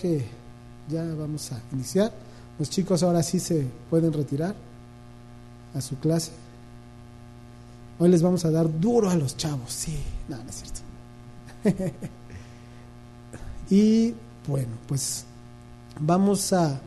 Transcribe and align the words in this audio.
que 0.00 0.24
ya 0.88 1.04
vamos 1.14 1.52
a 1.52 1.60
iniciar. 1.72 2.12
Los 2.58 2.70
chicos 2.70 3.02
ahora 3.02 3.22
sí 3.22 3.38
se 3.38 3.66
pueden 3.90 4.12
retirar 4.12 4.54
a 5.74 5.80
su 5.80 5.98
clase. 5.98 6.32
Hoy 7.98 8.08
les 8.08 8.22
vamos 8.22 8.44
a 8.44 8.50
dar 8.50 8.80
duro 8.80 9.10
a 9.10 9.14
los 9.14 9.36
chavos. 9.36 9.72
Sí, 9.72 9.98
no, 10.28 10.36
no 10.38 10.48
es 10.48 10.54
cierto. 10.56 10.80
y 13.70 14.14
bueno, 14.46 14.72
pues 14.88 15.24
vamos 16.00 16.52
a, 16.52 16.80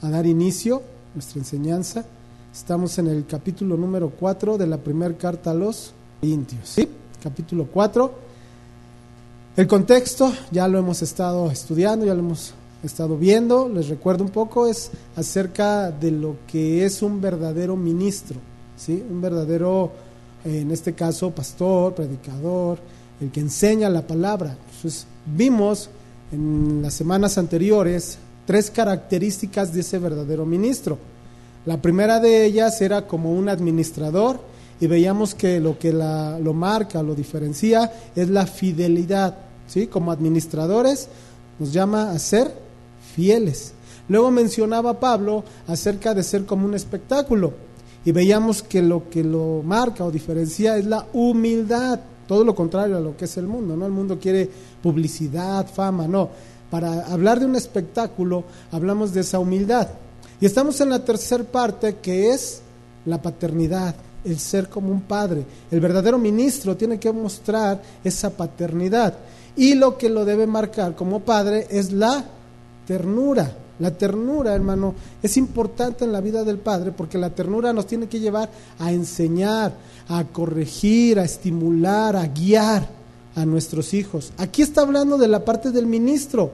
dar 0.00 0.26
inicio 0.26 0.76
a 0.76 1.14
nuestra 1.14 1.40
enseñanza. 1.40 2.04
Estamos 2.52 2.98
en 2.98 3.08
el 3.08 3.26
capítulo 3.26 3.76
número 3.76 4.10
4 4.10 4.58
de 4.58 4.66
la 4.66 4.78
primera 4.78 5.16
carta 5.16 5.50
a 5.50 5.54
los 5.54 5.92
Corintios. 6.20 6.76
Capítulo 7.22 7.66
4. 7.66 8.31
El 9.54 9.66
contexto 9.66 10.32
ya 10.50 10.66
lo 10.66 10.78
hemos 10.78 11.02
estado 11.02 11.50
estudiando, 11.50 12.06
ya 12.06 12.14
lo 12.14 12.20
hemos 12.20 12.54
estado 12.82 13.18
viendo. 13.18 13.68
Les 13.68 13.88
recuerdo 13.88 14.24
un 14.24 14.30
poco, 14.30 14.66
es 14.66 14.90
acerca 15.14 15.90
de 15.90 16.10
lo 16.10 16.36
que 16.46 16.86
es 16.86 17.02
un 17.02 17.20
verdadero 17.20 17.76
ministro, 17.76 18.40
¿sí? 18.78 19.04
un 19.10 19.20
verdadero, 19.20 19.92
en 20.46 20.70
este 20.70 20.94
caso, 20.94 21.32
pastor, 21.32 21.94
predicador, 21.94 22.78
el 23.20 23.30
que 23.30 23.40
enseña 23.40 23.90
la 23.90 24.06
palabra. 24.06 24.56
Entonces, 24.74 25.06
vimos 25.26 25.90
en 26.32 26.80
las 26.80 26.94
semanas 26.94 27.36
anteriores 27.36 28.16
tres 28.46 28.70
características 28.70 29.74
de 29.74 29.80
ese 29.80 29.98
verdadero 29.98 30.46
ministro. 30.46 30.96
La 31.66 31.76
primera 31.76 32.20
de 32.20 32.46
ellas 32.46 32.80
era 32.80 33.06
como 33.06 33.34
un 33.34 33.50
administrador 33.50 34.40
y 34.82 34.88
veíamos 34.88 35.36
que 35.36 35.60
lo 35.60 35.78
que 35.78 35.92
la, 35.92 36.40
lo 36.40 36.54
marca, 36.54 37.04
lo 37.04 37.14
diferencia 37.14 37.92
es 38.16 38.28
la 38.28 38.46
fidelidad. 38.46 39.36
¿sí? 39.68 39.86
Como 39.86 40.10
administradores 40.10 41.06
nos 41.60 41.72
llama 41.72 42.10
a 42.10 42.18
ser 42.18 42.52
fieles. 43.14 43.74
Luego 44.08 44.32
mencionaba 44.32 44.98
Pablo 44.98 45.44
acerca 45.68 46.14
de 46.14 46.24
ser 46.24 46.46
como 46.46 46.66
un 46.66 46.74
espectáculo 46.74 47.52
y 48.04 48.10
veíamos 48.10 48.64
que 48.64 48.82
lo 48.82 49.08
que 49.08 49.22
lo 49.22 49.62
marca 49.64 50.04
o 50.04 50.10
diferencia 50.10 50.76
es 50.76 50.84
la 50.84 51.06
humildad, 51.12 52.00
todo 52.26 52.42
lo 52.42 52.52
contrario 52.52 52.96
a 52.96 53.00
lo 53.00 53.16
que 53.16 53.26
es 53.26 53.36
el 53.36 53.46
mundo, 53.46 53.76
¿no? 53.76 53.86
El 53.86 53.92
mundo 53.92 54.18
quiere 54.18 54.50
publicidad, 54.82 55.64
fama, 55.72 56.08
no. 56.08 56.28
Para 56.72 57.06
hablar 57.06 57.38
de 57.38 57.46
un 57.46 57.54
espectáculo 57.54 58.42
hablamos 58.72 59.14
de 59.14 59.20
esa 59.20 59.38
humildad. 59.38 59.90
Y 60.40 60.46
estamos 60.46 60.80
en 60.80 60.90
la 60.90 61.04
tercera 61.04 61.44
parte 61.44 61.98
que 62.02 62.30
es 62.30 62.62
la 63.06 63.22
paternidad 63.22 63.94
el 64.24 64.38
ser 64.38 64.68
como 64.68 64.90
un 64.90 65.02
padre. 65.02 65.44
El 65.70 65.80
verdadero 65.80 66.18
ministro 66.18 66.76
tiene 66.76 66.98
que 66.98 67.12
mostrar 67.12 67.80
esa 68.02 68.30
paternidad. 68.30 69.14
Y 69.56 69.74
lo 69.74 69.98
que 69.98 70.08
lo 70.08 70.24
debe 70.24 70.46
marcar 70.46 70.94
como 70.94 71.20
padre 71.20 71.66
es 71.70 71.92
la 71.92 72.24
ternura. 72.86 73.56
La 73.78 73.90
ternura, 73.90 74.54
hermano, 74.54 74.94
es 75.22 75.36
importante 75.36 76.04
en 76.04 76.12
la 76.12 76.20
vida 76.20 76.44
del 76.44 76.58
padre 76.58 76.92
porque 76.92 77.18
la 77.18 77.30
ternura 77.30 77.72
nos 77.72 77.86
tiene 77.86 78.06
que 78.06 78.20
llevar 78.20 78.48
a 78.78 78.92
enseñar, 78.92 79.72
a 80.08 80.24
corregir, 80.24 81.18
a 81.18 81.24
estimular, 81.24 82.14
a 82.16 82.26
guiar 82.26 82.86
a 83.34 83.44
nuestros 83.44 83.94
hijos. 83.94 84.32
Aquí 84.36 84.62
está 84.62 84.82
hablando 84.82 85.18
de 85.18 85.28
la 85.28 85.44
parte 85.44 85.70
del 85.70 85.86
ministro 85.86 86.52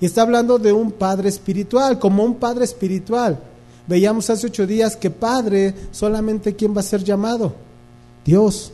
y 0.00 0.06
está 0.06 0.22
hablando 0.22 0.58
de 0.58 0.72
un 0.72 0.92
padre 0.92 1.28
espiritual, 1.28 1.98
como 1.98 2.24
un 2.24 2.34
padre 2.34 2.64
espiritual. 2.64 3.38
Veíamos 3.86 4.28
hace 4.30 4.46
ocho 4.46 4.66
días 4.66 4.96
que 4.96 5.10
Padre 5.10 5.74
solamente 5.92 6.56
quién 6.56 6.74
va 6.76 6.80
a 6.80 6.84
ser 6.84 7.04
llamado, 7.04 7.54
Dios. 8.24 8.72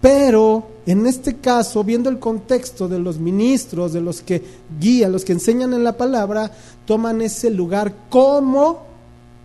Pero 0.00 0.68
en 0.84 1.06
este 1.06 1.36
caso, 1.36 1.84
viendo 1.84 2.10
el 2.10 2.18
contexto 2.18 2.88
de 2.88 2.98
los 2.98 3.18
ministros, 3.18 3.92
de 3.92 4.00
los 4.00 4.20
que 4.20 4.42
guían, 4.80 5.12
los 5.12 5.24
que 5.24 5.32
enseñan 5.32 5.72
en 5.74 5.84
la 5.84 5.96
palabra, 5.96 6.50
toman 6.86 7.22
ese 7.22 7.50
lugar 7.50 7.94
como 8.10 8.82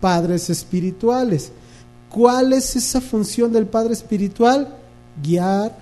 padres 0.00 0.50
espirituales. 0.50 1.52
¿Cuál 2.10 2.52
es 2.52 2.74
esa 2.74 3.00
función 3.00 3.52
del 3.52 3.66
padre 3.66 3.92
espiritual? 3.92 4.76
Guiar, 5.22 5.78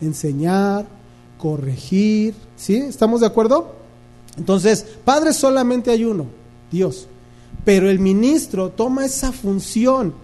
enseñar, 0.00 0.86
corregir. 1.36 2.34
¿Sí? 2.56 2.76
¿Estamos 2.76 3.20
de 3.20 3.26
acuerdo? 3.26 3.74
Entonces, 4.38 4.86
padre 5.04 5.32
solamente 5.32 5.90
hay 5.90 6.04
uno, 6.04 6.26
Dios. 6.70 7.08
Pero 7.64 7.88
el 7.88 7.98
ministro 7.98 8.70
toma 8.70 9.04
esa 9.04 9.32
función 9.32 10.14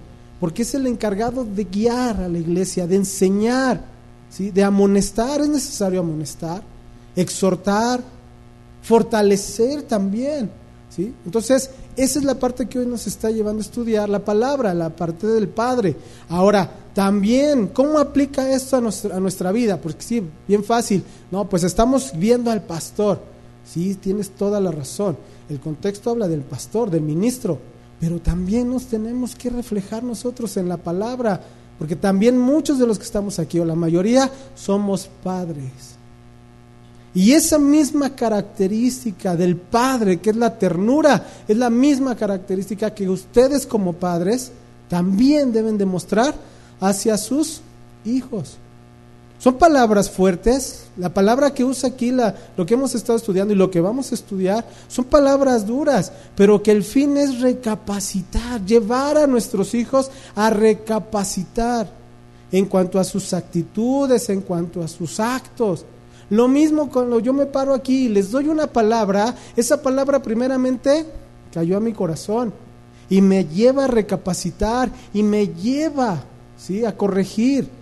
porque 0.40 0.62
es 0.62 0.74
el 0.74 0.86
encargado 0.86 1.44
de 1.44 1.64
guiar 1.64 2.22
a 2.22 2.28
la 2.28 2.38
iglesia, 2.38 2.86
de 2.86 2.96
enseñar, 2.96 3.84
¿sí? 4.30 4.50
de 4.50 4.64
amonestar, 4.64 5.42
es 5.42 5.48
necesario 5.48 6.00
amonestar, 6.00 6.62
exhortar, 7.14 8.00
fortalecer 8.82 9.82
también. 9.82 10.50
¿sí? 10.88 11.14
Entonces, 11.26 11.70
esa 11.94 12.18
es 12.18 12.24
la 12.24 12.36
parte 12.36 12.66
que 12.66 12.78
hoy 12.78 12.86
nos 12.86 13.06
está 13.06 13.30
llevando 13.30 13.58
a 13.60 13.66
estudiar, 13.66 14.08
la 14.08 14.24
palabra, 14.24 14.72
la 14.72 14.88
parte 14.88 15.26
del 15.26 15.48
Padre. 15.48 15.94
Ahora, 16.30 16.70
también, 16.94 17.68
¿cómo 17.68 17.98
aplica 17.98 18.50
esto 18.50 18.78
a 18.78 18.80
nuestra, 18.80 19.16
a 19.16 19.20
nuestra 19.20 19.52
vida? 19.52 19.78
Porque 19.78 20.02
sí, 20.02 20.22
bien 20.48 20.64
fácil, 20.64 21.04
no, 21.30 21.48
pues 21.50 21.64
estamos 21.64 22.12
viendo 22.16 22.50
al 22.50 22.62
pastor. 22.62 23.20
Sí, 23.70 23.94
tienes 23.94 24.30
toda 24.30 24.58
la 24.58 24.70
razón. 24.70 25.18
El 25.50 25.58
contexto 25.58 26.10
habla 26.10 26.28
del 26.28 26.42
pastor, 26.42 26.90
del 26.90 27.02
ministro, 27.02 27.58
pero 27.98 28.20
también 28.20 28.70
nos 28.70 28.86
tenemos 28.86 29.34
que 29.34 29.50
reflejar 29.50 30.04
nosotros 30.04 30.56
en 30.56 30.68
la 30.68 30.76
palabra, 30.76 31.40
porque 31.76 31.96
también 31.96 32.38
muchos 32.38 32.78
de 32.78 32.86
los 32.86 32.98
que 32.98 33.04
estamos 33.04 33.40
aquí, 33.40 33.58
o 33.58 33.64
la 33.64 33.74
mayoría, 33.74 34.30
somos 34.54 35.10
padres. 35.24 35.96
Y 37.12 37.32
esa 37.32 37.58
misma 37.58 38.14
característica 38.14 39.34
del 39.34 39.56
padre, 39.56 40.18
que 40.20 40.30
es 40.30 40.36
la 40.36 40.56
ternura, 40.56 41.26
es 41.48 41.56
la 41.56 41.68
misma 41.68 42.14
característica 42.14 42.94
que 42.94 43.08
ustedes 43.08 43.66
como 43.66 43.94
padres 43.94 44.52
también 44.88 45.52
deben 45.52 45.76
demostrar 45.76 46.32
hacia 46.78 47.18
sus 47.18 47.60
hijos. 48.04 48.56
Son 49.40 49.54
palabras 49.54 50.10
fuertes. 50.10 50.84
La 50.98 51.08
palabra 51.14 51.54
que 51.54 51.64
usa 51.64 51.88
aquí, 51.88 52.12
lo 52.12 52.66
que 52.66 52.74
hemos 52.74 52.94
estado 52.94 53.16
estudiando 53.16 53.54
y 53.54 53.56
lo 53.56 53.70
que 53.70 53.80
vamos 53.80 54.12
a 54.12 54.14
estudiar, 54.14 54.66
son 54.86 55.06
palabras 55.06 55.66
duras, 55.66 56.12
pero 56.36 56.62
que 56.62 56.70
el 56.70 56.84
fin 56.84 57.16
es 57.16 57.40
recapacitar, 57.40 58.62
llevar 58.66 59.16
a 59.16 59.26
nuestros 59.26 59.74
hijos 59.74 60.10
a 60.34 60.50
recapacitar 60.50 61.90
en 62.52 62.66
cuanto 62.66 63.00
a 63.00 63.04
sus 63.04 63.32
actitudes, 63.32 64.28
en 64.28 64.42
cuanto 64.42 64.82
a 64.82 64.88
sus 64.88 65.18
actos. 65.18 65.86
Lo 66.28 66.46
mismo 66.46 66.90
cuando 66.90 67.18
yo 67.18 67.32
me 67.32 67.46
paro 67.46 67.72
aquí 67.72 68.06
y 68.06 68.08
les 68.10 68.30
doy 68.30 68.46
una 68.46 68.66
palabra, 68.66 69.34
esa 69.56 69.80
palabra 69.80 70.20
primeramente 70.20 71.06
cayó 71.50 71.78
a 71.78 71.80
mi 71.80 71.94
corazón 71.94 72.52
y 73.08 73.22
me 73.22 73.46
lleva 73.46 73.86
a 73.86 73.88
recapacitar 73.88 74.90
y 75.14 75.22
me 75.22 75.48
lleva 75.48 76.22
¿sí? 76.58 76.84
a 76.84 76.94
corregir. 76.94 77.79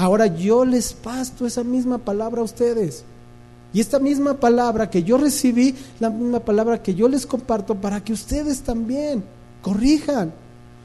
Ahora 0.00 0.28
yo 0.28 0.64
les 0.64 0.94
pasto 0.94 1.46
esa 1.46 1.62
misma 1.62 1.98
palabra 1.98 2.40
a 2.40 2.44
ustedes. 2.44 3.04
Y 3.70 3.80
esta 3.82 3.98
misma 3.98 4.32
palabra 4.32 4.88
que 4.88 5.02
yo 5.02 5.18
recibí, 5.18 5.74
la 5.98 6.08
misma 6.08 6.40
palabra 6.40 6.82
que 6.82 6.94
yo 6.94 7.06
les 7.06 7.26
comparto 7.26 7.74
para 7.74 8.02
que 8.02 8.14
ustedes 8.14 8.62
también 8.62 9.22
corrijan, 9.60 10.32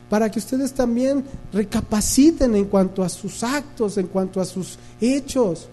para 0.10 0.30
que 0.30 0.40
ustedes 0.40 0.74
también 0.74 1.24
recapaciten 1.54 2.58
en 2.58 2.66
cuanto 2.66 3.04
a 3.04 3.08
sus 3.08 3.42
actos, 3.42 3.98
en 3.98 4.08
cuanto 4.08 4.42
a 4.42 4.46
sus 4.46 4.78
hechos. 5.00 5.70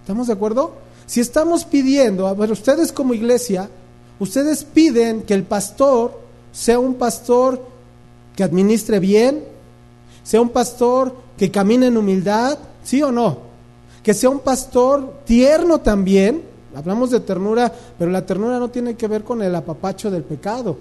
¿Estamos 0.00 0.26
de 0.26 0.32
acuerdo? 0.32 0.74
Si 1.06 1.20
estamos 1.20 1.64
pidiendo, 1.64 2.26
a 2.26 2.34
ver, 2.34 2.50
ustedes 2.50 2.90
como 2.90 3.14
iglesia, 3.14 3.70
ustedes 4.18 4.64
piden 4.64 5.22
que 5.22 5.34
el 5.34 5.44
pastor 5.44 6.20
sea 6.50 6.80
un 6.80 6.94
pastor 6.94 7.64
que 8.34 8.42
administre 8.42 8.98
bien, 8.98 9.44
sea 10.24 10.40
un 10.40 10.48
pastor 10.48 11.14
que 11.38 11.52
camine 11.52 11.86
en 11.86 11.96
humildad, 11.96 12.58
¿Sí 12.82 13.02
o 13.02 13.12
no? 13.12 13.38
Que 14.02 14.14
sea 14.14 14.30
un 14.30 14.40
pastor 14.40 15.22
tierno 15.24 15.80
también. 15.80 16.42
Hablamos 16.74 17.10
de 17.10 17.20
ternura, 17.20 17.72
pero 17.98 18.10
la 18.10 18.24
ternura 18.24 18.58
no 18.58 18.70
tiene 18.70 18.94
que 18.94 19.08
ver 19.08 19.24
con 19.24 19.42
el 19.42 19.54
apapacho 19.54 20.10
del 20.10 20.22
pecado. 20.22 20.76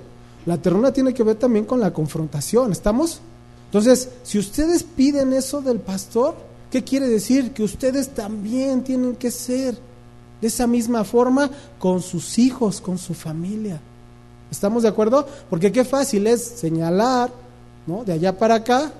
La 0.46 0.58
ternura 0.58 0.94
tiene 0.94 1.14
que 1.14 1.24
ver 1.24 1.36
también 1.36 1.66
con 1.66 1.80
la 1.80 1.92
confrontación. 1.92 2.72
¿Estamos? 2.72 3.20
Entonces, 3.66 4.10
si 4.24 4.40
ustedes 4.40 4.84
piden 4.84 5.34
eso 5.34 5.62
del 5.62 5.80
pastor, 5.80 6.36
¿qué 6.72 6.84
quiere 6.84 7.08
decir? 7.08 7.52
Que 7.52 7.64
ustedes 7.64 8.10
también 8.10 8.84
tienen 8.84 9.16
que 9.16 9.32
ser 9.32 9.78
de 10.42 10.48
esa 10.48 10.68
misma 10.68 11.04
forma 11.04 11.50
con 11.78 12.02
sus 12.02 12.40
hijos, 12.40 12.82
con 12.82 12.98
su 12.98 13.14
familia. 13.14 13.80
¿Estamos 14.50 14.84
de 14.84 14.90
acuerdo? 14.90 15.28
Porque 15.50 15.72
qué 15.72 15.84
fácil 15.84 16.26
es 16.28 16.44
señalar, 16.44 17.32
¿no? 17.86 18.04
De 18.04 18.14
allá 18.14 18.38
para 18.38 18.56
acá, 18.56 18.92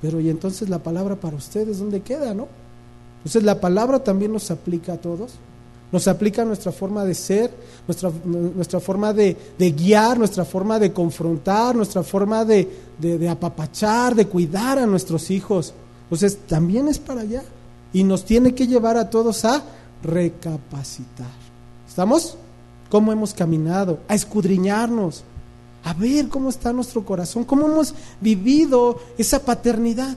pero 0.00 0.20
y 0.20 0.30
entonces 0.30 0.68
la 0.68 0.78
palabra 0.78 1.16
para 1.16 1.36
ustedes, 1.36 1.78
¿dónde 1.78 2.00
queda, 2.00 2.34
no? 2.34 2.48
Entonces 3.18 3.42
la 3.42 3.60
palabra 3.60 4.02
también 4.02 4.32
nos 4.32 4.50
aplica 4.50 4.94
a 4.94 4.96
todos. 4.96 5.32
Nos 5.92 6.06
aplica 6.06 6.44
nuestra 6.44 6.70
forma 6.70 7.04
de 7.04 7.14
ser, 7.14 7.50
nuestra, 7.88 8.12
nuestra 8.24 8.78
forma 8.78 9.12
de, 9.12 9.36
guiar, 9.58 10.18
nuestra 10.18 10.44
forma 10.44 10.78
de 10.78 10.92
confrontar, 10.92 11.74
nuestra 11.74 12.04
forma 12.04 12.44
de, 12.44 12.68
de 12.98 13.28
apapachar, 13.28 14.14
de 14.14 14.26
cuidar 14.26 14.78
a 14.78 14.86
nuestros 14.86 15.32
hijos. 15.32 15.74
Entonces 16.04 16.38
también 16.46 16.86
es 16.86 17.00
para 17.00 17.22
allá. 17.22 17.42
Y 17.92 18.04
nos 18.04 18.24
tiene 18.24 18.54
que 18.54 18.68
llevar 18.68 18.96
a 18.96 19.10
todos 19.10 19.44
a 19.44 19.64
recapacitar. 20.02 21.26
¿Estamos? 21.88 22.36
cómo 22.90 23.12
hemos 23.12 23.32
caminado, 23.32 24.00
a 24.08 24.14
escudriñarnos, 24.14 25.22
a 25.84 25.94
ver 25.94 26.28
cómo 26.28 26.50
está 26.50 26.72
nuestro 26.72 27.04
corazón, 27.04 27.44
cómo 27.44 27.66
hemos 27.66 27.94
vivido 28.20 28.98
esa 29.16 29.40
paternidad, 29.40 30.16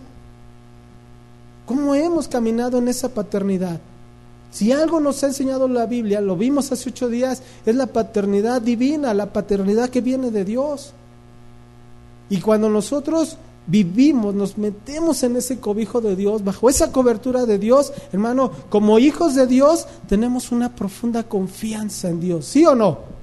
cómo 1.66 1.96
hemos 1.96 2.28
caminado 2.28 2.78
en 2.78 2.88
esa 2.88 3.10
paternidad. 3.10 3.80
Si 4.52 4.72
algo 4.72 5.00
nos 5.00 5.24
ha 5.24 5.28
enseñado 5.28 5.68
la 5.68 5.86
Biblia, 5.86 6.22
lo 6.22 6.36
vimos 6.36 6.72
hace 6.72 6.90
ocho 6.90 7.10
días, 7.10 7.42
es 7.66 7.76
la 7.76 7.88
paternidad 7.88 8.62
divina, 8.62 9.14
la 9.14 9.34
paternidad 9.34 9.90
que 9.90 10.02
viene 10.02 10.30
de 10.30 10.46
Dios. 10.46 10.94
Y 12.30 12.40
cuando 12.40 12.70
nosotros 12.70 13.38
vivimos, 13.66 14.36
nos 14.36 14.58
metemos 14.58 15.24
en 15.24 15.38
ese 15.38 15.60
cobijo 15.60 16.02
de 16.02 16.16
Dios, 16.16 16.44
bajo 16.44 16.70
esa 16.70 16.92
cobertura 16.92 17.46
de 17.46 17.58
Dios, 17.58 17.94
hermano, 18.12 18.52
como 18.70 19.00
hijos 19.00 19.34
de 19.36 19.48
Dios, 19.48 19.88
tenemos 20.08 20.52
una 20.52 20.76
profunda 20.76 21.24
confianza 21.24 22.10
en 22.10 22.20
Dios. 22.20 22.46
¿Sí 22.46 22.66
o 22.66 22.76
no? 22.76 23.23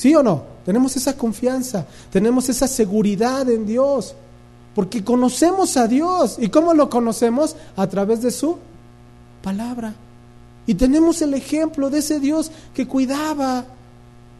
¿Sí 0.00 0.14
o 0.14 0.22
no? 0.22 0.44
Tenemos 0.64 0.96
esa 0.96 1.14
confianza, 1.14 1.84
tenemos 2.10 2.48
esa 2.48 2.66
seguridad 2.66 3.50
en 3.50 3.66
Dios, 3.66 4.14
porque 4.74 5.04
conocemos 5.04 5.76
a 5.76 5.86
Dios. 5.86 6.36
¿Y 6.38 6.48
cómo 6.48 6.72
lo 6.72 6.88
conocemos? 6.88 7.54
A 7.76 7.86
través 7.86 8.22
de 8.22 8.30
su 8.30 8.56
palabra. 9.42 9.92
Y 10.66 10.72
tenemos 10.72 11.20
el 11.20 11.34
ejemplo 11.34 11.90
de 11.90 11.98
ese 11.98 12.18
Dios 12.18 12.50
que 12.72 12.88
cuidaba, 12.88 13.66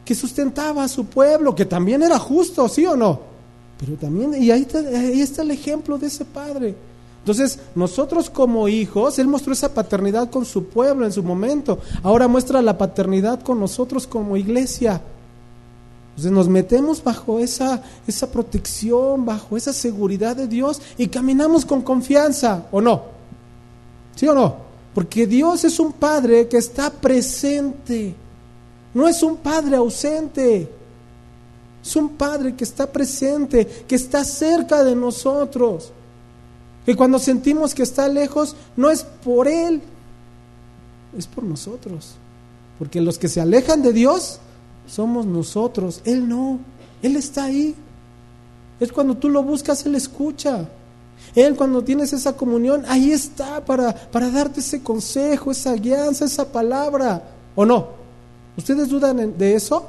que 0.02 0.14
sustentaba 0.14 0.84
a 0.84 0.88
su 0.88 1.04
pueblo, 1.04 1.54
que 1.54 1.66
también 1.66 2.02
era 2.02 2.18
justo, 2.18 2.66
¿sí 2.66 2.86
o 2.86 2.96
no? 2.96 3.20
Pero 3.78 3.96
también, 3.96 4.42
y 4.42 4.50
ahí 4.50 4.62
está, 4.62 4.78
ahí 4.78 5.20
está 5.20 5.42
el 5.42 5.50
ejemplo 5.50 5.98
de 5.98 6.06
ese 6.06 6.24
Padre. 6.24 6.74
Entonces, 7.18 7.58
nosotros 7.74 8.30
como 8.30 8.66
hijos, 8.66 9.18
Él 9.18 9.28
mostró 9.28 9.52
esa 9.52 9.74
paternidad 9.74 10.30
con 10.30 10.46
su 10.46 10.68
pueblo 10.68 11.04
en 11.04 11.12
su 11.12 11.22
momento. 11.22 11.80
Ahora 12.02 12.28
muestra 12.28 12.62
la 12.62 12.78
paternidad 12.78 13.42
con 13.42 13.60
nosotros 13.60 14.06
como 14.06 14.38
iglesia. 14.38 15.02
Entonces 16.20 16.36
nos 16.36 16.48
metemos 16.50 17.02
bajo 17.02 17.38
esa, 17.38 17.82
esa 18.06 18.30
protección, 18.30 19.24
bajo 19.24 19.56
esa 19.56 19.72
seguridad 19.72 20.36
de 20.36 20.48
Dios 20.48 20.82
y 20.98 21.08
caminamos 21.08 21.64
con 21.64 21.80
confianza, 21.80 22.66
¿o 22.70 22.82
no? 22.82 23.04
¿Sí 24.16 24.28
o 24.28 24.34
no? 24.34 24.56
Porque 24.94 25.26
Dios 25.26 25.64
es 25.64 25.80
un 25.80 25.94
Padre 25.94 26.46
que 26.46 26.58
está 26.58 26.90
presente, 26.90 28.14
no 28.92 29.08
es 29.08 29.22
un 29.22 29.38
Padre 29.38 29.76
ausente, 29.76 30.70
es 31.82 31.96
un 31.96 32.10
Padre 32.10 32.54
que 32.54 32.64
está 32.64 32.92
presente, 32.92 33.66
que 33.88 33.94
está 33.94 34.22
cerca 34.22 34.84
de 34.84 34.94
nosotros, 34.94 35.90
que 36.84 36.94
cuando 36.96 37.18
sentimos 37.18 37.74
que 37.74 37.82
está 37.82 38.08
lejos, 38.08 38.54
no 38.76 38.90
es 38.90 39.04
por 39.04 39.48
Él, 39.48 39.80
es 41.16 41.26
por 41.26 41.44
nosotros. 41.44 42.16
Porque 42.78 43.00
los 43.00 43.16
que 43.16 43.28
se 43.30 43.40
alejan 43.40 43.80
de 43.80 43.94
Dios, 43.94 44.38
somos 44.90 45.24
nosotros, 45.24 46.02
Él 46.04 46.28
no, 46.28 46.58
Él 47.00 47.16
está 47.16 47.44
ahí. 47.44 47.74
Es 48.80 48.90
cuando 48.90 49.16
tú 49.16 49.28
lo 49.28 49.42
buscas, 49.42 49.86
Él 49.86 49.94
escucha. 49.94 50.68
Él 51.34 51.54
cuando 51.54 51.84
tienes 51.84 52.12
esa 52.12 52.36
comunión, 52.36 52.84
ahí 52.88 53.12
está 53.12 53.64
para, 53.64 53.94
para 53.94 54.30
darte 54.30 54.60
ese 54.60 54.82
consejo, 54.82 55.52
esa 55.52 55.74
guianza, 55.74 56.24
esa 56.24 56.50
palabra. 56.50 57.22
¿O 57.54 57.64
no? 57.64 57.88
¿Ustedes 58.56 58.88
dudan 58.88 59.38
de 59.38 59.54
eso? 59.54 59.86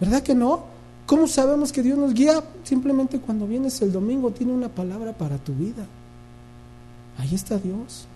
¿Verdad 0.00 0.22
que 0.22 0.34
no? 0.34 0.64
¿Cómo 1.06 1.28
sabemos 1.28 1.72
que 1.72 1.82
Dios 1.82 1.98
nos 1.98 2.14
guía? 2.14 2.42
Simplemente 2.64 3.20
cuando 3.20 3.46
vienes 3.46 3.80
el 3.82 3.92
domingo 3.92 4.30
tiene 4.30 4.52
una 4.52 4.68
palabra 4.68 5.12
para 5.12 5.38
tu 5.38 5.52
vida. 5.52 5.86
Ahí 7.18 7.34
está 7.34 7.58
Dios. 7.58 8.06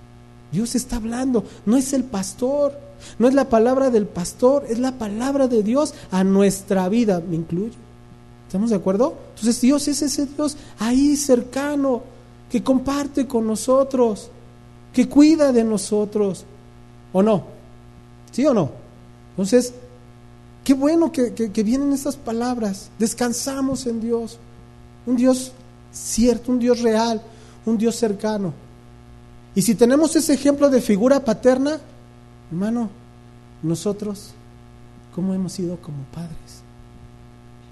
Dios 0.54 0.74
está 0.74 0.96
hablando, 0.96 1.44
no 1.66 1.76
es 1.76 1.92
el 1.92 2.04
pastor. 2.04 2.84
No 3.18 3.28
es 3.28 3.34
la 3.34 3.48
palabra 3.48 3.90
del 3.90 4.06
pastor, 4.06 4.64
es 4.68 4.78
la 4.78 4.92
palabra 4.92 5.46
de 5.46 5.62
Dios 5.62 5.94
a 6.10 6.24
nuestra 6.24 6.88
vida, 6.88 7.20
me 7.20 7.36
incluyo. 7.36 7.74
¿Estamos 8.46 8.70
de 8.70 8.76
acuerdo? 8.76 9.14
Entonces 9.30 9.60
Dios 9.60 9.86
es 9.88 10.02
ese 10.02 10.26
Dios 10.26 10.56
ahí 10.78 11.16
cercano, 11.16 12.02
que 12.50 12.62
comparte 12.62 13.26
con 13.26 13.46
nosotros, 13.46 14.30
que 14.92 15.08
cuida 15.08 15.52
de 15.52 15.64
nosotros. 15.64 16.44
¿O 17.12 17.22
no? 17.22 17.44
¿Sí 18.32 18.46
o 18.46 18.54
no? 18.54 18.70
Entonces, 19.30 19.74
qué 20.62 20.74
bueno 20.74 21.12
que, 21.12 21.34
que 21.34 21.62
vienen 21.62 21.92
estas 21.92 22.16
palabras. 22.16 22.90
Descansamos 22.98 23.86
en 23.86 24.00
Dios. 24.00 24.38
Un 25.06 25.16
Dios 25.16 25.52
cierto, 25.92 26.50
un 26.50 26.58
Dios 26.58 26.80
real, 26.80 27.22
un 27.66 27.76
Dios 27.76 27.96
cercano. 27.96 28.63
Y 29.54 29.62
si 29.62 29.74
tenemos 29.74 30.16
ese 30.16 30.34
ejemplo 30.34 30.68
de 30.68 30.80
figura 30.80 31.24
paterna, 31.24 31.80
Hermano, 32.50 32.88
nosotros, 33.62 34.30
¿cómo 35.14 35.34
hemos 35.34 35.52
sido 35.52 35.76
como 35.78 36.04
padres? 36.14 36.62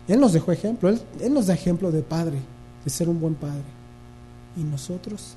Él 0.09 0.19
nos 0.19 0.33
dejó 0.33 0.51
ejemplo, 0.53 0.89
él, 0.89 1.01
nos 1.33 1.47
da 1.47 1.55
ejemplo 1.55 1.93
de 1.93 2.03
padre, 2.03 2.39
de 2.85 2.91
ser 2.91 3.09
un 3.09 3.21
buen 3.21 3.35
padre. 3.35 3.63
¿Y 4.57 4.65
nosotros? 4.65 5.35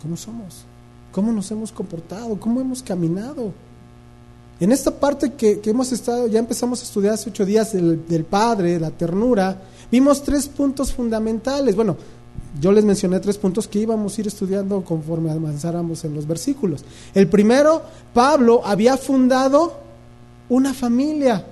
¿Cómo 0.00 0.16
somos? 0.16 0.64
¿Cómo 1.10 1.32
nos 1.32 1.50
hemos 1.50 1.72
comportado? 1.72 2.38
¿Cómo 2.38 2.60
hemos 2.60 2.82
caminado? 2.82 3.52
En 4.60 4.70
esta 4.70 4.92
parte 4.92 5.32
que, 5.32 5.58
que 5.58 5.70
hemos 5.70 5.90
estado, 5.90 6.28
ya 6.28 6.38
empezamos 6.38 6.80
a 6.80 6.84
estudiar 6.84 7.14
hace 7.14 7.30
ocho 7.30 7.44
días 7.44 7.72
del, 7.72 8.06
del 8.06 8.24
Padre, 8.24 8.78
la 8.78 8.90
ternura, 8.90 9.60
vimos 9.90 10.22
tres 10.22 10.46
puntos 10.46 10.92
fundamentales. 10.92 11.74
Bueno, 11.74 11.96
yo 12.60 12.70
les 12.70 12.84
mencioné 12.84 13.18
tres 13.20 13.38
puntos 13.38 13.66
que 13.66 13.78
íbamos 13.78 14.16
a 14.16 14.20
ir 14.20 14.26
estudiando 14.26 14.84
conforme 14.84 15.30
avanzáramos 15.30 16.04
en 16.04 16.14
los 16.14 16.26
versículos. 16.26 16.84
El 17.14 17.28
primero, 17.28 17.82
Pablo 18.12 18.60
había 18.64 18.96
fundado 18.96 19.74
una 20.48 20.74
familia, 20.74 21.44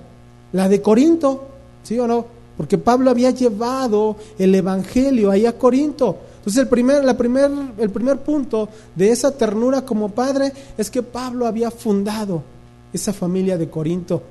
la 0.51 0.69
de 0.69 0.81
Corinto, 0.81 1.47
¿sí 1.83 1.97
o 1.99 2.07
no? 2.07 2.25
Porque 2.55 2.77
Pablo 2.77 3.09
había 3.09 3.31
llevado 3.31 4.15
el 4.37 4.53
Evangelio 4.53 5.31
ahí 5.31 5.45
a 5.45 5.57
Corinto. 5.57 6.17
Entonces 6.37 6.61
el 6.61 6.67
primer, 6.67 7.03
la 7.03 7.17
primer, 7.17 7.49
el 7.77 7.89
primer 7.89 8.19
punto 8.19 8.69
de 8.95 9.11
esa 9.11 9.31
ternura 9.31 9.83
como 9.83 10.09
padre 10.09 10.53
es 10.77 10.91
que 10.91 11.01
Pablo 11.01 11.47
había 11.47 11.71
fundado 11.71 12.43
esa 12.93 13.13
familia 13.13 13.57
de 13.57 13.69
Corinto. 13.69 14.21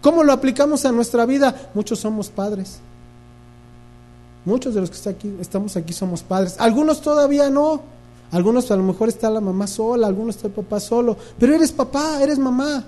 ¿Cómo 0.00 0.22
lo 0.22 0.32
aplicamos 0.32 0.84
a 0.84 0.92
nuestra 0.92 1.26
vida? 1.26 1.70
Muchos 1.74 1.98
somos 1.98 2.28
padres. 2.28 2.80
Muchos 4.44 4.74
de 4.74 4.80
los 4.80 4.90
que 4.90 4.96
está 4.96 5.10
aquí, 5.10 5.34
estamos 5.40 5.76
aquí 5.76 5.92
somos 5.92 6.22
padres. 6.22 6.56
Algunos 6.58 7.00
todavía 7.00 7.50
no. 7.50 7.82
Algunos 8.32 8.70
a 8.70 8.76
lo 8.76 8.82
mejor 8.84 9.08
está 9.08 9.28
la 9.28 9.40
mamá 9.40 9.66
sola, 9.66 10.06
algunos 10.06 10.36
está 10.36 10.46
el 10.46 10.52
papá 10.54 10.78
solo. 10.80 11.16
Pero 11.38 11.54
eres 11.54 11.72
papá, 11.72 12.22
eres 12.22 12.38
mamá. 12.38 12.84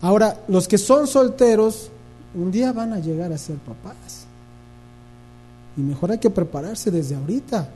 Ahora, 0.00 0.40
los 0.48 0.68
que 0.68 0.78
son 0.78 1.06
solteros, 1.06 1.90
un 2.34 2.50
día 2.50 2.72
van 2.72 2.92
a 2.92 2.98
llegar 2.98 3.32
a 3.32 3.38
ser 3.38 3.56
papás. 3.56 4.26
Y 5.76 5.80
mejor 5.80 6.12
hay 6.12 6.18
que 6.18 6.30
prepararse 6.30 6.90
desde 6.90 7.16
ahorita. 7.16 7.68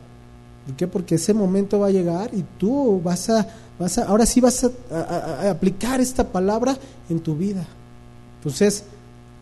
¿Por 0.66 0.76
qué? 0.76 0.86
Porque 0.86 1.16
ese 1.16 1.34
momento 1.34 1.80
va 1.80 1.88
a 1.88 1.90
llegar 1.90 2.30
y 2.32 2.44
tú 2.58 3.00
vas 3.02 3.28
a, 3.30 3.46
vas 3.78 3.98
a 3.98 4.04
ahora 4.04 4.26
sí 4.26 4.40
vas 4.40 4.64
a 4.90 5.50
aplicar 5.50 6.00
esta 6.00 6.24
palabra 6.24 6.76
en 7.08 7.20
tu 7.20 7.36
vida. 7.36 7.64
Entonces, 8.38 8.84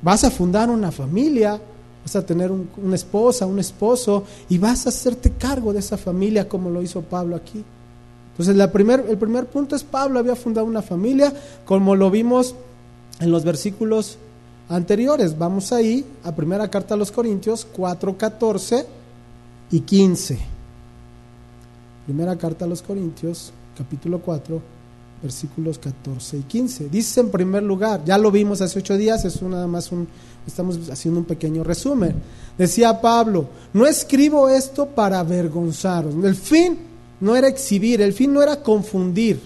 vas 0.02 0.24
a 0.24 0.30
fundar 0.30 0.70
una 0.70 0.92
familia, 0.92 1.60
vas 2.04 2.16
a 2.16 2.26
tener 2.26 2.52
una 2.52 2.94
esposa, 2.94 3.46
un 3.46 3.58
esposo, 3.58 4.24
y 4.50 4.58
vas 4.58 4.84
a 4.84 4.90
hacerte 4.90 5.32
cargo 5.32 5.72
de 5.72 5.78
esa 5.78 5.96
familia 5.96 6.46
como 6.48 6.68
lo 6.68 6.82
hizo 6.82 7.00
Pablo 7.00 7.34
aquí. 7.34 7.64
Entonces, 8.32 8.56
la 8.56 8.70
primer, 8.70 9.06
el 9.08 9.16
primer 9.16 9.46
punto 9.46 9.74
es 9.74 9.84
Pablo 9.84 10.18
había 10.18 10.36
fundado 10.36 10.66
una 10.66 10.82
familia, 10.82 11.32
como 11.64 11.96
lo 11.96 12.10
vimos 12.10 12.54
en 13.20 13.30
los 13.30 13.44
versículos 13.44 14.18
anteriores. 14.68 15.38
Vamos 15.38 15.72
ahí 15.72 16.04
a 16.24 16.34
primera 16.34 16.68
carta 16.68 16.94
a 16.94 16.96
los 16.96 17.10
Corintios 17.10 17.66
4, 17.72 18.18
14 18.18 18.86
y 19.70 19.80
15. 19.80 20.38
Primera 22.06 22.36
carta 22.36 22.66
a 22.66 22.68
los 22.68 22.82
Corintios, 22.82 23.52
capítulo 23.78 24.18
4, 24.18 24.60
versículos 25.22 25.78
14 25.78 26.38
y 26.38 26.42
15. 26.42 26.88
Dice 26.90 27.20
en 27.20 27.30
primer 27.30 27.62
lugar, 27.62 28.04
ya 28.04 28.18
lo 28.18 28.30
vimos 28.30 28.60
hace 28.60 28.78
ocho 28.78 28.96
días, 28.96 29.24
es 29.24 29.40
nada 29.42 29.66
más 29.66 29.90
un, 29.90 30.06
estamos 30.46 30.78
haciendo 30.90 31.20
un 31.20 31.26
pequeño 31.26 31.64
resumen. 31.64 32.14
Decía 32.58 33.00
Pablo, 33.00 33.48
no 33.72 33.86
escribo 33.86 34.48
esto 34.48 34.86
para 34.86 35.20
avergonzaros. 35.20 36.14
El 36.22 36.36
fin 36.36 36.78
no 37.20 37.34
era 37.36 37.48
exhibir, 37.48 38.00
el 38.00 38.12
fin 38.12 38.32
no 38.32 38.42
era 38.42 38.62
confundir. 38.62 39.40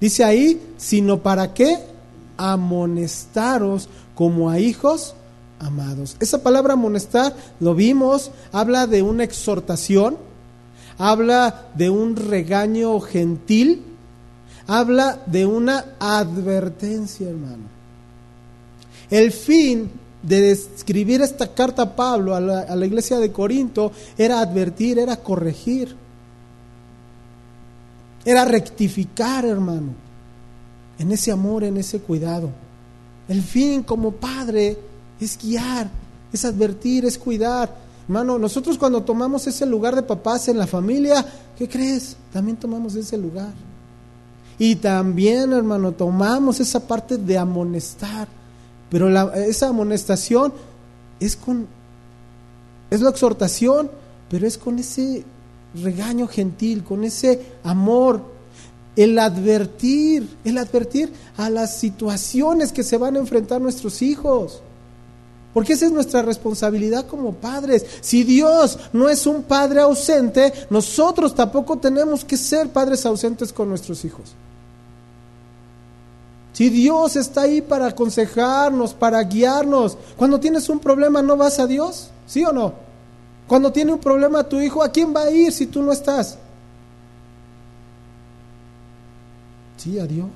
Dice 0.00 0.24
ahí, 0.24 0.60
sino 0.76 1.18
para 1.22 1.52
qué 1.52 1.78
amonestaros 2.36 3.88
como 4.14 4.50
a 4.50 4.58
hijos 4.58 5.14
amados. 5.58 6.16
Esa 6.20 6.42
palabra 6.42 6.74
amonestar, 6.74 7.34
lo 7.60 7.74
vimos, 7.74 8.30
habla 8.50 8.86
de 8.86 9.02
una 9.02 9.24
exhortación, 9.24 10.16
habla 10.98 11.66
de 11.74 11.88
un 11.88 12.16
regaño 12.16 12.98
gentil, 13.00 13.82
habla 14.66 15.20
de 15.26 15.46
una 15.46 15.84
advertencia, 16.00 17.28
hermano. 17.28 17.64
El 19.10 19.30
fin 19.30 19.90
de 20.22 20.52
escribir 20.52 21.20
esta 21.20 21.52
carta 21.52 21.82
a 21.82 21.96
Pablo 21.96 22.34
a 22.34 22.40
la, 22.40 22.86
iglesia 22.86 23.18
de 23.18 23.32
Corinto 23.32 23.92
era 24.16 24.40
advertir, 24.40 24.98
era 24.98 25.16
corregir, 25.16 25.96
era 28.24 28.44
rectificar, 28.44 29.44
hermano, 29.44 29.94
en 30.98 31.10
ese 31.10 31.32
amor, 31.32 31.64
en 31.64 31.76
ese 31.76 31.98
cuidado. 31.98 32.50
el 33.28 33.42
fin 33.42 33.82
como 33.82 34.12
padre 34.12 34.78
es 35.20 35.38
guiar, 35.42 35.90
es 36.32 36.44
advertir, 36.44 37.04
es 37.04 37.18
cuidar. 37.18 37.82
Hermano, 38.04 38.38
nosotros 38.38 38.78
cuando 38.78 39.02
tomamos 39.02 39.46
ese 39.46 39.64
lugar 39.66 39.94
de 39.94 40.02
papás 40.02 40.48
en 40.48 40.58
la 40.58 40.66
familia, 40.66 41.24
¿qué 41.56 41.68
crees? 41.68 42.16
También 42.32 42.56
tomamos 42.56 42.94
ese 42.94 43.16
lugar. 43.16 43.52
Y 44.58 44.76
también, 44.76 45.52
hermano, 45.52 45.92
tomamos 45.92 46.60
esa 46.60 46.80
parte 46.80 47.16
de 47.16 47.38
amonestar. 47.38 48.28
Pero 48.92 49.08
esa 49.32 49.68
amonestación 49.68 50.52
es 51.18 51.34
con, 51.34 51.66
es 52.90 53.00
la 53.00 53.08
exhortación, 53.08 53.90
pero 54.28 54.46
es 54.46 54.58
con 54.58 54.78
ese 54.78 55.24
regaño 55.82 56.28
gentil, 56.28 56.84
con 56.84 57.02
ese 57.02 57.40
amor, 57.64 58.20
el 58.94 59.18
advertir, 59.18 60.28
el 60.44 60.58
advertir 60.58 61.10
a 61.38 61.48
las 61.48 61.78
situaciones 61.78 62.70
que 62.70 62.82
se 62.82 62.98
van 62.98 63.16
a 63.16 63.20
enfrentar 63.20 63.62
nuestros 63.62 64.02
hijos. 64.02 64.60
Porque 65.54 65.72
esa 65.72 65.86
es 65.86 65.92
nuestra 65.92 66.20
responsabilidad 66.20 67.06
como 67.06 67.32
padres. 67.32 67.86
Si 68.02 68.24
Dios 68.24 68.78
no 68.92 69.08
es 69.08 69.26
un 69.26 69.42
padre 69.42 69.80
ausente, 69.80 70.52
nosotros 70.68 71.34
tampoco 71.34 71.78
tenemos 71.78 72.26
que 72.26 72.36
ser 72.36 72.68
padres 72.68 73.06
ausentes 73.06 73.54
con 73.54 73.70
nuestros 73.70 74.04
hijos. 74.04 74.34
Si 76.52 76.68
Dios 76.68 77.16
está 77.16 77.42
ahí 77.42 77.62
para 77.62 77.86
aconsejarnos, 77.86 78.92
para 78.92 79.22
guiarnos, 79.22 79.96
cuando 80.16 80.38
tienes 80.38 80.68
un 80.68 80.78
problema, 80.78 81.22
¿no 81.22 81.36
vas 81.36 81.58
a 81.58 81.66
Dios? 81.66 82.10
¿Sí 82.26 82.44
o 82.44 82.52
no? 82.52 82.74
Cuando 83.46 83.72
tiene 83.72 83.92
un 83.92 83.98
problema 83.98 84.44
tu 84.44 84.60
hijo, 84.60 84.82
¿a 84.82 84.90
quién 84.90 85.14
va 85.14 85.22
a 85.22 85.30
ir 85.30 85.52
si 85.52 85.66
tú 85.66 85.82
no 85.82 85.92
estás? 85.92 86.38
Sí, 89.78 89.98
a 89.98 90.06
Dios, 90.06 90.28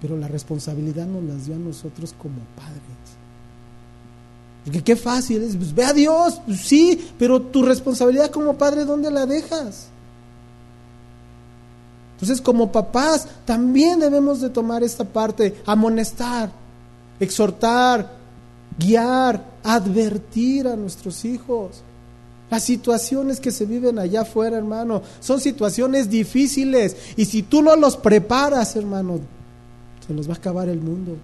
pero 0.00 0.16
la 0.16 0.28
responsabilidad 0.28 1.06
nos 1.06 1.24
la 1.24 1.34
dio 1.34 1.54
a 1.54 1.58
nosotros 1.58 2.14
como 2.16 2.36
padres. 2.54 2.80
Porque 4.64 4.82
qué 4.82 4.96
fácil 4.96 5.42
es, 5.42 5.56
pues 5.56 5.74
ve 5.74 5.84
a 5.84 5.92
Dios, 5.92 6.40
pues 6.46 6.60
sí, 6.60 7.08
pero 7.18 7.40
tu 7.40 7.62
responsabilidad 7.62 8.30
como 8.30 8.54
padre, 8.54 8.84
¿dónde 8.84 9.10
la 9.10 9.26
dejas? 9.26 9.88
Entonces, 12.14 12.40
como 12.40 12.72
papás, 12.72 13.26
también 13.44 14.00
debemos 14.00 14.40
de 14.40 14.50
tomar 14.50 14.82
esta 14.82 15.04
parte, 15.04 15.56
amonestar, 15.66 16.50
exhortar, 17.20 18.10
guiar, 18.78 19.44
advertir 19.62 20.68
a 20.68 20.76
nuestros 20.76 21.24
hijos. 21.24 21.82
Las 22.50 22.62
situaciones 22.62 23.40
que 23.40 23.50
se 23.50 23.66
viven 23.66 23.98
allá 23.98 24.22
afuera, 24.22 24.56
hermano, 24.56 25.02
son 25.20 25.40
situaciones 25.40 26.08
difíciles. 26.08 26.96
Y 27.16 27.24
si 27.24 27.42
tú 27.42 27.62
no 27.62 27.74
los 27.74 27.96
preparas, 27.96 28.76
hermano, 28.76 29.18
se 30.06 30.12
nos 30.12 30.28
va 30.28 30.34
a 30.34 30.36
acabar 30.36 30.68
el 30.68 30.80
mundo. 30.80 31.16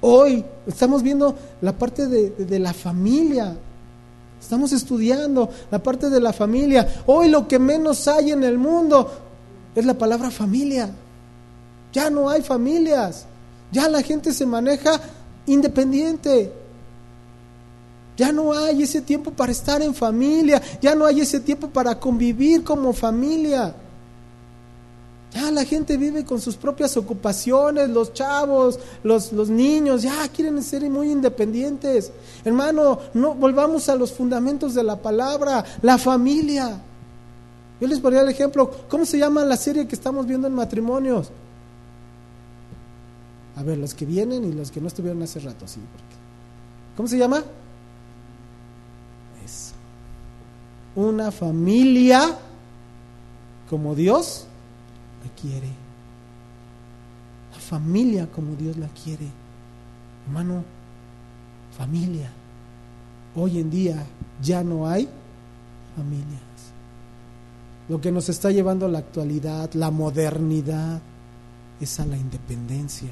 Hoy 0.00 0.44
estamos 0.66 1.02
viendo 1.02 1.36
la 1.60 1.72
parte 1.72 2.06
de, 2.06 2.30
de, 2.30 2.58
la 2.58 2.72
familia. 2.72 3.56
Estamos 4.40 4.72
estudiando 4.72 5.50
la 5.70 5.82
parte 5.82 6.10
de 6.10 6.20
la 6.20 6.32
familia. 6.32 7.02
Hoy 7.06 7.28
lo 7.28 7.48
que 7.48 7.58
menos 7.58 8.06
hay 8.08 8.30
en 8.30 8.44
el 8.44 8.58
mundo 8.58 9.10
es 9.74 9.84
la 9.84 9.94
palabra 9.94 10.30
familia. 10.30 10.90
Ya 11.92 12.10
no 12.10 12.28
hay 12.28 12.42
familias. 12.42 13.26
Ya 13.72 13.88
la 13.88 14.02
gente 14.02 14.32
se 14.32 14.46
maneja 14.46 15.00
independiente. 15.46 16.52
Ya 18.16 18.32
no 18.32 18.52
hay 18.52 18.82
ese 18.82 19.00
tiempo 19.00 19.30
para 19.30 19.52
estar 19.52 19.82
en 19.82 19.94
familia. 19.94 20.60
Ya 20.80 20.94
no 20.94 21.06
hay 21.06 21.20
ese 21.20 21.40
tiempo 21.40 21.68
para 21.68 21.98
convivir 21.98 22.64
como 22.64 22.92
familia. 22.92 23.74
Ya 25.38 25.52
la 25.52 25.64
gente 25.64 25.96
vive 25.96 26.24
con 26.24 26.40
sus 26.40 26.56
propias 26.56 26.96
ocupaciones, 26.96 27.88
los 27.90 28.12
chavos, 28.12 28.80
los, 29.04 29.32
los, 29.32 29.48
niños, 29.48 30.02
ya 30.02 30.26
quieren 30.30 30.60
ser 30.64 30.90
muy 30.90 31.12
independientes. 31.12 32.10
Hermano, 32.44 32.98
no 33.14 33.34
volvamos 33.36 33.88
a 33.88 33.94
los 33.94 34.12
fundamentos 34.12 34.74
de 34.74 34.82
la 34.82 34.96
palabra, 34.96 35.64
la 35.80 35.96
familia. 35.96 36.80
Yo 37.80 37.86
les 37.86 38.00
ponía 38.00 38.22
el 38.22 38.28
ejemplo, 38.28 38.68
¿cómo 38.88 39.04
se 39.04 39.16
llama 39.16 39.44
la 39.44 39.56
serie 39.56 39.86
que 39.86 39.94
estamos 39.94 40.26
viendo 40.26 40.48
en 40.48 40.54
matrimonios? 40.54 41.30
A 43.54 43.62
ver, 43.62 43.78
los 43.78 43.94
que 43.94 44.06
vienen 44.06 44.42
y 44.42 44.52
los 44.52 44.72
que 44.72 44.80
no 44.80 44.88
estuvieron 44.88 45.22
hace 45.22 45.38
rato, 45.38 45.68
sí. 45.68 45.78
¿Cómo 46.96 47.08
se 47.08 47.16
llama? 47.16 47.44
Eso. 49.44 49.72
Una 50.96 51.30
familia 51.30 52.36
como 53.70 53.94
Dios 53.94 54.47
quiere. 55.40 55.68
La 57.52 57.58
familia 57.58 58.26
como 58.30 58.54
Dios 58.54 58.76
la 58.76 58.88
quiere. 58.88 59.26
Hermano, 60.26 60.64
familia. 61.76 62.30
Hoy 63.34 63.58
en 63.58 63.70
día 63.70 64.04
ya 64.42 64.62
no 64.62 64.86
hay 64.86 65.08
familias. 65.96 66.42
Lo 67.88 68.00
que 68.00 68.12
nos 68.12 68.28
está 68.28 68.50
llevando 68.50 68.86
a 68.86 68.88
la 68.88 68.98
actualidad, 68.98 69.72
la 69.74 69.90
modernidad, 69.90 71.00
es 71.80 72.00
a 72.00 72.06
la 72.06 72.16
independencia. 72.16 73.10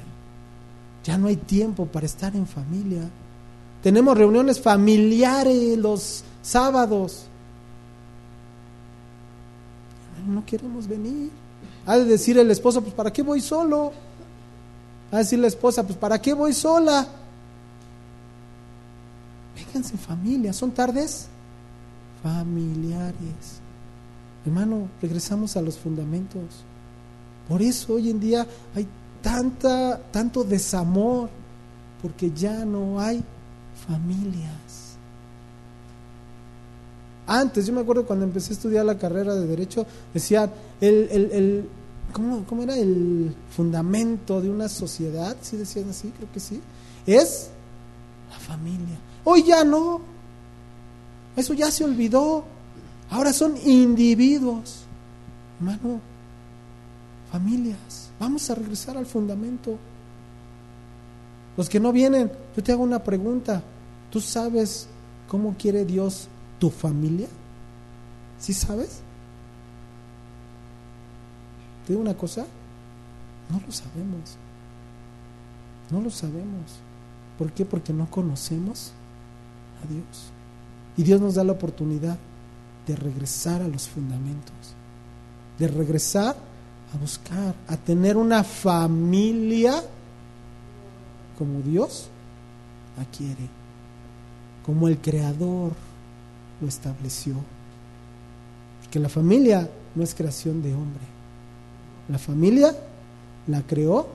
Ya 1.03 1.17
no 1.17 1.27
hay 1.27 1.37
tiempo 1.37 1.85
para 1.85 2.05
estar 2.05 2.35
en 2.35 2.45
familia. 2.45 3.09
Tenemos 3.81 4.17
reuniones 4.17 4.59
familiares 4.59 5.77
los 5.77 6.23
sábados. 6.41 7.25
No 10.27 10.45
queremos 10.45 10.87
venir. 10.87 11.31
Ha 11.87 11.97
de 11.97 12.05
decir 12.05 12.37
el 12.37 12.51
esposo, 12.51 12.81
pues 12.81 12.93
¿para 12.93 13.11
qué 13.11 13.23
voy 13.23 13.41
solo? 13.41 13.93
Ha 15.09 15.15
de 15.15 15.23
decir 15.23 15.39
la 15.39 15.47
esposa, 15.47 15.83
pues 15.83 15.97
¿para 15.97 16.21
qué 16.21 16.33
voy 16.33 16.53
sola? 16.53 17.07
Vénganse 19.55 19.93
en 19.93 19.99
familia, 19.99 20.53
son 20.53 20.71
tardes 20.71 21.27
familiares. 22.21 23.61
Hermano, 24.45 24.89
regresamos 25.01 25.55
a 25.55 25.61
los 25.61 25.77
fundamentos. 25.77 26.43
Por 27.47 27.61
eso 27.61 27.93
hoy 27.93 28.09
en 28.09 28.19
día 28.19 28.45
hay 28.75 28.85
tanta, 29.21 29.97
tanto 30.11 30.43
desamor, 30.43 31.29
porque 32.01 32.31
ya 32.31 32.65
no 32.65 32.99
hay 32.99 33.23
familias. 33.87 34.97
Antes, 37.25 37.65
yo 37.65 37.73
me 37.73 37.81
acuerdo 37.81 38.05
cuando 38.05 38.25
empecé 38.25 38.53
a 38.53 38.55
estudiar 38.55 38.85
la 38.85 38.97
carrera 38.97 39.35
de 39.35 39.45
Derecho, 39.47 39.85
decían, 40.13 40.49
el, 40.79 41.07
el, 41.11 41.31
el 41.31 41.69
¿cómo, 42.11 42.43
¿cómo, 42.45 42.63
era 42.63 42.75
el 42.75 43.35
fundamento 43.55 44.41
de 44.41 44.49
una 44.49 44.69
sociedad? 44.69 45.35
¿Sí 45.41 45.57
decían 45.57 45.89
así? 45.89 46.09
Creo 46.09 46.31
que 46.31 46.39
sí. 46.39 46.61
Es 47.05 47.49
la 48.29 48.39
familia. 48.39 48.97
Hoy 49.23 49.43
ya 49.43 49.63
no. 49.63 50.01
Eso 51.35 51.53
ya 51.53 51.71
se 51.71 51.83
olvidó. 51.83 52.43
Ahora 53.09 53.33
son 53.33 53.55
individuos. 53.65 54.83
Hermano, 55.59 56.01
familias. 57.31 58.09
Vamos 58.19 58.49
a 58.49 58.55
regresar 58.55 58.97
al 58.97 59.05
fundamento. 59.05 59.77
Los 61.55 61.69
que 61.69 61.79
no 61.79 61.91
vienen, 61.91 62.31
yo 62.55 62.63
te 62.63 62.71
hago 62.71 62.83
una 62.83 63.03
pregunta. 63.03 63.63
¿Tú 64.11 64.21
sabes 64.21 64.87
cómo 65.27 65.55
quiere 65.57 65.85
Dios 65.85 66.27
tu 66.59 66.69
familia? 66.69 67.27
¿Sí 68.39 68.53
sabes? 68.53 69.01
¿Te 71.87 71.93
digo 71.93 72.01
una 72.01 72.17
cosa? 72.17 72.45
No 73.49 73.61
lo 73.65 73.71
sabemos. 73.71 74.35
No 75.89 76.01
lo 76.01 76.09
sabemos. 76.09 76.81
¿Por 77.37 77.53
qué? 77.53 77.63
Porque 77.63 77.93
no 77.93 78.11
conocemos 78.11 78.91
a 79.81 79.87
Dios. 79.89 80.31
Y 80.97 81.03
Dios 81.03 81.21
nos 81.21 81.35
da 81.35 81.45
la 81.45 81.53
oportunidad 81.53 82.17
de 82.85 82.95
regresar 82.97 83.61
a 83.61 83.69
los 83.69 83.87
fundamentos, 83.87 84.75
de 85.57 85.69
regresar 85.69 86.35
a 86.93 86.97
buscar, 86.97 87.55
a 87.69 87.77
tener 87.77 88.17
una 88.17 88.43
familia 88.43 89.81
como 91.37 91.61
Dios 91.61 92.09
la 92.97 93.05
quiere, 93.05 93.47
como 94.65 94.89
el 94.89 94.97
Creador 94.97 95.71
lo 96.59 96.67
estableció. 96.67 97.35
Porque 98.81 98.99
la 98.99 99.07
familia 99.07 99.69
no 99.95 100.03
es 100.03 100.13
creación 100.13 100.61
de 100.61 100.73
hombre. 100.73 101.16
La 102.09 102.17
familia 102.17 102.75
la 103.47 103.61
creó 103.63 104.07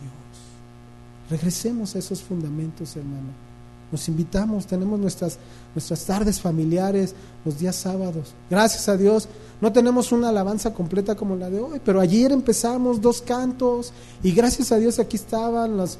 Dios. 0.00 1.30
Regresemos 1.30 1.94
a 1.94 1.98
esos 1.98 2.22
fundamentos, 2.22 2.96
hermano. 2.96 3.44
Nos 3.92 4.08
invitamos, 4.08 4.66
tenemos 4.66 4.98
nuestras, 4.98 5.38
nuestras 5.74 6.04
tardes 6.04 6.40
familiares, 6.40 7.14
los 7.44 7.58
días 7.58 7.76
sábados. 7.76 8.34
Gracias 8.50 8.88
a 8.88 8.96
Dios, 8.96 9.28
no 9.60 9.72
tenemos 9.72 10.10
una 10.10 10.30
alabanza 10.30 10.74
completa 10.74 11.14
como 11.14 11.36
la 11.36 11.48
de 11.48 11.60
hoy, 11.60 11.80
pero 11.84 12.00
ayer 12.00 12.32
empezamos 12.32 13.00
dos 13.00 13.22
cantos 13.22 13.92
y 14.22 14.32
gracias 14.32 14.72
a 14.72 14.78
Dios 14.78 14.98
aquí 14.98 15.16
estaban 15.16 15.76
los, 15.76 15.98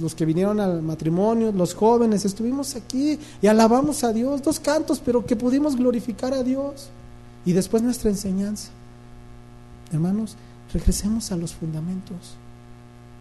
los, 0.00 0.14
que 0.14 0.24
vinieron 0.24 0.60
al 0.60 0.82
matrimonio, 0.82 1.52
los 1.52 1.74
jóvenes, 1.74 2.24
estuvimos 2.24 2.74
aquí 2.74 3.18
y 3.42 3.46
alabamos 3.46 4.02
a 4.04 4.12
Dios, 4.12 4.42
dos 4.42 4.58
cantos, 4.58 5.00
pero 5.04 5.26
que 5.26 5.36
pudimos 5.36 5.76
glorificar 5.76 6.32
a 6.32 6.42
Dios. 6.42 6.88
Y 7.44 7.52
después 7.52 7.82
nuestra 7.82 8.10
enseñanza. 8.10 8.70
Hermanos, 9.92 10.36
regresemos 10.76 11.32
a 11.32 11.36
los 11.36 11.54
fundamentos. 11.54 12.36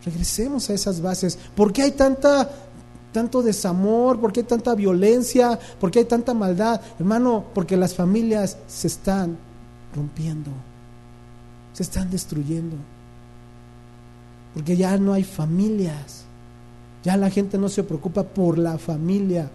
Regresemos 0.03 0.69
a 0.69 0.73
esas 0.73 1.01
bases. 1.01 1.37
¿Por 1.55 1.71
qué 1.71 1.83
hay 1.83 1.91
tanta, 1.91 2.49
tanto 3.13 3.41
desamor? 3.41 4.19
¿Por 4.19 4.33
qué 4.33 4.41
hay 4.41 4.45
tanta 4.45 4.75
violencia? 4.75 5.57
¿Por 5.79 5.89
qué 5.89 5.99
hay 5.99 6.05
tanta 6.05 6.33
maldad? 6.33 6.81
Hermano, 6.99 7.45
porque 7.53 7.77
las 7.77 7.95
familias 7.95 8.57
se 8.67 8.87
están 8.87 9.37
rompiendo, 9.95 10.51
se 11.73 11.83
están 11.83 12.11
destruyendo. 12.11 12.75
Porque 14.53 14.75
ya 14.75 14.97
no 14.97 15.13
hay 15.13 15.23
familias. 15.23 16.25
Ya 17.03 17.15
la 17.17 17.29
gente 17.29 17.57
no 17.57 17.69
se 17.69 17.83
preocupa 17.83 18.23
por 18.23 18.57
la 18.57 18.77
familia. 18.77 19.49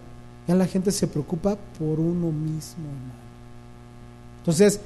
Ya 0.48 0.54
la 0.54 0.66
gente 0.66 0.90
se 0.90 1.06
preocupa 1.06 1.56
por 1.78 2.00
uno 2.00 2.32
mismo, 2.32 2.84
hermano. 2.84 3.20
Entonces, 4.38 4.80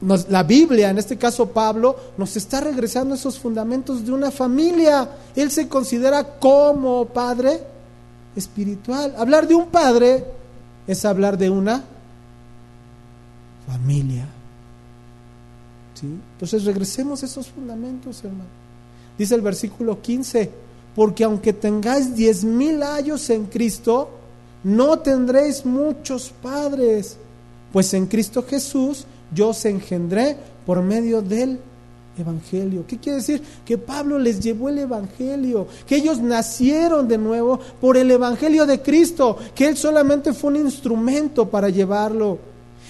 la 0.00 0.42
Biblia, 0.42 0.90
en 0.90 0.98
este 0.98 1.16
caso 1.16 1.48
Pablo, 1.48 1.96
nos 2.18 2.36
está 2.36 2.60
regresando 2.60 3.14
esos 3.14 3.38
fundamentos 3.38 4.04
de 4.04 4.12
una 4.12 4.30
familia. 4.30 5.08
Él 5.34 5.50
se 5.50 5.68
considera 5.68 6.38
como 6.38 7.06
padre 7.06 7.60
espiritual. 8.34 9.14
Hablar 9.16 9.48
de 9.48 9.54
un 9.54 9.66
padre 9.68 10.24
es 10.86 11.04
hablar 11.04 11.38
de 11.38 11.48
una 11.48 11.82
familia. 13.66 14.26
¿Sí? 15.94 16.06
Entonces 16.32 16.64
regresemos 16.64 17.22
a 17.22 17.26
esos 17.26 17.48
fundamentos, 17.48 18.22
hermano. 18.22 18.50
Dice 19.16 19.34
el 19.34 19.40
versículo 19.40 20.02
15, 20.02 20.50
porque 20.94 21.24
aunque 21.24 21.54
tengáis 21.54 22.14
diez 22.14 22.44
mil 22.44 22.82
años 22.82 23.30
en 23.30 23.46
Cristo, 23.46 24.10
no 24.62 24.98
tendréis 24.98 25.64
muchos 25.64 26.32
padres, 26.42 27.16
pues 27.72 27.94
en 27.94 28.06
Cristo 28.06 28.44
Jesús 28.46 29.06
yo 29.34 29.48
os 29.48 29.64
engendré 29.64 30.36
por 30.64 30.82
medio 30.82 31.22
del 31.22 31.58
Evangelio. 32.18 32.84
¿Qué 32.86 32.98
quiere 32.98 33.18
decir? 33.18 33.42
Que 33.64 33.78
Pablo 33.78 34.18
les 34.18 34.40
llevó 34.40 34.68
el 34.68 34.78
Evangelio, 34.78 35.66
que 35.86 35.96
ellos 35.96 36.18
nacieron 36.18 37.08
de 37.08 37.18
nuevo 37.18 37.58
por 37.80 37.96
el 37.96 38.10
Evangelio 38.10 38.66
de 38.66 38.80
Cristo, 38.80 39.36
que 39.54 39.68
Él 39.68 39.76
solamente 39.76 40.32
fue 40.32 40.50
un 40.50 40.56
instrumento 40.56 41.48
para 41.48 41.68
llevarlo. 41.68 42.38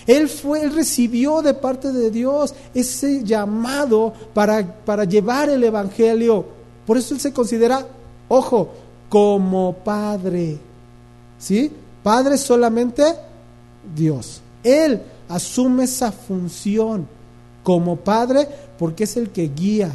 Él 0.06 0.28
fue, 0.28 0.62
Él 0.62 0.72
recibió 0.72 1.42
de 1.42 1.54
parte 1.54 1.92
de 1.92 2.10
Dios 2.10 2.54
ese 2.72 3.24
llamado 3.24 4.12
para, 4.32 4.64
para 4.84 5.04
llevar 5.04 5.48
el 5.48 5.64
Evangelio. 5.64 6.44
Por 6.86 6.96
eso 6.96 7.14
Él 7.14 7.20
se 7.20 7.32
considera, 7.32 7.84
ojo, 8.28 8.70
como 9.08 9.74
Padre. 9.84 10.58
¿Sí? 11.38 11.70
Padre 12.02 12.38
solamente 12.38 13.02
Dios. 13.94 14.40
Él 14.62 15.00
asume 15.28 15.84
esa 15.84 16.12
función 16.12 17.06
como 17.62 17.96
padre 17.96 18.48
porque 18.78 19.04
es 19.04 19.16
el 19.16 19.30
que 19.30 19.48
guía, 19.48 19.90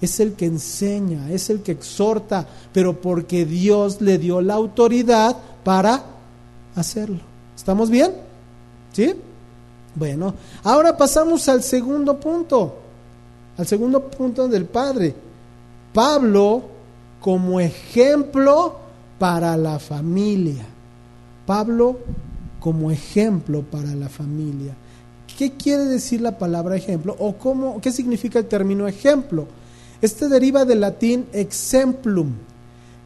es 0.00 0.20
el 0.20 0.34
que 0.34 0.46
enseña, 0.46 1.30
es 1.30 1.50
el 1.50 1.62
que 1.62 1.72
exhorta, 1.72 2.46
pero 2.72 3.00
porque 3.00 3.44
Dios 3.44 4.00
le 4.00 4.18
dio 4.18 4.40
la 4.40 4.54
autoridad 4.54 5.36
para 5.64 6.02
hacerlo. 6.74 7.20
¿Estamos 7.54 7.90
bien? 7.90 8.12
¿Sí? 8.92 9.14
Bueno, 9.94 10.34
ahora 10.64 10.96
pasamos 10.96 11.48
al 11.48 11.62
segundo 11.62 12.18
punto, 12.18 12.76
al 13.58 13.66
segundo 13.66 14.02
punto 14.08 14.48
del 14.48 14.64
Padre. 14.64 15.14
Pablo 15.92 16.62
como 17.20 17.60
ejemplo 17.60 18.76
para 19.18 19.56
la 19.56 19.78
familia. 19.78 20.64
Pablo 21.46 21.98
como 22.62 22.92
ejemplo 22.92 23.62
para 23.62 23.92
la 23.96 24.08
familia. 24.08 24.72
¿Qué 25.36 25.52
quiere 25.52 25.84
decir 25.86 26.20
la 26.20 26.38
palabra 26.38 26.76
ejemplo 26.76 27.16
o 27.18 27.32
cómo, 27.36 27.80
qué 27.80 27.90
significa 27.90 28.38
el 28.38 28.46
término 28.46 28.86
ejemplo? 28.86 29.48
Este 30.00 30.28
deriva 30.28 30.64
del 30.64 30.80
latín 30.80 31.26
exemplum, 31.32 32.30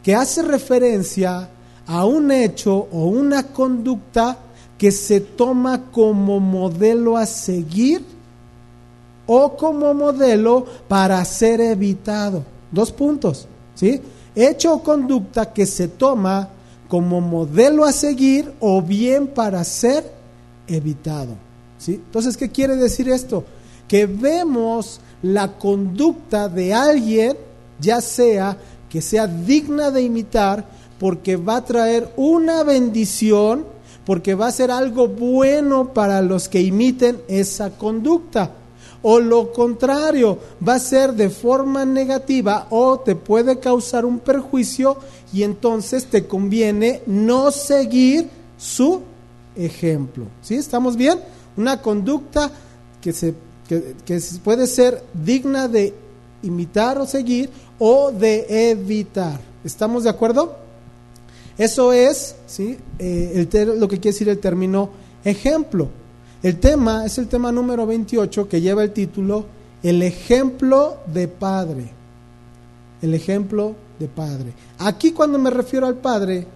que 0.03 0.15
hace 0.15 0.43
referencia 0.43 1.49
a 1.87 2.05
un 2.05 2.31
hecho 2.33 2.87
o 2.93 3.07
una 3.07 3.45
conducta 3.45 4.37
que 4.77 4.93
se 4.93 5.21
toma 5.21 5.91
como 5.91 6.39
modelo 6.39 7.17
a 7.17 7.25
seguir 7.25 8.05
o 9.27 9.57
como 9.57 9.95
modelo 9.95 10.67
para 10.87 11.25
ser 11.25 11.63
evitado. 11.63 12.45
Dos 12.71 12.93
puntos, 12.93 13.49
¿sí? 13.75 14.03
Hecho 14.35 14.75
o 14.75 14.83
conducta 14.83 15.51
que 15.51 15.65
se 15.65 15.89
toma 15.89 16.51
como 16.89 17.21
modelo 17.21 17.85
a 17.85 17.93
seguir 17.93 18.53
o 18.61 18.83
bien 18.83 19.27
para 19.27 19.63
ser 19.65 20.11
evitado. 20.69 21.35
¿sí? 21.79 21.95
Entonces, 21.95 22.37
¿qué 22.37 22.51
quiere 22.51 22.77
decir 22.77 23.09
esto? 23.09 23.45
Que 23.89 24.07
vemos 24.07 25.01
la 25.23 25.59
conducta 25.59 26.49
de 26.49 26.75
alguien, 26.75 27.37
ya 27.81 28.01
sea 28.01 28.57
que 28.89 29.03
sea 29.03 29.27
digna 29.27 29.91
de 29.91 30.03
imitar, 30.03 30.65
porque 30.99 31.37
va 31.37 31.57
a 31.57 31.65
traer 31.65 32.13
una 32.17 32.63
bendición, 32.63 33.67
porque 34.05 34.35
va 34.35 34.47
a 34.47 34.53
ser 34.53 34.71
algo 34.71 35.09
bueno 35.09 35.93
para 35.93 36.23
los 36.23 36.49
que 36.49 36.61
imiten 36.61 37.21
esa 37.29 37.71
conducta 37.71 38.53
o 39.09 39.21
lo 39.21 39.53
contrario, 39.53 40.37
va 40.67 40.75
a 40.75 40.81
ser 40.81 41.13
de 41.13 41.31
forma 41.31 41.85
negativa 41.85 42.67
o 42.71 42.99
te 42.99 43.15
puede 43.15 43.61
causar 43.61 44.05
un 44.05 44.19
perjuicio 44.19 44.97
y 45.33 45.43
entonces 45.43 46.07
te 46.07 46.27
conviene 46.27 47.03
no 47.07 47.51
seguir 47.51 48.29
su 48.57 49.03
ejemplo. 49.57 50.27
¿Sí? 50.43 50.55
¿Estamos 50.55 50.97
bien? 50.97 51.19
Una 51.57 51.81
conducta 51.81 52.51
que, 53.01 53.13
se, 53.13 53.35
que, 53.69 54.21
puede 54.43 54.67
ser 54.67 55.03
digna 55.13 55.69
de 55.69 55.95
imitar 56.43 56.99
o 56.99 57.07
seguir 57.07 57.51
o 57.79 58.13
de 58.13 58.71
evitar. 58.71 59.41
¿Estamos 59.65 60.05
de 60.05 60.11
acuerdo? 60.11 60.57
Eso 61.59 61.93
es 61.93 62.37
¿sí? 62.47 62.77
Eh, 62.99 63.49
lo 63.79 63.89
que 63.89 63.99
quiere 63.99 64.13
decir 64.13 64.29
el 64.29 64.39
término 64.39 64.91
ejemplo. 65.25 65.89
El 66.43 66.61
tema 66.61 67.05
es 67.07 67.19
el 67.19 67.29
tema 67.29 67.51
número 67.51 67.87
28 67.87 68.49
que 68.49 68.61
lleva 68.61 68.85
el 68.85 68.93
título 68.93 69.47
El 69.83 70.03
ejemplo 70.03 70.99
de 71.13 71.29
padre. 71.29 71.91
El 73.03 73.15
ejemplo 73.15 73.75
de 73.99 74.09
padre. 74.09 74.53
Aquí 74.79 75.13
cuando 75.13 75.39
me 75.39 75.51
refiero 75.51 75.87
al 75.87 75.97
padre, 75.97 76.47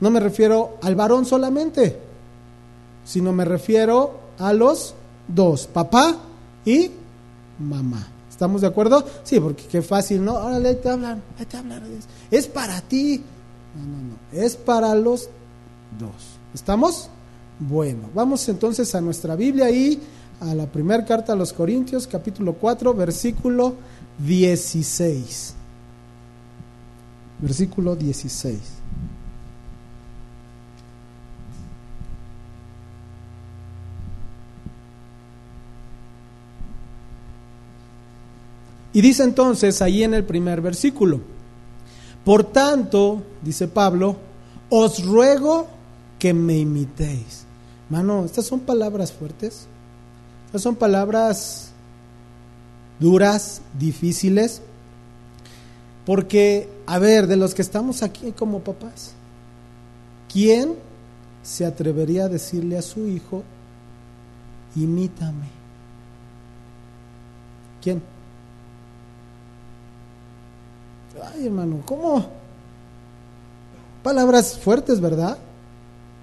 no 0.00 0.10
me 0.10 0.20
refiero 0.20 0.78
al 0.82 0.94
varón 0.94 1.24
solamente, 1.24 1.98
sino 3.04 3.32
me 3.32 3.44
refiero 3.44 4.20
a 4.38 4.52
los 4.52 4.94
dos, 5.28 5.66
papá 5.66 6.16
y 6.64 6.90
mamá. 7.58 8.08
¿Estamos 8.30 8.60
de 8.60 8.66
acuerdo? 8.66 9.02
Sí, 9.22 9.40
porque 9.40 9.64
qué 9.64 9.80
fácil, 9.80 10.22
¿no? 10.22 10.34
Órale, 10.34 10.74
te 10.74 10.90
hablan, 10.90 11.22
te 11.48 11.56
hablan. 11.56 11.82
Es 12.30 12.46
para 12.46 12.82
ti. 12.82 13.22
No, 13.74 13.82
no, 13.82 13.96
no. 13.96 14.42
Es 14.44 14.56
para 14.56 14.94
los 14.94 15.30
dos. 15.98 16.36
¿Estamos? 16.52 17.08
Bueno, 17.58 18.10
vamos 18.14 18.46
entonces 18.50 18.94
a 18.94 19.00
nuestra 19.00 19.36
Biblia 19.36 19.70
y 19.70 19.98
a 20.40 20.54
la 20.54 20.66
primera 20.66 21.02
carta 21.06 21.32
a 21.32 21.36
los 21.36 21.54
Corintios, 21.54 22.06
capítulo 22.06 22.52
4, 22.52 22.92
versículo 22.92 23.74
16. 24.18 25.55
Versículo 27.40 27.96
16. 27.96 28.58
Y 38.92 39.02
dice 39.02 39.24
entonces 39.24 39.82
ahí 39.82 40.02
en 40.02 40.14
el 40.14 40.24
primer 40.24 40.62
versículo, 40.62 41.20
por 42.24 42.44
tanto, 42.44 43.22
dice 43.42 43.68
Pablo, 43.68 44.16
os 44.70 45.04
ruego 45.04 45.68
que 46.18 46.32
me 46.34 46.58
imitéis. 46.58 47.44
Mano, 47.88 48.24
estas 48.24 48.46
son 48.46 48.60
palabras 48.60 49.12
fuertes. 49.12 49.66
Estas 50.46 50.62
son 50.62 50.76
palabras 50.76 51.70
duras, 52.98 53.60
difíciles. 53.78 54.62
Porque, 56.06 56.68
a 56.86 56.98
ver, 56.98 57.26
de 57.26 57.36
los 57.36 57.54
que 57.54 57.62
estamos 57.62 58.02
aquí 58.02 58.32
como 58.32 58.60
papás, 58.60 59.12
¿quién 60.32 60.76
se 61.42 61.66
atrevería 61.66 62.24
a 62.24 62.28
decirle 62.28 62.78
a 62.78 62.82
su 62.82 63.06
hijo, 63.06 63.42
imítame? 64.74 65.48
¿Quién? 67.82 68.00
Ay, 71.34 71.46
hermano, 71.46 71.82
¿cómo? 71.84 72.26
Palabras 74.02 74.58
fuertes, 74.58 75.00
¿verdad? 75.00 75.36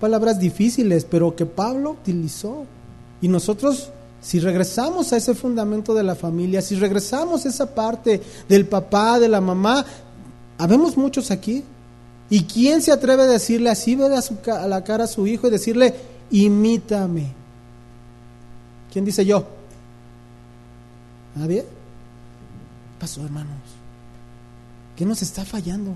palabras 0.04 0.38
difíciles, 0.38 1.06
pero 1.06 1.34
que 1.34 1.46
Pablo 1.46 1.91
utilizó. 1.91 2.65
Y 3.22 3.30
nosotros, 3.30 3.89
si 4.24 4.40
regresamos 4.40 5.12
a 5.12 5.18
ese 5.18 5.36
fundamento 5.36 5.94
de 5.94 6.02
la 6.02 6.16
familia, 6.16 6.62
si 6.62 6.76
regresamos 6.76 7.46
a 7.46 7.50
esa 7.50 7.76
parte 7.76 8.22
del 8.48 8.66
papá, 8.66 9.20
de 9.20 9.28
la 9.28 9.42
mamá, 9.42 9.86
habemos 10.58 10.96
muchos 10.96 11.30
aquí. 11.30 11.62
¿Y 12.30 12.46
quién 12.46 12.82
se 12.82 12.94
atreve 12.94 13.24
a 13.24 13.28
decirle 13.28 13.70
así, 13.70 13.96
ver 13.96 14.14
a, 14.14 14.68
la 14.68 14.84
cara 14.86 15.04
a 15.04 15.08
su 15.08 15.28
hijo 15.28 15.48
y 15.48 15.52
decirle, 15.52 15.94
imítame? 16.32 17.34
¿Quién 18.94 19.04
dice 19.04 19.26
yo? 19.26 19.46
¿Nadie? 21.36 21.66
pasó, 23.00 23.26
hermanos? 23.26 23.58
¿Qué 24.96 25.06
nos 25.06 25.22
está 25.22 25.44
fallando? 25.44 25.92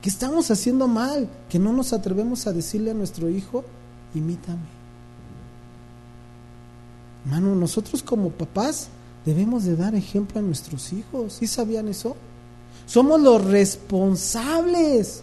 ¿Qué 0.00 0.08
estamos 0.08 0.48
haciendo 0.52 0.86
mal? 0.86 1.28
Que 1.48 1.58
no 1.58 1.72
nos 1.72 1.92
atrevemos 1.92 2.46
a 2.46 2.52
decirle 2.52 2.92
a 2.92 2.94
nuestro 2.94 3.28
hijo, 3.28 3.64
imítame. 4.14 4.79
Hermano, 7.24 7.54
nosotros 7.54 8.02
como 8.02 8.30
papás 8.30 8.88
debemos 9.24 9.64
de 9.64 9.76
dar 9.76 9.94
ejemplo 9.94 10.40
a 10.40 10.42
nuestros 10.42 10.92
hijos. 10.92 11.34
¿Sí 11.34 11.46
sabían 11.46 11.88
eso? 11.88 12.16
Somos 12.86 13.20
los 13.20 13.44
responsables 13.44 15.22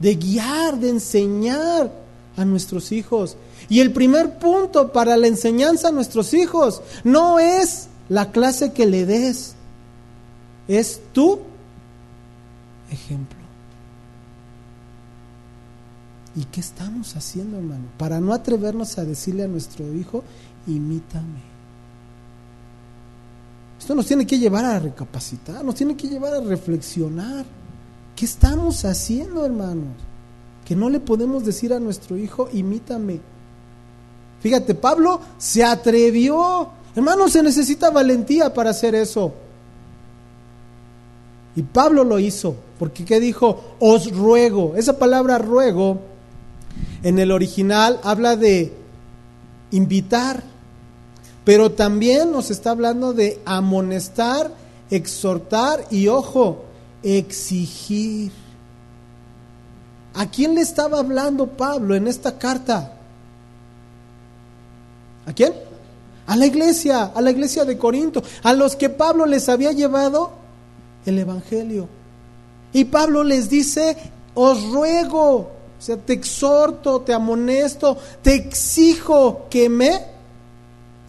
de 0.00 0.14
guiar, 0.14 0.78
de 0.78 0.90
enseñar 0.90 1.92
a 2.36 2.44
nuestros 2.44 2.90
hijos. 2.92 3.36
Y 3.68 3.80
el 3.80 3.92
primer 3.92 4.38
punto 4.38 4.92
para 4.92 5.16
la 5.16 5.26
enseñanza 5.26 5.88
a 5.88 5.92
nuestros 5.92 6.34
hijos 6.34 6.82
no 7.04 7.38
es 7.38 7.88
la 8.08 8.32
clase 8.32 8.72
que 8.72 8.86
le 8.86 9.06
des, 9.06 9.54
es 10.66 11.00
tu 11.12 11.40
ejemplo. 12.90 13.38
¿Y 16.36 16.44
qué 16.44 16.60
estamos 16.60 17.16
haciendo, 17.16 17.58
hermano? 17.58 17.84
Para 17.98 18.20
no 18.20 18.32
atrevernos 18.32 18.98
a 18.98 19.04
decirle 19.04 19.44
a 19.44 19.48
nuestro 19.48 19.92
hijo, 19.92 20.22
imítame. 20.66 21.50
Esto 23.78 23.94
nos 23.94 24.06
tiene 24.06 24.26
que 24.26 24.38
llevar 24.38 24.64
a 24.64 24.78
recapacitar, 24.78 25.64
nos 25.64 25.74
tiene 25.74 25.96
que 25.96 26.08
llevar 26.08 26.34
a 26.34 26.40
reflexionar. 26.40 27.44
¿Qué 28.14 28.26
estamos 28.26 28.84
haciendo, 28.84 29.44
hermanos? 29.44 29.94
Que 30.64 30.76
no 30.76 30.90
le 30.90 31.00
podemos 31.00 31.44
decir 31.44 31.72
a 31.72 31.80
nuestro 31.80 32.16
hijo, 32.16 32.48
imítame. 32.52 33.20
Fíjate, 34.40 34.74
Pablo 34.74 35.20
se 35.38 35.64
atrevió. 35.64 36.68
Hermano, 36.94 37.28
se 37.28 37.42
necesita 37.42 37.90
valentía 37.90 38.52
para 38.52 38.70
hacer 38.70 38.94
eso. 38.94 39.32
Y 41.56 41.62
Pablo 41.62 42.04
lo 42.04 42.18
hizo, 42.18 42.54
porque 42.78 43.04
¿qué 43.04 43.18
dijo? 43.18 43.76
Os 43.80 44.14
ruego. 44.14 44.74
Esa 44.76 44.98
palabra 44.98 45.38
ruego 45.38 46.00
en 47.02 47.18
el 47.18 47.32
original 47.32 47.98
habla 48.02 48.36
de 48.36 48.79
invitar, 49.70 50.42
pero 51.44 51.72
también 51.72 52.32
nos 52.32 52.50
está 52.50 52.70
hablando 52.70 53.12
de 53.12 53.40
amonestar, 53.44 54.50
exhortar 54.90 55.86
y, 55.90 56.08
ojo, 56.08 56.64
exigir. 57.02 58.32
¿A 60.14 60.26
quién 60.26 60.54
le 60.54 60.60
estaba 60.60 60.98
hablando 60.98 61.46
Pablo 61.46 61.94
en 61.94 62.08
esta 62.08 62.38
carta? 62.38 62.92
¿A 65.26 65.32
quién? 65.32 65.52
A 66.26 66.36
la 66.36 66.46
iglesia, 66.46 67.04
a 67.14 67.20
la 67.20 67.30
iglesia 67.30 67.64
de 67.64 67.78
Corinto, 67.78 68.22
a 68.42 68.52
los 68.52 68.76
que 68.76 68.88
Pablo 68.88 69.26
les 69.26 69.48
había 69.48 69.72
llevado 69.72 70.32
el 71.06 71.18
Evangelio. 71.18 71.88
Y 72.72 72.84
Pablo 72.84 73.24
les 73.24 73.48
dice, 73.50 73.96
os 74.34 74.70
ruego, 74.70 75.50
o 75.80 75.82
sea, 75.82 75.96
te 75.96 76.12
exhorto, 76.12 77.00
te 77.00 77.14
amonesto, 77.14 77.96
te 78.20 78.34
exijo 78.34 79.46
que 79.48 79.70
me 79.70 80.04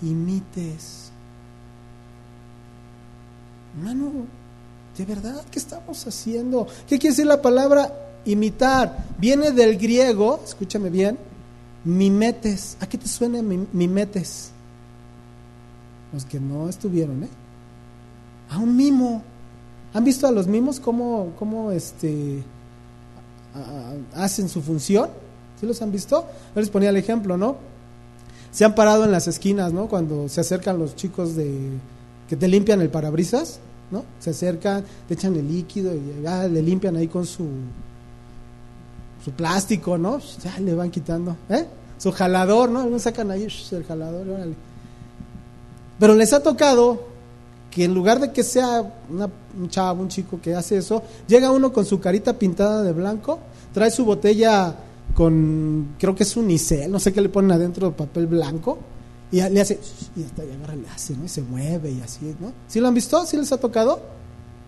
imites. 0.02 1.12
Hermano, 3.76 4.14
¿de 4.98 5.06
verdad 5.06 5.44
qué 5.52 5.60
estamos 5.60 6.08
haciendo? 6.08 6.68
¿Qué 6.88 6.98
quiere 6.98 7.12
decir 7.12 7.26
la 7.26 7.42
palabra 7.42 7.94
imitar? 8.24 9.08
Viene 9.18 9.52
del 9.52 9.78
griego, 9.78 10.40
escúchame 10.42 10.90
bien, 10.90 11.18
mimetes. 11.84 12.78
¿A 12.80 12.88
qué 12.88 12.98
te 12.98 13.10
suena 13.10 13.42
mimetes? 13.42 14.52
Los 16.14 16.24
que 16.24 16.40
no 16.40 16.70
estuvieron, 16.70 17.26
¿eh? 17.26 17.30
A 18.50 18.58
un 18.58 18.74
mimo. 18.74 19.22
¿Han 19.94 20.06
visto 20.06 20.28
a 20.28 20.32
los 20.32 20.48
mimos 20.48 20.80
cómo, 20.80 21.34
cómo 21.38 21.72
este, 21.72 22.42
hacen 24.16 24.50
su 24.50 24.62
función? 24.62 25.10
¿Sí 25.60 25.66
los 25.66 25.82
han 25.82 25.92
visto? 25.92 26.26
Yo 26.56 26.62
les 26.62 26.70
ponía 26.70 26.90
el 26.90 26.98
ejemplo, 26.98 27.38
¿no? 27.38 27.58
Se 28.52 28.66
han 28.66 28.76
parado 28.76 29.06
en 29.06 29.12
las 29.12 29.28
esquinas, 29.28 29.72
¿no? 29.72 29.88
Cuando 29.88 30.28
se 30.28 30.42
acercan 30.42 30.80
los 30.80 30.96
chicos 30.96 31.36
de 31.36 31.72
que 32.28 32.36
te 32.36 32.48
limpian 32.48 32.82
el 32.82 32.90
parabrisas, 32.90 33.60
¿no? 33.92 34.04
Se 34.20 34.32
acercan, 34.32 34.84
te 35.08 35.14
echan 35.14 35.36
el 35.36 35.48
líquido 35.48 35.94
y 35.94 36.24
ya 36.24 36.48
le 36.48 36.62
limpian 36.62 36.96
ahí 36.96 37.08
con 37.08 37.26
su 37.26 37.48
su 39.24 39.32
plástico, 39.32 39.98
¿no? 39.98 40.20
Ya 40.44 40.60
le 40.60 40.74
van 40.74 40.90
quitando, 40.90 41.36
¿eh? 41.50 41.66
Su 41.98 42.12
jalador, 42.12 42.70
¿no? 42.70 42.98
Sacan 42.98 43.30
ahí 43.30 43.48
el 43.72 43.84
jalador, 43.86 44.28
órale. 44.28 44.56
Pero 46.00 46.16
les 46.16 46.34
ha 46.34 46.42
tocado 46.42 47.11
que 47.72 47.86
en 47.86 47.94
lugar 47.94 48.20
de 48.20 48.32
que 48.32 48.44
sea 48.44 48.84
un 49.10 49.70
chavo, 49.70 50.04
un 50.04 50.10
chico 50.10 50.40
que 50.42 50.54
hace 50.54 50.78
eso, 50.78 51.02
llega 51.28 51.52
uno 51.52 51.72
con 51.72 51.86
su 51.86 52.00
carita 52.00 52.38
pintada 52.38 52.84
de 52.84 52.92
blanco, 52.92 53.40
trae 53.74 53.90
su 53.90 54.04
botella 54.04 54.76
con, 55.16 55.96
creo 55.98 56.14
que 56.14 56.24
es 56.24 56.36
un 56.36 56.48
nicel, 56.48 56.92
no 56.92 57.00
sé 57.00 57.14
qué 57.14 57.22
le 57.22 57.30
ponen 57.30 57.54
adentro 57.54 57.88
de 57.88 57.94
papel 57.94 58.28
blanco, 58.28 58.78
y 59.32 59.42
le 59.42 59.62
hace, 59.62 59.80
y 60.18 60.24
hasta 60.24 60.44
y 60.44 60.52
agarra, 60.52 60.76
le 60.76 60.90
hace, 60.90 61.16
¿no? 61.16 61.24
Y 61.24 61.30
se 61.30 61.42
mueve 61.42 61.90
y 61.90 62.02
así, 62.02 62.36
¿no? 62.40 62.52
¿Sí 62.68 62.82
lo 62.82 62.90
han 62.90 62.94
visto? 62.94 63.26
¿Sí 63.26 63.38
les 63.38 63.52
ha 63.54 63.58
tocado? 63.58 64.02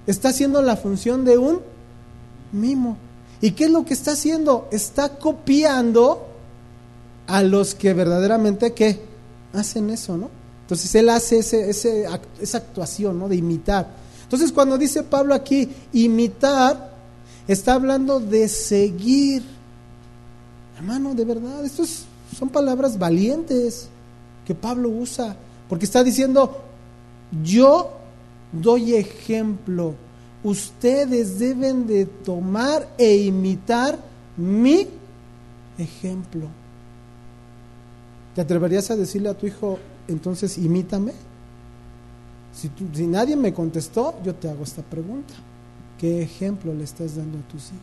Está 0.08 0.30
haciendo 0.30 0.62
la 0.62 0.78
función 0.78 1.26
de 1.26 1.38
un 1.38 1.60
mimo. 2.54 2.98
¿Y 3.42 3.52
qué 3.52 3.66
es 3.66 3.72
lo 3.72 3.84
que 3.84 3.94
está 3.94 4.12
haciendo? 4.12 4.70
Está 4.72 5.18
copiando 5.18 6.26
a 7.28 7.44
los 7.44 7.76
que 7.76 7.94
verdaderamente, 7.94 8.74
¿qué? 8.74 9.02
Hacen 9.52 9.89
eso, 9.89 10.18
¿no? 10.18 10.30
Entonces 10.63 10.95
él 10.95 11.10
hace 11.10 11.39
ese, 11.39 11.69
esa 11.69 12.58
actuación, 12.58 13.19
¿no? 13.19 13.28
De 13.30 13.36
imitar. 13.36 13.88
Entonces 14.23 14.52
cuando 14.52 14.78
dice 14.78 15.04
Pablo 15.04 15.34
aquí, 15.34 15.69
imitar, 15.91 16.93
está 17.47 17.73
hablando 17.73 18.19
de 18.19 18.47
seguir. 18.47 19.43
Hermano, 20.78 21.13
de 21.13 21.26
verdad, 21.26 21.63
estas 21.63 22.06
son 22.38 22.49
palabras 22.49 22.97
valientes 22.97 23.89
que 24.45 24.56
Pablo 24.56 24.89
usa, 24.89 25.36
porque 25.69 25.86
está 25.86 26.04
diciendo, 26.04 26.63
yo 27.43 27.91
doy 28.52 28.95
ejemplo, 28.95 29.95
ustedes 30.43 31.39
deben 31.39 31.88
de 31.88 32.06
tomar 32.06 32.88
e 32.97 33.17
imitar 33.17 33.97
mi 34.38 34.88
ejemplo. 35.78 36.47
¿Te 38.36 38.41
atreverías 38.41 38.89
a 38.91 38.95
decirle 38.95 39.30
a 39.30 39.34
tu 39.34 39.45
hijo, 39.45 39.78
entonces 40.08 40.58
imítame? 40.58 41.13
Si, 42.54 42.70
nadie 43.08 43.36
me 43.36 43.54
contestó, 43.54 44.16
yo 44.24 44.36
te 44.36 44.50
hago 44.50 44.63
esta 44.63 44.84
pregunta. 44.84 45.34
¿Qué 45.98 46.22
ejemplo 46.22 46.74
le 46.74 46.84
estás 46.84 47.16
dando 47.16 47.39
a 47.39 47.42
tus 47.44 47.68
hijos? 47.68 47.80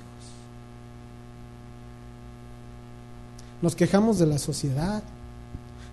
Nos 3.63 3.75
quejamos 3.75 4.19
de 4.19 4.27
la 4.27 4.39
sociedad, 4.39 5.03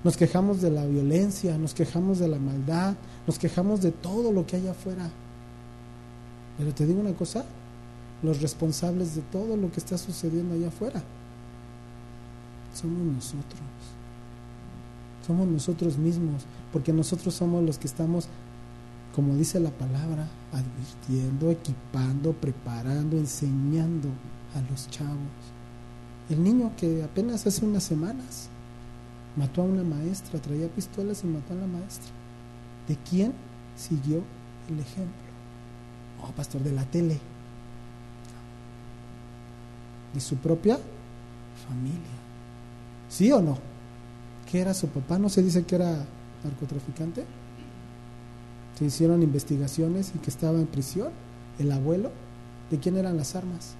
nos 0.03 0.15
quejamos 0.15 0.61
de 0.61 0.69
la 0.69 0.85
violencia, 0.85 1.57
nos 1.57 1.73
quejamos 1.73 2.19
de 2.19 2.27
la 2.27 2.37
maldad, 2.37 2.95
nos 3.25 3.39
quejamos 3.39 3.81
de 3.81 3.91
todo 3.91 4.31
lo 4.31 4.45
que 4.45 4.57
hay 4.57 4.67
afuera. 4.67 5.09
Pero 6.57 6.73
te 6.73 6.85
digo 6.85 7.01
una 7.01 7.13
cosa, 7.13 7.45
los 8.21 8.41
responsables 8.41 9.15
de 9.15 9.21
todo 9.21 9.57
lo 9.57 9.71
que 9.71 9.79
está 9.79 9.97
sucediendo 9.97 10.53
allá 10.53 10.67
afuera 10.67 11.03
somos 12.77 13.15
nosotros. 13.15 13.61
Somos 15.27 15.45
nosotros 15.45 15.97
mismos, 15.97 16.45
porque 16.71 16.93
nosotros 16.93 17.33
somos 17.33 17.61
los 17.61 17.77
que 17.77 17.87
estamos, 17.87 18.29
como 19.13 19.35
dice 19.35 19.59
la 19.59 19.71
palabra, 19.71 20.25
advirtiendo, 20.53 21.51
equipando, 21.51 22.31
preparando, 22.31 23.17
enseñando 23.17 24.07
a 24.55 24.71
los 24.71 24.89
chavos. 24.89 25.17
El 26.29 26.43
niño 26.43 26.71
que 26.77 27.03
apenas 27.03 27.45
hace 27.45 27.65
unas 27.65 27.83
semanas 27.83 28.47
mató 29.35 29.61
a 29.61 29.65
una 29.65 29.83
maestra, 29.83 30.39
traía 30.39 30.69
pistolas 30.69 31.23
y 31.23 31.27
mató 31.27 31.53
a 31.53 31.57
la 31.57 31.67
maestra. 31.67 32.11
¿De 32.87 32.95
quién 33.09 33.33
siguió 33.75 34.23
el 34.69 34.79
ejemplo? 34.79 35.27
Oh, 36.23 36.31
pastor, 36.31 36.61
de 36.61 36.71
la 36.71 36.85
tele. 36.85 37.19
De 40.13 40.19
su 40.21 40.37
propia 40.37 40.79
familia. 41.67 42.17
¿Sí 43.09 43.31
o 43.31 43.41
no? 43.41 43.57
¿Qué 44.49 44.61
era 44.61 44.73
su 44.73 44.87
papá? 44.87 45.17
¿No 45.17 45.29
se 45.29 45.43
dice 45.43 45.63
que 45.65 45.75
era 45.75 46.05
narcotraficante? 46.43 47.25
Se 48.77 48.85
hicieron 48.85 49.23
investigaciones 49.23 50.13
y 50.15 50.19
que 50.19 50.29
estaba 50.29 50.57
en 50.57 50.67
prisión. 50.67 51.09
El 51.59 51.71
abuelo. 51.71 52.11
¿De 52.71 52.77
quién 52.77 52.97
eran 52.97 53.17
las 53.17 53.35
armas? 53.35 53.75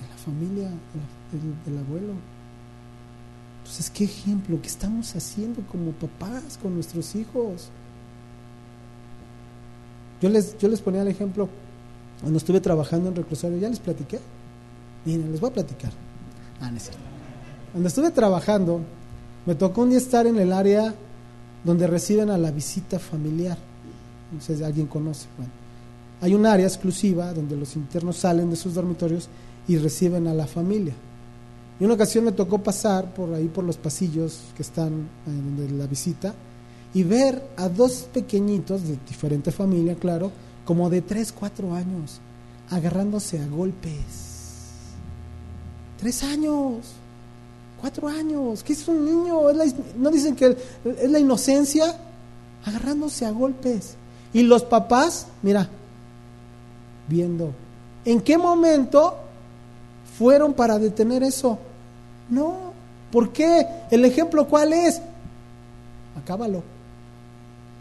De 0.00 0.08
la 0.08 0.16
familia, 0.16 0.68
del, 1.66 1.78
abuelo. 1.78 2.14
Entonces, 3.58 3.90
¿qué 3.90 4.04
ejemplo? 4.04 4.60
¿Qué 4.60 4.68
estamos 4.68 5.14
haciendo 5.16 5.62
como 5.70 5.92
papás 5.92 6.58
con 6.60 6.74
nuestros 6.74 7.14
hijos? 7.14 7.68
Yo 10.20 10.28
les, 10.28 10.58
yo 10.58 10.68
les 10.68 10.80
ponía 10.80 11.02
el 11.02 11.08
ejemplo 11.08 11.48
cuando 12.20 12.36
estuve 12.36 12.60
trabajando 12.60 13.08
en 13.08 13.16
reclusorio, 13.16 13.58
ya 13.58 13.68
les 13.68 13.80
platiqué. 13.80 14.20
Miren, 15.04 15.32
les 15.32 15.40
voy 15.40 15.50
a 15.50 15.54
platicar. 15.54 15.92
Ah, 16.60 16.70
no 16.70 16.78
Cuando 17.72 17.88
estuve 17.88 18.10
trabajando, 18.10 18.82
me 19.46 19.54
tocó 19.54 19.82
un 19.82 19.90
día 19.90 19.98
estar 19.98 20.26
en 20.26 20.38
el 20.38 20.52
área 20.52 20.94
donde 21.64 21.86
reciben 21.86 22.30
a 22.30 22.38
la 22.38 22.50
visita 22.50 22.98
familiar. 22.98 23.58
No 24.32 24.40
sé 24.40 24.56
si 24.56 24.64
alguien 24.64 24.86
conoce. 24.86 25.26
Hay 26.20 26.34
un 26.34 26.46
área 26.46 26.66
exclusiva 26.66 27.32
donde 27.32 27.56
los 27.56 27.76
internos 27.76 28.16
salen 28.18 28.50
de 28.50 28.56
sus 28.56 28.74
dormitorios 28.74 29.28
y 29.66 29.76
reciben 29.78 30.26
a 30.26 30.34
la 30.34 30.46
familia. 30.46 30.94
Y 31.78 31.84
una 31.84 31.94
ocasión 31.94 32.24
me 32.24 32.32
tocó 32.32 32.58
pasar 32.58 33.14
por 33.14 33.32
ahí 33.32 33.48
por 33.48 33.64
los 33.64 33.78
pasillos 33.78 34.40
que 34.54 34.62
están 34.62 35.08
en 35.26 35.78
la 35.78 35.86
visita 35.86 36.34
y 36.92 37.02
ver 37.04 37.42
a 37.56 37.68
dos 37.68 38.08
pequeñitos 38.12 38.82
de 38.82 38.98
diferente 39.08 39.50
familia, 39.50 39.94
claro, 39.94 40.30
como 40.64 40.90
de 40.90 41.02
3, 41.02 41.32
4 41.32 41.74
años, 41.74 42.20
agarrándose 42.68 43.40
a 43.40 43.46
golpes. 43.46 44.30
Tres 45.98 46.22
años, 46.22 46.86
cuatro 47.80 48.08
años, 48.08 48.62
¿qué 48.62 48.72
es 48.74 48.86
un 48.88 49.04
niño? 49.04 49.40
¿No 49.96 50.10
dicen 50.10 50.36
que 50.36 50.56
es 50.84 51.10
la 51.10 51.18
inocencia? 51.18 51.96
Agarrándose 52.64 53.24
a 53.24 53.30
golpes. 53.30 53.94
Y 54.32 54.42
los 54.42 54.62
papás, 54.62 55.26
mira, 55.42 55.68
viendo. 57.08 57.52
¿En 58.04 58.20
qué 58.20 58.38
momento 58.38 59.16
fueron 60.18 60.52
para 60.52 60.78
detener 60.78 61.22
eso? 61.22 61.58
No. 62.28 62.70
¿Por 63.10 63.32
qué? 63.32 63.66
¿El 63.90 64.04
ejemplo 64.04 64.46
cuál 64.46 64.72
es? 64.72 65.00
Acábalo. 66.22 66.62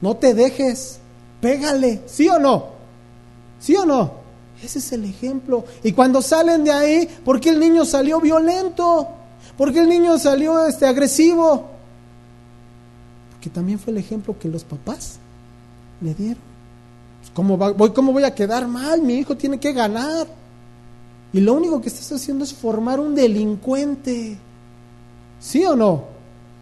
No 0.01 0.15
te 0.15 0.33
dejes. 0.33 0.99
Pégale. 1.41 2.01
¿Sí 2.07 2.27
o 2.29 2.39
no? 2.39 2.67
¿Sí 3.59 3.75
o 3.75 3.85
no? 3.85 4.11
Ese 4.63 4.79
es 4.79 4.91
el 4.91 5.05
ejemplo. 5.05 5.65
Y 5.83 5.91
cuando 5.91 6.21
salen 6.21 6.63
de 6.63 6.71
ahí, 6.71 7.07
¿por 7.23 7.39
qué 7.39 7.49
el 7.49 7.59
niño 7.59 7.85
salió 7.85 8.19
violento? 8.19 9.07
¿Por 9.59 9.73
qué 9.73 9.81
el 9.81 9.89
niño 9.89 10.17
salió 10.17 10.65
este, 10.65 10.85
agresivo? 10.85 11.65
Porque 13.31 13.49
también 13.49 13.77
fue 13.77 13.91
el 13.91 13.97
ejemplo 13.97 14.39
que 14.39 14.47
los 14.47 14.63
papás 14.63 15.19
le 15.99 16.13
dieron. 16.13 16.41
Pues, 17.19 17.29
¿Cómo, 17.33 17.57
voy, 17.57 17.89
¿Cómo 17.89 18.13
voy 18.13 18.23
a 18.23 18.33
quedar 18.33 18.69
mal? 18.69 19.01
Mi 19.01 19.15
hijo 19.15 19.35
tiene 19.35 19.59
que 19.59 19.73
ganar. 19.73 20.27
Y 21.33 21.41
lo 21.41 21.55
único 21.55 21.81
que 21.81 21.89
estás 21.89 22.09
haciendo 22.13 22.45
es 22.45 22.53
formar 22.53 23.01
un 23.01 23.13
delincuente. 23.13 24.37
¿Sí 25.41 25.65
o 25.65 25.75
no? 25.75 26.05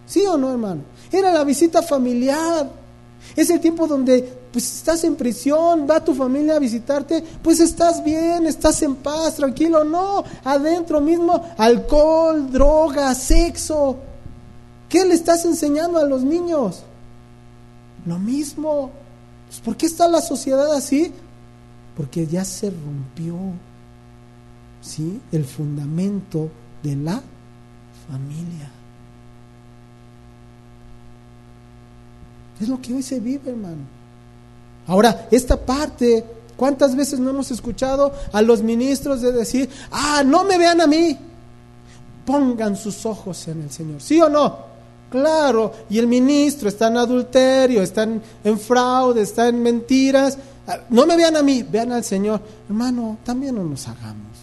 ¿Sí 0.07 0.25
o 0.25 0.35
no, 0.35 0.49
hermano? 0.49 0.81
Era 1.11 1.31
la 1.31 1.43
visita 1.43 1.83
familiar. 1.83 2.67
Es 3.35 3.51
el 3.51 3.59
tiempo 3.59 3.85
donde 3.85 4.27
pues 4.57 4.77
estás 4.77 5.03
en 5.03 5.15
prisión, 5.15 5.85
va 5.87 6.03
tu 6.03 6.15
familia 6.15 6.55
a 6.55 6.59
visitarte, 6.59 7.23
pues 7.43 7.59
estás 7.59 8.03
bien, 8.03 8.47
estás 8.47 8.81
en 8.81 8.95
paz, 8.95 9.35
tranquilo. 9.35 9.83
No, 9.83 10.23
adentro 10.43 10.99
mismo, 10.99 11.45
alcohol, 11.59 12.51
droga, 12.51 13.13
sexo. 13.13 13.97
¿Qué 14.89 15.05
le 15.05 15.13
estás 15.13 15.45
enseñando 15.45 15.99
a 15.99 16.05
los 16.05 16.23
niños? 16.23 16.81
Lo 18.07 18.17
mismo. 18.17 18.89
Pues, 19.47 19.59
¿Por 19.59 19.77
qué 19.77 19.85
está 19.85 20.07
la 20.07 20.21
sociedad 20.21 20.73
así? 20.73 21.13
Porque 21.95 22.25
ya 22.25 22.43
se 22.43 22.71
rompió 22.71 23.35
¿sí? 24.81 25.21
el 25.31 25.45
fundamento 25.45 26.49
de 26.81 26.95
la 26.95 27.21
familia. 28.09 28.71
Es 32.59 32.67
lo 32.67 32.81
que 32.81 32.95
hoy 32.95 33.03
se 33.03 33.19
vive, 33.19 33.51
hermano. 33.51 33.96
Ahora, 34.87 35.27
esta 35.31 35.57
parte, 35.57 36.23
¿cuántas 36.55 36.95
veces 36.95 37.19
no 37.19 37.29
hemos 37.29 37.51
escuchado 37.51 38.13
a 38.31 38.41
los 38.41 38.63
ministros 38.63 39.21
de 39.21 39.31
decir, 39.31 39.69
ah, 39.91 40.23
no 40.25 40.43
me 40.43 40.57
vean 40.57 40.81
a 40.81 40.87
mí, 40.87 41.17
pongan 42.25 42.75
sus 42.75 43.05
ojos 43.05 43.47
en 43.49 43.61
el 43.63 43.71
Señor? 43.71 44.01
¿Sí 44.01 44.19
o 44.21 44.29
no? 44.29 44.67
Claro, 45.09 45.73
y 45.89 45.99
el 45.99 46.07
ministro 46.07 46.67
está 46.67 46.87
en 46.87 46.97
adulterio, 46.97 47.81
está 47.81 48.03
en, 48.03 48.59
fraude, 48.59 49.21
está 49.21 49.47
en 49.47 49.61
mentiras. 49.61 50.37
Ah, 50.67 50.79
no 50.89 51.05
me 51.05 51.15
vean 51.15 51.37
a 51.37 51.43
mí, 51.43 51.63
vean 51.63 51.93
al 51.93 52.03
Señor. 52.03 52.41
Hermano, 52.67 53.17
también 53.23 53.55
no 53.55 53.63
nos 53.63 53.87
hagamos. 53.87 54.37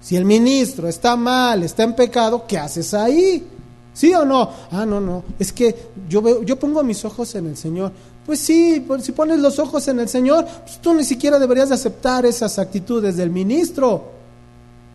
Si 0.00 0.16
el 0.16 0.24
ministro 0.24 0.88
está 0.88 1.14
mal, 1.14 1.62
está 1.62 1.84
en 1.84 1.94
pecado, 1.94 2.44
¿qué 2.46 2.58
haces 2.58 2.92
ahí? 2.92 3.46
¿Sí 3.94 4.12
o 4.14 4.24
no? 4.24 4.50
Ah, 4.72 4.84
no, 4.84 5.00
no. 5.00 5.22
Es 5.38 5.52
que 5.52 5.90
yo, 6.08 6.20
veo, 6.22 6.42
yo 6.42 6.58
pongo 6.58 6.82
mis 6.82 7.04
ojos 7.04 7.34
en 7.36 7.46
el 7.46 7.56
Señor. 7.56 7.92
Pues 8.26 8.38
sí, 8.38 8.86
si 9.00 9.12
pones 9.12 9.40
los 9.40 9.58
ojos 9.58 9.88
en 9.88 9.98
el 9.98 10.08
Señor, 10.08 10.46
pues 10.64 10.78
tú 10.78 10.94
ni 10.94 11.04
siquiera 11.04 11.38
deberías 11.38 11.70
de 11.70 11.74
aceptar 11.74 12.24
esas 12.24 12.58
actitudes 12.58 13.16
del 13.16 13.30
ministro. 13.30 14.12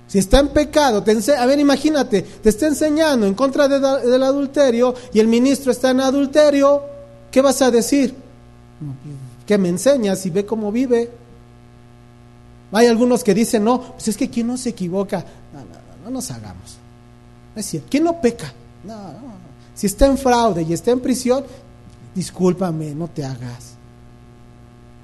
Si 0.08 0.20
está 0.20 0.40
en 0.40 0.48
pecado, 0.50 1.04
te 1.04 1.12
a 1.34 1.46
ver, 1.46 1.60
imagínate, 1.60 2.22
te 2.22 2.50
está 2.50 2.68
enseñando 2.68 3.28
en 3.28 3.34
contra 3.34 3.68
del 3.68 4.24
adulterio 4.24 4.96
y 5.14 5.20
el 5.20 5.28
ministro 5.28 5.74
está 5.74 5.90
en 5.90 6.00
adulterio, 6.00 6.82
¿qué 7.30 7.42
vas 7.42 7.62
a 7.62 7.70
decir? 7.70 8.16
Que 9.46 9.58
me 9.58 9.68
enseñas 9.68 10.26
y 10.26 10.30
ve 10.30 10.46
cómo 10.46 10.72
vive. 10.72 11.12
Hay 12.72 12.88
algunos 12.88 13.24
que 13.24 13.34
dicen, 13.34 13.66
no, 13.66 13.94
pues 13.94 14.08
es 14.08 14.16
que 14.16 14.30
quien 14.30 14.48
no 14.48 14.56
se 14.56 14.70
equivoca, 14.70 15.26
no, 15.54 15.60
no, 15.60 15.66
no, 15.66 16.06
no 16.06 16.10
nos 16.10 16.32
hagamos. 16.32 16.78
Es 17.56 17.66
cierto, 17.66 17.88
¿quién 17.92 18.06
no 18.06 18.22
peca? 18.22 18.54
No, 18.86 18.96
no, 18.96 19.34
Si 19.74 19.88
está 19.88 20.06
en 20.06 20.18
fraude 20.18 20.62
y 20.62 20.72
está 20.72 20.92
en 20.92 21.02
prisión, 21.02 21.44
discúlpame, 22.18 22.96
no 22.96 23.08
te 23.10 23.24
hagas. 23.24 23.76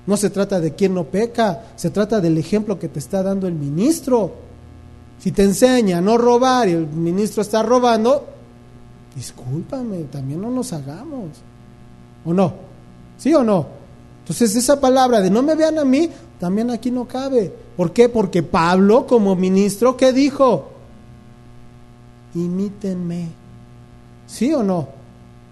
No 0.08 0.18
se 0.18 0.32
trata 0.32 0.60
de 0.60 0.74
quién 0.74 0.96
no 0.96 1.04
peca, 1.04 1.62
se 1.76 1.92
trata 1.92 2.20
del 2.20 2.40
ejemplo 2.40 2.80
que 2.80 2.90
te 2.90 2.98
está 2.98 3.22
dando 3.22 3.48
el 3.48 3.54
ministro. 3.54 4.34
Si 5.20 5.32
te 5.32 5.44
enseña 5.44 6.00
a 6.00 6.02
no 6.02 6.18
robar 6.18 6.68
y 6.68 6.72
el 6.72 6.88
ministro 6.88 7.44
está 7.44 7.62
robando, 7.62 8.26
discúlpame, 9.16 10.06
también 10.06 10.42
no 10.42 10.50
nos 10.50 10.74
hagamos. 10.74 11.30
¿O 12.26 12.34
no? 12.34 12.52
¿Sí 13.20 13.32
o 13.36 13.44
no? 13.44 13.68
Entonces 14.22 14.56
esa 14.56 14.82
palabra 14.82 15.22
de 15.22 15.30
no 15.30 15.44
me 15.44 15.54
vean 15.54 15.78
a 15.78 15.86
mí, 15.86 16.10
también 16.40 16.72
aquí 16.72 16.90
no 16.90 17.08
cabe. 17.08 17.54
¿Por 17.78 17.94
qué? 17.94 18.10
Porque 18.10 18.42
Pablo 18.42 19.06
como 19.06 19.36
ministro, 19.36 19.96
¿qué 19.96 20.12
dijo? 20.14 20.70
Imítenme. 22.34 23.28
¿Sí 24.26 24.52
o 24.52 24.64
no? 24.64 24.88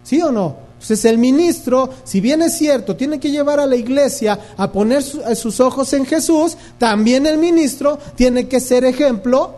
¿Sí 0.02 0.20
o 0.24 0.32
no? 0.32 0.71
Entonces 0.82 1.06
el 1.06 1.20
ministro, 1.20 1.92
si 2.04 2.22
bien 2.22 2.42
es 2.42 2.58
cierto, 2.58 2.96
tiene 2.96 3.20
que 3.20 3.30
llevar 3.30 3.60
a 3.60 3.68
la 3.68 3.76
iglesia 3.76 4.40
a 4.58 4.72
poner 4.72 5.04
sus 5.04 5.60
ojos 5.60 5.94
en 5.94 6.08
Jesús, 6.08 6.58
también 6.80 7.28
el 7.28 7.38
ministro 7.38 8.00
tiene 8.16 8.48
que 8.48 8.60
ser 8.60 8.84
ejemplo, 8.84 9.54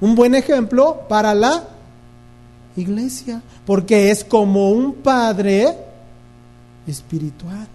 un 0.00 0.14
buen 0.14 0.34
ejemplo 0.34 1.02
para 1.10 1.34
la 1.34 1.64
iglesia, 2.74 3.42
porque 3.66 4.10
es 4.10 4.24
como 4.24 4.70
un 4.70 4.94
padre 4.94 5.76
espiritual. 6.86 7.68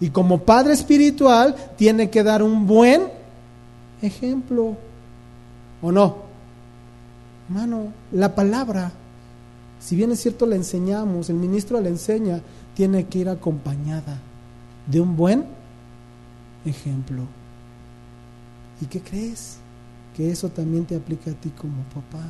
Y 0.00 0.08
como 0.08 0.38
padre 0.38 0.72
espiritual 0.72 1.54
tiene 1.76 2.08
que 2.08 2.22
dar 2.22 2.42
un 2.42 2.66
buen 2.66 3.02
ejemplo. 4.00 4.76
¿O 5.82 5.92
no? 5.92 6.16
Hermano, 7.50 7.92
la 8.12 8.34
palabra 8.34 8.92
si 9.80 9.96
bien 9.96 10.12
es 10.12 10.20
cierto 10.20 10.46
la 10.46 10.56
enseñamos, 10.56 11.30
el 11.30 11.36
ministro 11.36 11.80
la 11.80 11.88
enseña, 11.88 12.42
tiene 12.74 13.06
que 13.06 13.18
ir 13.18 13.28
acompañada 13.28 14.18
de 14.86 15.00
un 15.00 15.16
buen 15.16 15.46
ejemplo. 16.64 17.22
¿Y 18.80 18.86
qué 18.86 19.00
crees? 19.00 19.56
Que 20.16 20.30
eso 20.30 20.50
también 20.50 20.84
te 20.84 20.96
aplica 20.96 21.30
a 21.30 21.34
ti 21.34 21.50
como 21.50 21.82
papá. 21.84 22.24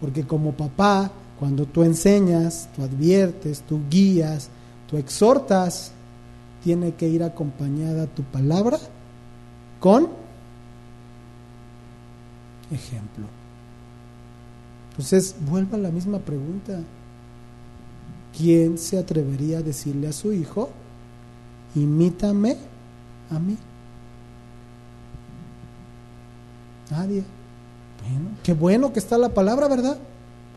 Porque 0.00 0.26
como 0.26 0.52
papá, 0.52 1.10
cuando 1.38 1.66
tú 1.66 1.82
enseñas, 1.82 2.68
tú 2.74 2.82
adviertes, 2.82 3.62
tú 3.62 3.80
guías, 3.90 4.48
tú 4.88 4.96
exhortas, 4.96 5.92
tiene 6.64 6.94
que 6.94 7.08
ir 7.08 7.22
acompañada 7.22 8.06
tu 8.06 8.22
palabra 8.22 8.78
con 9.80 10.08
ejemplo. 12.70 13.37
Entonces, 14.98 15.36
vuelva 15.48 15.76
a 15.76 15.80
la 15.80 15.92
misma 15.92 16.18
pregunta. 16.18 16.80
¿Quién 18.36 18.78
se 18.78 18.98
atrevería 18.98 19.58
a 19.58 19.62
decirle 19.62 20.08
a 20.08 20.12
su 20.12 20.32
hijo, 20.32 20.70
imítame 21.76 22.56
a 23.30 23.38
mí? 23.38 23.56
Nadie. 26.90 27.22
Bueno, 28.02 28.30
qué 28.42 28.54
bueno 28.54 28.92
que 28.92 28.98
está 28.98 29.16
la 29.18 29.28
palabra, 29.28 29.68
¿verdad? 29.68 29.98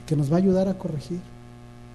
Que 0.08 0.16
nos 0.16 0.32
va 0.32 0.38
a 0.38 0.40
ayudar 0.40 0.68
a 0.68 0.78
corregir, 0.78 1.20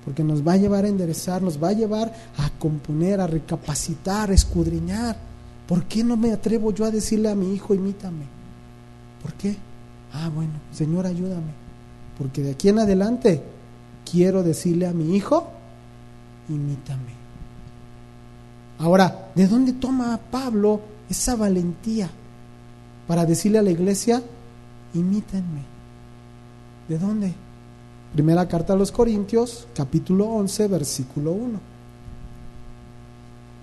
porque 0.04 0.22
nos 0.22 0.46
va 0.46 0.52
a 0.52 0.56
llevar 0.56 0.84
a 0.84 0.88
enderezar, 0.88 1.42
nos 1.42 1.60
va 1.60 1.70
a 1.70 1.72
llevar 1.72 2.14
a 2.38 2.50
componer, 2.60 3.20
a 3.20 3.26
recapacitar, 3.26 4.30
a 4.30 4.34
escudriñar. 4.34 5.16
¿Por 5.66 5.82
qué 5.86 6.04
no 6.04 6.16
me 6.16 6.32
atrevo 6.32 6.72
yo 6.72 6.84
a 6.84 6.92
decirle 6.92 7.28
a 7.28 7.34
mi 7.34 7.54
hijo, 7.54 7.74
imítame? 7.74 8.26
¿Por 9.20 9.34
qué? 9.34 9.56
Ah, 10.12 10.30
bueno, 10.32 10.52
Señor, 10.72 11.06
ayúdame 11.06 11.65
porque 12.18 12.42
de 12.42 12.52
aquí 12.52 12.68
en 12.68 12.78
adelante 12.78 13.42
quiero 14.10 14.42
decirle 14.42 14.86
a 14.86 14.92
mi 14.92 15.16
hijo, 15.16 15.48
imítame. 16.48 17.14
Ahora, 18.78 19.30
¿de 19.34 19.46
dónde 19.46 19.72
toma 19.72 20.18
Pablo 20.30 20.80
esa 21.08 21.36
valentía 21.36 22.10
para 23.06 23.24
decirle 23.24 23.58
a 23.58 23.62
la 23.62 23.70
iglesia, 23.70 24.22
imítenme? 24.94 25.62
¿De 26.88 26.98
dónde? 26.98 27.32
Primera 28.12 28.46
carta 28.48 28.72
a 28.72 28.76
los 28.76 28.92
Corintios, 28.92 29.66
capítulo 29.74 30.26
11, 30.26 30.68
versículo 30.68 31.32
1. 31.32 31.60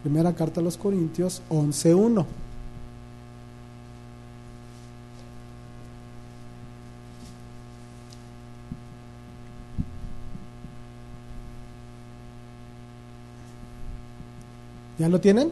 Primera 0.04 0.34
carta 0.34 0.60
a 0.60 0.64
los 0.64 0.78
Corintios 0.78 1.42
11.1. 1.50 2.26
¿Ya 14.98 15.10
lo 15.10 15.20
tienen? 15.20 15.52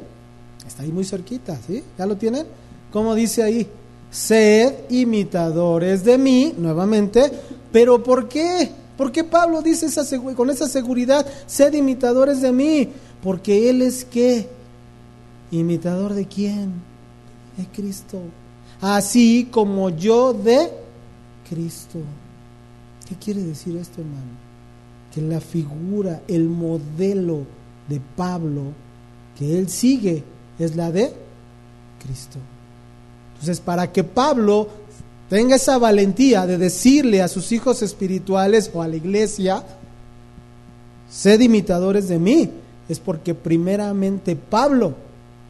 Está 0.65 0.83
ahí 0.83 0.91
muy 0.91 1.03
cerquita, 1.03 1.57
¿sí? 1.67 1.83
¿Ya 1.97 2.05
lo 2.05 2.17
tienen? 2.17 2.45
¿Cómo 2.91 3.15
dice 3.15 3.43
ahí? 3.43 3.67
Sed 4.09 4.73
imitadores 4.89 6.03
de 6.03 6.17
mí, 6.17 6.53
nuevamente, 6.57 7.31
pero 7.71 8.03
¿por 8.03 8.27
qué? 8.27 8.69
¿Por 8.97 9.11
qué 9.11 9.23
Pablo 9.23 9.61
dice 9.61 9.87
con 10.35 10.49
esa 10.49 10.67
seguridad, 10.67 11.25
sed 11.47 11.73
imitadores 11.73 12.41
de 12.41 12.51
mí? 12.51 12.89
Porque 13.23 13.69
Él 13.69 13.81
es 13.81 14.05
qué? 14.05 14.47
¿Imitador 15.49 16.13
de 16.13 16.27
quién? 16.27 16.73
De 17.57 17.65
Cristo. 17.73 18.19
Así 18.79 19.47
como 19.49 19.89
yo 19.89 20.33
de 20.33 20.71
Cristo. 21.49 21.99
¿Qué 23.07 23.15
quiere 23.15 23.41
decir 23.41 23.75
esto, 23.77 24.01
hermano? 24.01 24.39
Que 25.13 25.21
la 25.21 25.41
figura, 25.41 26.21
el 26.27 26.47
modelo 26.47 27.45
de 27.89 27.99
Pablo 28.15 28.73
que 29.41 29.57
él 29.57 29.69
sigue 29.69 30.23
es 30.59 30.75
la 30.75 30.91
de 30.91 31.11
Cristo. 32.05 32.37
Entonces, 33.33 33.59
para 33.59 33.91
que 33.91 34.03
Pablo 34.03 34.67
tenga 35.31 35.55
esa 35.55 35.79
valentía 35.79 36.45
de 36.45 36.59
decirle 36.59 37.23
a 37.23 37.27
sus 37.27 37.51
hijos 37.51 37.81
espirituales 37.81 38.69
o 38.71 38.83
a 38.83 38.87
la 38.87 38.97
iglesia, 38.97 39.63
sed 41.09 41.39
imitadores 41.39 42.07
de 42.07 42.19
mí, 42.19 42.51
es 42.87 42.99
porque 42.99 43.33
primeramente 43.33 44.35
Pablo 44.35 44.93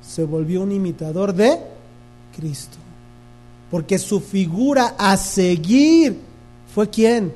se 0.02 0.24
volvió 0.24 0.62
un 0.62 0.72
imitador 0.72 1.34
de 1.34 1.60
Cristo. 2.34 2.78
Porque 3.70 4.00
su 4.00 4.22
figura 4.22 4.96
a 4.98 5.18
seguir 5.18 6.18
fue 6.74 6.90
quién? 6.90 7.34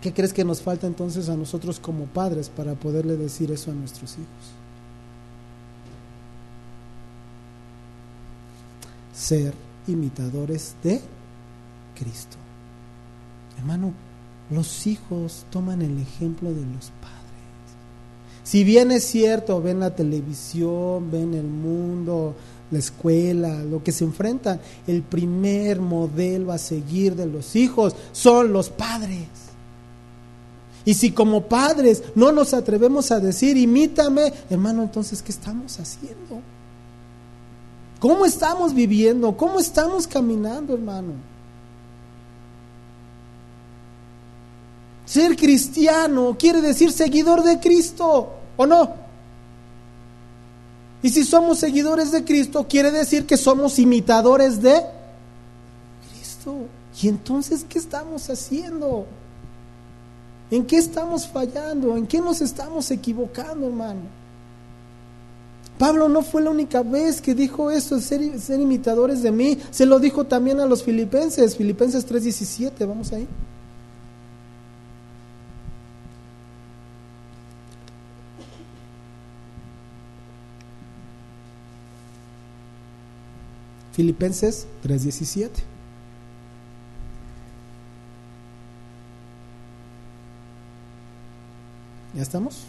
¿Qué 0.00 0.14
crees 0.14 0.32
que 0.32 0.46
nos 0.46 0.62
falta 0.62 0.86
entonces 0.86 1.28
a 1.28 1.36
nosotros 1.36 1.78
como 1.78 2.06
padres 2.06 2.48
para 2.48 2.72
poderle 2.72 3.18
decir 3.18 3.50
eso 3.50 3.70
a 3.70 3.74
nuestros 3.74 4.12
hijos? 4.12 4.61
Ser 9.12 9.54
imitadores 9.86 10.74
de 10.82 11.00
Cristo. 11.94 12.36
Hermano, 13.58 13.92
los 14.50 14.86
hijos 14.86 15.46
toman 15.50 15.82
el 15.82 15.98
ejemplo 16.00 16.50
de 16.50 16.62
los 16.62 16.90
padres. 17.00 17.12
Si 18.44 18.64
bien 18.64 18.90
es 18.90 19.04
cierto, 19.04 19.62
ven 19.62 19.80
la 19.80 19.94
televisión, 19.94 21.10
ven 21.10 21.34
el 21.34 21.46
mundo, 21.46 22.34
la 22.70 22.78
escuela, 22.78 23.62
lo 23.62 23.82
que 23.84 23.92
se 23.92 24.04
enfrentan, 24.04 24.60
el 24.86 25.02
primer 25.02 25.80
modelo 25.80 26.52
a 26.52 26.58
seguir 26.58 27.14
de 27.14 27.26
los 27.26 27.54
hijos 27.54 27.94
son 28.12 28.52
los 28.52 28.68
padres. 28.70 29.28
Y 30.84 30.94
si 30.94 31.12
como 31.12 31.42
padres 31.42 32.02
no 32.14 32.32
nos 32.32 32.54
atrevemos 32.54 33.12
a 33.12 33.20
decir, 33.20 33.56
imítame, 33.56 34.32
hermano, 34.50 34.82
entonces, 34.82 35.22
¿qué 35.22 35.30
estamos 35.30 35.78
haciendo? 35.78 36.40
¿Cómo 38.02 38.26
estamos 38.26 38.74
viviendo? 38.74 39.36
¿Cómo 39.36 39.60
estamos 39.60 40.08
caminando, 40.08 40.74
hermano? 40.74 41.12
Ser 45.06 45.36
cristiano 45.36 46.36
quiere 46.36 46.60
decir 46.60 46.90
seguidor 46.90 47.44
de 47.44 47.60
Cristo, 47.60 48.30
¿o 48.56 48.66
no? 48.66 48.92
Y 51.00 51.10
si 51.10 51.22
somos 51.22 51.60
seguidores 51.60 52.10
de 52.10 52.24
Cristo, 52.24 52.66
quiere 52.68 52.90
decir 52.90 53.24
que 53.24 53.36
somos 53.36 53.78
imitadores 53.78 54.60
de 54.60 54.82
Cristo. 56.10 56.56
¿Y 57.00 57.06
entonces 57.06 57.64
qué 57.68 57.78
estamos 57.78 58.28
haciendo? 58.28 59.06
¿En 60.50 60.66
qué 60.66 60.78
estamos 60.78 61.28
fallando? 61.28 61.96
¿En 61.96 62.08
qué 62.08 62.20
nos 62.20 62.40
estamos 62.40 62.90
equivocando, 62.90 63.68
hermano? 63.68 64.21
Pablo 65.78 66.08
no 66.08 66.22
fue 66.22 66.42
la 66.42 66.50
única 66.50 66.82
vez 66.82 67.20
que 67.20 67.34
dijo 67.34 67.70
eso, 67.70 68.00
ser, 68.00 68.22
imitadores 68.22 69.22
de 69.22 69.32
mí. 69.32 69.58
Se 69.70 69.86
lo 69.86 69.98
dijo 69.98 70.24
también 70.24 70.60
a 70.60 70.66
los 70.66 70.82
filipenses, 70.84 71.56
Filipenses 71.56 72.06
3:17, 72.06 72.86
vamos 72.86 73.12
ahí. 73.12 73.26
Filipenses 83.92 84.66
3:17. 84.82 85.50
¿Ya 92.14 92.22
estamos? 92.22 92.60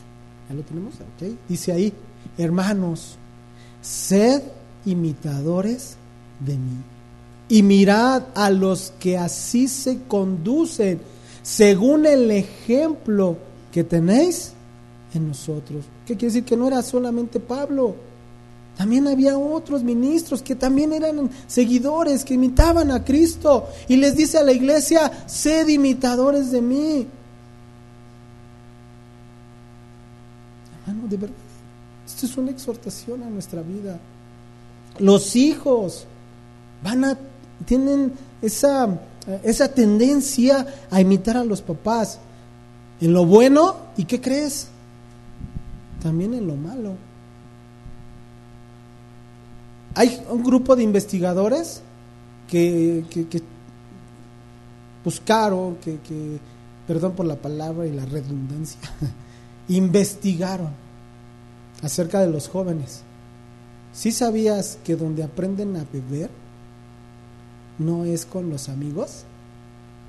¿Ya 0.50 0.56
lo 0.56 0.62
tenemos? 0.64 0.96
Ok. 0.96 1.38
Dice 1.48 1.72
ahí, 1.72 1.94
hermanos, 2.38 3.18
sed 3.82 4.42
imitadores 4.86 5.96
de 6.40 6.54
mí. 6.54 6.78
Y 7.50 7.62
mirad 7.62 8.24
a 8.36 8.50
los 8.50 8.94
que 9.00 9.18
así 9.18 9.68
se 9.68 10.00
conducen, 10.08 11.02
según 11.42 12.06
el 12.06 12.32
ejemplo 12.32 13.38
que 13.72 13.84
tenéis 13.84 14.54
en 15.14 15.28
nosotros. 15.28 15.86
¿Qué 16.06 16.16
quiere 16.16 16.34
decir? 16.34 16.46
Que 16.46 16.58
no 16.58 16.68
era 16.68 16.82
solamente 16.82 17.40
Pablo. 17.40 17.96
También 18.78 19.08
había 19.08 19.38
otros 19.38 19.84
ministros 19.84 20.42
que 20.42 20.56
también 20.56 20.94
eran 20.94 21.30
seguidores, 21.46 22.24
que 22.24 22.34
imitaban 22.34 22.90
a 22.92 23.04
Cristo. 23.04 23.68
Y 23.88 23.98
les 23.98 24.16
dice 24.16 24.40
a 24.40 24.44
la 24.44 24.52
iglesia, 24.52 25.12
sed 25.28 25.68
imitadores 25.68 26.50
de 26.50 26.62
mí. 26.62 27.08
Hermano, 30.88 31.08
de 31.08 31.18
verdad 31.18 31.53
es 32.06 32.38
una 32.38 32.52
exhortación 32.52 33.24
a 33.24 33.30
nuestra 33.30 33.62
vida. 33.62 34.00
Los 35.00 35.36
hijos 35.36 36.06
van 36.84 37.06
a, 37.06 37.18
tienen 37.66 38.14
esa, 38.42 39.00
esa 39.44 39.68
tendencia 39.70 40.68
a 40.92 41.02
imitar 41.02 41.38
a 41.38 41.44
los 41.44 41.62
papás. 41.62 42.20
En 43.02 43.14
lo 43.14 43.26
bueno, 43.26 43.76
¿y 43.98 44.06
qué 44.06 44.22
crees? 44.22 44.68
También 46.02 46.34
en 46.34 46.48
lo 46.48 46.56
malo. 46.56 46.94
Hay 49.96 50.22
un 50.30 50.44
grupo 50.44 50.76
de 50.76 50.84
investigadores 50.84 51.82
que, 52.48 53.04
buscaron, 55.04 55.76
que, 55.78 56.40
perdón 56.88 57.14
por 57.14 57.26
la 57.26 57.36
palabra 57.36 57.86
y 57.86 57.92
la 57.92 58.06
redundancia, 58.06 58.80
investigaron 59.68 60.83
acerca 61.84 62.22
de 62.22 62.28
los 62.28 62.48
jóvenes. 62.48 63.04
¿Sí 63.92 64.12
sabías 64.12 64.80
que 64.84 64.96
donde 64.96 65.24
aprenden 65.24 65.78
a 65.78 65.86
beber 65.92 66.32
no 67.78 68.06
es 68.06 68.26
con 68.26 68.50
los 68.50 68.70
amigos, 68.70 69.26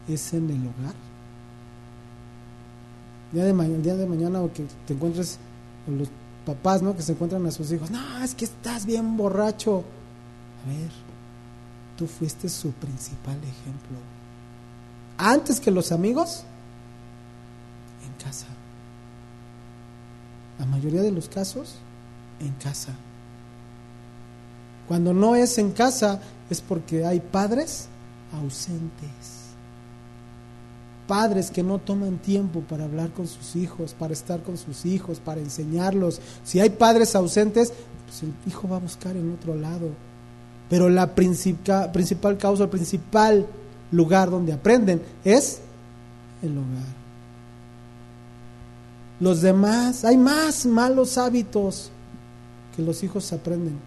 es 0.08 0.32
en 0.32 0.48
el 0.48 0.60
hogar? 0.60 0.94
Día 3.32 3.44
de, 3.44 3.52
mañana, 3.52 3.82
día 3.82 3.96
de 3.96 4.06
mañana 4.06 4.40
o 4.40 4.52
que 4.52 4.64
te 4.86 4.94
encuentres 4.94 5.38
con 5.84 5.98
los 5.98 6.08
papás, 6.46 6.80
¿no? 6.82 6.96
Que 6.96 7.02
se 7.02 7.12
encuentran 7.12 7.44
a 7.46 7.50
sus 7.50 7.70
hijos. 7.72 7.90
No, 7.90 8.22
es 8.22 8.34
que 8.34 8.44
estás 8.44 8.86
bien 8.86 9.16
borracho. 9.16 9.84
A 10.64 10.68
ver, 10.68 10.90
tú 11.98 12.06
fuiste 12.06 12.48
su 12.48 12.70
principal 12.70 13.36
ejemplo. 13.38 13.98
Antes 15.18 15.58
que 15.58 15.70
los 15.70 15.90
amigos, 15.90 16.44
en 18.06 18.24
casa. 18.24 18.46
La 20.58 20.66
mayoría 20.66 21.02
de 21.02 21.10
los 21.10 21.28
casos 21.28 21.76
en 22.40 22.52
casa. 22.54 22.92
Cuando 24.88 25.14
no 25.14 25.34
es 25.34 25.58
en 25.58 25.72
casa 25.72 26.20
es 26.50 26.60
porque 26.60 27.04
hay 27.04 27.20
padres 27.20 27.88
ausentes. 28.32 29.44
Padres 31.06 31.50
que 31.50 31.62
no 31.62 31.78
toman 31.78 32.18
tiempo 32.18 32.60
para 32.60 32.84
hablar 32.84 33.10
con 33.10 33.26
sus 33.26 33.56
hijos, 33.56 33.94
para 33.98 34.12
estar 34.12 34.42
con 34.42 34.56
sus 34.56 34.86
hijos, 34.86 35.20
para 35.20 35.40
enseñarlos. 35.40 36.20
Si 36.44 36.60
hay 36.60 36.70
padres 36.70 37.14
ausentes, 37.14 37.72
pues 38.06 38.22
el 38.22 38.32
hijo 38.46 38.68
va 38.68 38.76
a 38.76 38.80
buscar 38.80 39.16
en 39.16 39.32
otro 39.32 39.54
lado. 39.54 39.88
Pero 40.70 40.88
la 40.88 41.14
principal 41.14 42.38
causa, 42.38 42.64
el 42.64 42.70
principal 42.70 43.46
lugar 43.90 44.30
donde 44.30 44.52
aprenden 44.52 45.02
es 45.24 45.60
el 46.42 46.56
hogar 46.56 47.03
los 49.20 49.42
demás, 49.42 50.04
hay 50.04 50.16
más 50.16 50.66
malos 50.66 51.18
hábitos 51.18 51.90
que 52.74 52.82
los 52.82 53.02
hijos 53.02 53.32
aprenden. 53.32 53.78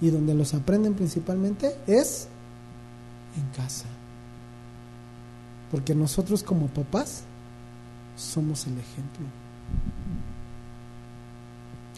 Y 0.00 0.10
donde 0.10 0.34
los 0.34 0.52
aprenden 0.52 0.94
principalmente 0.94 1.74
es 1.86 2.28
en 3.36 3.48
casa. 3.56 3.86
Porque 5.70 5.94
nosotros 5.94 6.42
como 6.42 6.66
papás 6.68 7.22
somos 8.16 8.66
el 8.66 8.74
ejemplo. 8.74 9.26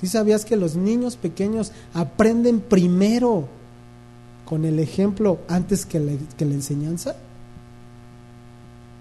¿Sí 0.00 0.06
sabías 0.06 0.44
que 0.44 0.56
los 0.56 0.76
niños 0.76 1.16
pequeños 1.16 1.72
aprenden 1.92 2.60
primero 2.60 3.48
con 4.44 4.64
el 4.64 4.78
ejemplo 4.78 5.40
antes 5.48 5.84
que 5.84 5.98
la, 5.98 6.12
que 6.36 6.44
la 6.44 6.54
enseñanza? 6.54 7.16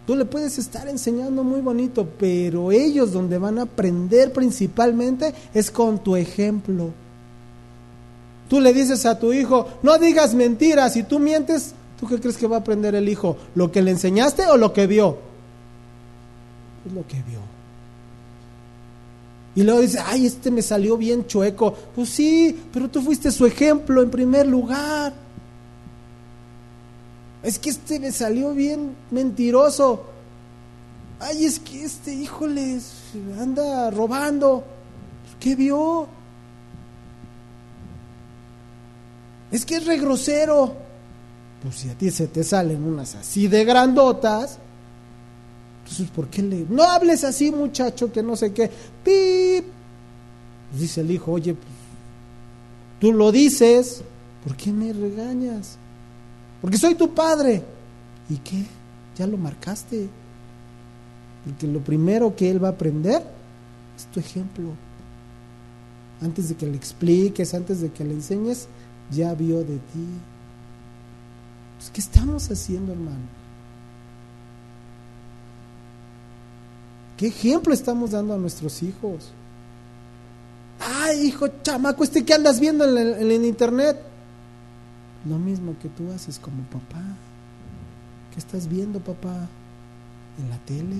Tú 0.08 0.16
le 0.16 0.24
puedes 0.24 0.58
estar 0.58 0.88
enseñando 0.88 1.44
muy 1.44 1.60
bonito, 1.60 2.08
pero 2.18 2.72
ellos 2.72 3.12
donde 3.12 3.38
van 3.38 3.60
a 3.60 3.64
aprender 3.64 4.32
principalmente 4.32 5.34
es 5.54 5.70
con 5.70 6.02
tu 6.02 6.16
ejemplo. 6.16 6.92
Tú 8.50 8.62
le 8.62 8.72
dices 8.72 9.06
a 9.06 9.20
tu 9.20 9.34
hijo, 9.34 9.68
no 9.84 9.98
digas 9.98 10.34
mentiras, 10.34 10.94
si 10.94 11.04
tú 11.04 11.20
mientes, 11.20 11.74
¿tú 12.00 12.08
qué 12.08 12.22
crees 12.22 12.38
que 12.38 12.48
va 12.48 12.56
a 12.56 12.60
aprender 12.60 12.96
el 12.96 13.10
hijo? 13.10 13.36
¿Lo 13.54 13.70
que 13.70 13.82
le 13.82 13.92
enseñaste 13.92 14.48
o 14.48 14.56
lo 14.56 14.72
que 14.72 14.88
vio? 14.88 15.18
Es 16.86 16.94
lo 16.94 17.06
que 17.06 17.22
vio. 17.24 17.42
Y 19.56 19.64
luego 19.64 19.82
dice, 19.82 20.00
ay, 20.06 20.26
este 20.26 20.52
me 20.52 20.62
salió 20.62 20.96
bien 20.96 21.28
chueco. 21.28 21.74
Pues 21.94 22.08
sí, 22.08 22.58
pero 22.72 22.88
tú 22.88 23.02
fuiste 23.02 23.30
su 23.30 23.46
ejemplo 23.46 24.02
en 24.02 24.10
primer 24.10 24.48
lugar 24.48 25.27
es 27.48 27.60
que 27.60 27.70
este 27.70 27.98
me 27.98 28.12
salió 28.12 28.54
bien 28.54 28.94
mentiroso. 29.10 30.04
Ay, 31.18 31.46
es 31.46 31.62
que 31.62 31.86
este, 31.86 32.14
híjole, 32.14 32.78
anda 33.40 33.90
robando. 33.90 34.66
¿Qué 35.40 35.56
vio? 35.56 36.10
Es 39.50 39.66
que 39.66 39.78
es 39.78 39.86
regrosero. 39.86 40.76
Pues 41.64 41.76
si 41.76 41.90
a 41.90 41.98
ti 41.98 42.12
se 42.12 42.28
te 42.28 42.44
salen 42.44 42.84
unas 42.84 43.16
así 43.16 43.48
de 43.48 43.64
grandotas, 43.64 44.60
entonces 45.84 46.10
¿por 46.10 46.28
qué 46.28 46.42
le... 46.42 46.66
No 46.70 46.84
hables 46.84 47.24
así 47.24 47.50
muchacho, 47.50 48.12
que 48.12 48.22
no 48.22 48.36
sé 48.36 48.52
qué. 48.52 48.70
Pip. 49.06 49.68
Dice 50.78 51.00
el 51.00 51.12
hijo, 51.12 51.32
oye, 51.32 51.54
pues, 51.54 51.74
tú 53.00 53.14
lo 53.14 53.32
dices, 53.32 54.02
¿por 54.44 54.58
qué 54.58 54.74
me 54.74 54.92
regañas? 54.92 55.78
Porque 56.68 56.80
soy 56.80 56.96
tu 56.96 57.14
padre. 57.14 57.64
¿Y 58.30 58.36
qué? 58.40 58.66
Ya 59.18 59.26
lo 59.26 59.38
marcaste. 59.38 60.10
Porque 61.46 61.66
lo 61.66 61.80
primero 61.80 62.36
que 62.36 62.52
él 62.52 62.62
va 62.62 62.68
a 62.68 62.72
aprender 62.72 63.24
es 63.96 64.06
tu 64.08 64.20
ejemplo. 64.20 64.72
Antes 66.22 66.50
de 66.50 66.56
que 66.56 66.66
le 66.66 66.76
expliques, 66.76 67.54
antes 67.54 67.80
de 67.80 67.90
que 67.90 68.04
le 68.04 68.16
enseñes, 68.16 68.68
ya 69.10 69.34
vio 69.34 69.60
de 69.60 69.78
ti. 69.78 70.08
Pues, 71.78 71.90
¿Qué 71.90 72.02
estamos 72.02 72.52
haciendo, 72.52 72.92
hermano? 72.92 73.30
¿Qué 77.16 77.28
ejemplo 77.28 77.74
estamos 77.74 78.12
dando 78.12 78.34
a 78.34 78.38
nuestros 78.38 78.84
hijos? 78.84 79.32
Ay, 80.82 81.28
hijo 81.28 81.48
chamaco, 81.64 82.04
este 82.04 82.26
que 82.26 82.34
andas 82.34 82.60
viendo 82.60 82.84
en 82.84 82.98
en 82.98 83.32
el 83.32 83.46
internet. 83.46 84.07
Lo 85.28 85.38
mismo 85.38 85.76
que 85.82 85.90
tú 85.90 86.12
haces 86.12 86.40
como 86.40 86.64
papá. 86.64 87.04
¿Qué 88.34 88.40
estás 88.40 88.68
viendo, 88.68 89.00
papá? 89.00 89.48
En 90.40 90.50
la 90.50 90.58
tele. 90.60 90.96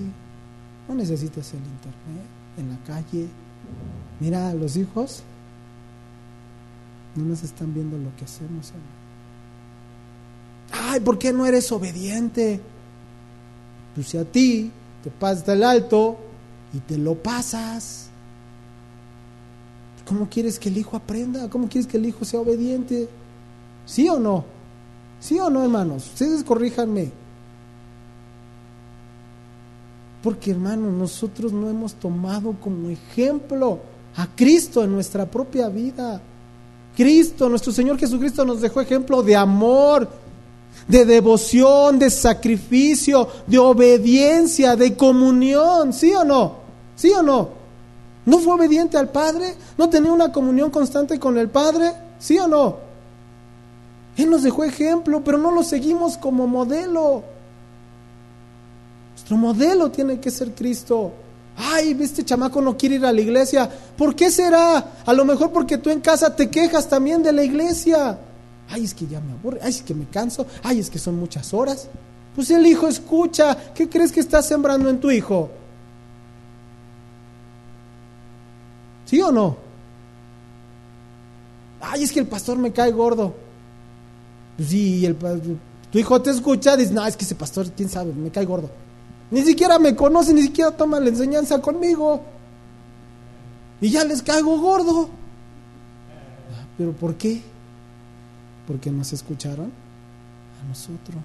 No 0.88 0.94
necesitas 0.94 1.52
el 1.52 1.60
internet, 1.60 2.26
en 2.56 2.70
la 2.70 2.78
calle. 2.84 3.28
Mira, 4.20 4.52
los 4.54 4.76
hijos 4.76 5.22
no 7.14 7.24
nos 7.24 7.42
están 7.42 7.72
viendo 7.74 7.96
lo 7.96 8.14
que 8.16 8.24
hacemos. 8.24 8.72
Ay, 10.70 11.00
¿por 11.00 11.18
qué 11.18 11.32
no 11.32 11.46
eres 11.46 11.70
obediente? 11.72 12.60
Pues 13.94 14.08
si 14.08 14.18
a 14.18 14.24
ti 14.24 14.70
te 15.02 15.10
pasa 15.10 15.52
el 15.52 15.62
alto 15.62 16.18
y 16.72 16.78
te 16.80 16.98
lo 16.98 17.14
pasas. 17.14 18.08
¿Cómo 20.06 20.28
quieres 20.28 20.58
que 20.58 20.68
el 20.68 20.78
hijo 20.78 20.96
aprenda? 20.96 21.48
¿Cómo 21.50 21.68
quieres 21.68 21.86
que 21.86 21.98
el 21.98 22.06
hijo 22.06 22.24
sea 22.24 22.40
obediente? 22.40 23.08
¿Sí 23.88 24.06
o 24.06 24.18
no? 24.18 24.44
¿Sí 25.18 25.38
o 25.38 25.48
no, 25.48 25.62
hermanos? 25.62 26.04
Ustedes 26.04 26.44
corríjanme. 26.44 27.10
Porque, 30.22 30.50
hermanos, 30.50 30.92
nosotros 30.92 31.52
no 31.52 31.70
hemos 31.70 31.94
tomado 31.94 32.54
como 32.60 32.90
ejemplo 32.90 33.78
a 34.16 34.26
Cristo 34.36 34.84
en 34.84 34.92
nuestra 34.92 35.24
propia 35.24 35.68
vida. 35.68 36.20
Cristo, 36.94 37.48
nuestro 37.48 37.72
Señor 37.72 37.98
Jesucristo 37.98 38.44
nos 38.44 38.60
dejó 38.60 38.82
ejemplo 38.82 39.22
de 39.22 39.34
amor, 39.34 40.06
de 40.86 41.06
devoción, 41.06 41.98
de 41.98 42.10
sacrificio, 42.10 43.26
de 43.46 43.58
obediencia, 43.58 44.76
de 44.76 44.94
comunión. 44.96 45.94
¿Sí 45.94 46.12
o 46.12 46.24
no? 46.24 46.56
¿Sí 46.94 47.10
o 47.12 47.22
no? 47.22 47.48
¿No 48.26 48.38
fue 48.38 48.52
obediente 48.52 48.98
al 48.98 49.08
Padre? 49.08 49.54
¿No 49.78 49.88
tenía 49.88 50.12
una 50.12 50.30
comunión 50.30 50.70
constante 50.70 51.18
con 51.18 51.38
el 51.38 51.48
Padre? 51.48 51.92
¿Sí 52.18 52.38
o 52.38 52.46
no? 52.46 52.87
Él 54.18 54.28
nos 54.28 54.42
dejó 54.42 54.64
ejemplo, 54.64 55.22
pero 55.22 55.38
no 55.38 55.52
lo 55.52 55.62
seguimos 55.62 56.18
como 56.18 56.48
modelo. 56.48 57.22
Nuestro 59.12 59.36
modelo 59.36 59.92
tiene 59.92 60.18
que 60.18 60.32
ser 60.32 60.56
Cristo. 60.56 61.12
Ay, 61.56 61.96
este 62.00 62.24
chamaco 62.24 62.60
no 62.60 62.76
quiere 62.76 62.96
ir 62.96 63.06
a 63.06 63.12
la 63.12 63.20
iglesia. 63.20 63.70
¿Por 63.96 64.16
qué 64.16 64.32
será? 64.32 64.92
A 65.06 65.12
lo 65.12 65.24
mejor 65.24 65.52
porque 65.52 65.78
tú 65.78 65.88
en 65.90 66.00
casa 66.00 66.34
te 66.34 66.50
quejas 66.50 66.88
también 66.88 67.22
de 67.22 67.32
la 67.32 67.44
iglesia. 67.44 68.18
Ay, 68.68 68.84
es 68.84 68.92
que 68.92 69.06
ya 69.06 69.20
me 69.20 69.32
aburre. 69.32 69.60
Ay, 69.62 69.70
es 69.70 69.82
que 69.82 69.94
me 69.94 70.06
canso. 70.06 70.46
Ay, 70.64 70.80
es 70.80 70.90
que 70.90 70.98
son 70.98 71.16
muchas 71.16 71.54
horas. 71.54 71.88
Pues 72.34 72.50
el 72.50 72.66
hijo 72.66 72.88
escucha. 72.88 73.56
¿Qué 73.72 73.88
crees 73.88 74.10
que 74.10 74.20
estás 74.20 74.48
sembrando 74.48 74.90
en 74.90 74.98
tu 74.98 75.12
hijo? 75.12 75.48
¿Sí 79.04 79.20
o 79.22 79.30
no? 79.30 79.56
Ay, 81.80 82.02
es 82.02 82.10
que 82.10 82.18
el 82.18 82.26
pastor 82.26 82.58
me 82.58 82.72
cae 82.72 82.90
gordo. 82.90 83.46
Pues 84.58 84.70
sí, 84.70 85.06
el, 85.06 85.16
tu 85.16 85.98
hijo 86.00 86.20
te 86.20 86.30
escucha, 86.30 86.76
dice, 86.76 86.92
no, 86.92 87.06
es 87.06 87.16
que 87.16 87.24
ese 87.24 87.36
pastor, 87.36 87.70
quién 87.76 87.88
sabe, 87.88 88.12
me 88.12 88.28
cae 88.30 88.44
gordo. 88.44 88.68
Ni 89.30 89.42
siquiera 89.42 89.78
me 89.78 89.94
conoce, 89.94 90.34
ni 90.34 90.42
siquiera 90.42 90.72
toma 90.72 90.98
la 90.98 91.10
enseñanza 91.10 91.60
conmigo. 91.60 92.20
Y 93.80 93.90
ya 93.90 94.04
les 94.04 94.20
caigo 94.20 94.58
gordo. 94.58 95.08
¿Pero 96.76 96.92
por 96.92 97.14
qué? 97.14 97.40
Porque 98.66 98.90
nos 98.90 99.12
escucharon 99.12 99.70
a 100.60 100.68
nosotros. 100.68 101.22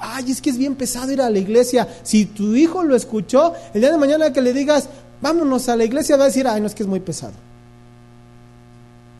Ay, 0.00 0.32
es 0.32 0.42
que 0.42 0.50
es 0.50 0.58
bien 0.58 0.74
pesado 0.74 1.12
ir 1.12 1.22
a 1.22 1.30
la 1.30 1.38
iglesia. 1.38 1.86
Si 2.02 2.26
tu 2.26 2.56
hijo 2.56 2.82
lo 2.82 2.96
escuchó, 2.96 3.52
el 3.74 3.80
día 3.80 3.92
de 3.92 3.98
mañana 3.98 4.32
que 4.32 4.42
le 4.42 4.52
digas, 4.52 4.88
vámonos 5.22 5.68
a 5.68 5.76
la 5.76 5.84
iglesia, 5.84 6.16
va 6.16 6.24
a 6.24 6.26
decir, 6.26 6.48
ay, 6.48 6.60
no 6.60 6.66
es 6.66 6.74
que 6.74 6.82
es 6.82 6.88
muy 6.88 7.00
pesado 7.00 7.47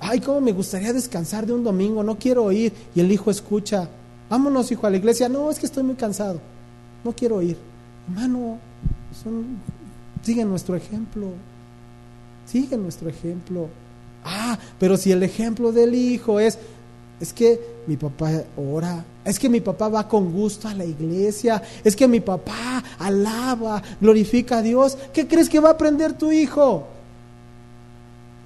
ay, 0.00 0.20
cómo 0.20 0.40
me 0.40 0.52
gustaría 0.52 0.92
descansar 0.92 1.46
de 1.46 1.52
un 1.52 1.64
domingo, 1.64 2.02
no 2.02 2.18
quiero 2.18 2.50
ir. 2.52 2.72
Y 2.94 3.00
el 3.00 3.10
hijo 3.10 3.30
escucha, 3.30 3.88
vámonos 4.28 4.70
hijo 4.70 4.86
a 4.86 4.90
la 4.90 4.96
iglesia, 4.96 5.28
no, 5.28 5.50
es 5.50 5.58
que 5.58 5.66
estoy 5.66 5.82
muy 5.82 5.96
cansado, 5.96 6.40
no 7.04 7.12
quiero 7.12 7.42
ir. 7.42 7.56
Hermano, 8.08 8.58
sigue 10.22 10.44
nuestro 10.44 10.76
ejemplo, 10.76 11.28
sigue 12.46 12.76
nuestro 12.76 13.08
ejemplo. 13.08 13.68
Ah, 14.24 14.58
pero 14.78 14.96
si 14.96 15.12
el 15.12 15.22
ejemplo 15.22 15.72
del 15.72 15.94
hijo 15.94 16.40
es, 16.40 16.58
es 17.20 17.32
que 17.32 17.60
mi 17.86 17.96
papá 17.96 18.44
ora, 18.56 19.04
es 19.24 19.38
que 19.38 19.48
mi 19.48 19.60
papá 19.60 19.88
va 19.88 20.08
con 20.08 20.32
gusto 20.32 20.68
a 20.68 20.74
la 20.74 20.84
iglesia, 20.84 21.62
es 21.82 21.96
que 21.96 22.06
mi 22.06 22.20
papá 22.20 22.82
alaba, 22.98 23.82
glorifica 24.00 24.58
a 24.58 24.62
Dios, 24.62 24.96
¿qué 25.12 25.26
crees 25.26 25.48
que 25.48 25.60
va 25.60 25.70
a 25.70 25.72
aprender 25.72 26.12
tu 26.12 26.30
hijo? 26.30 26.86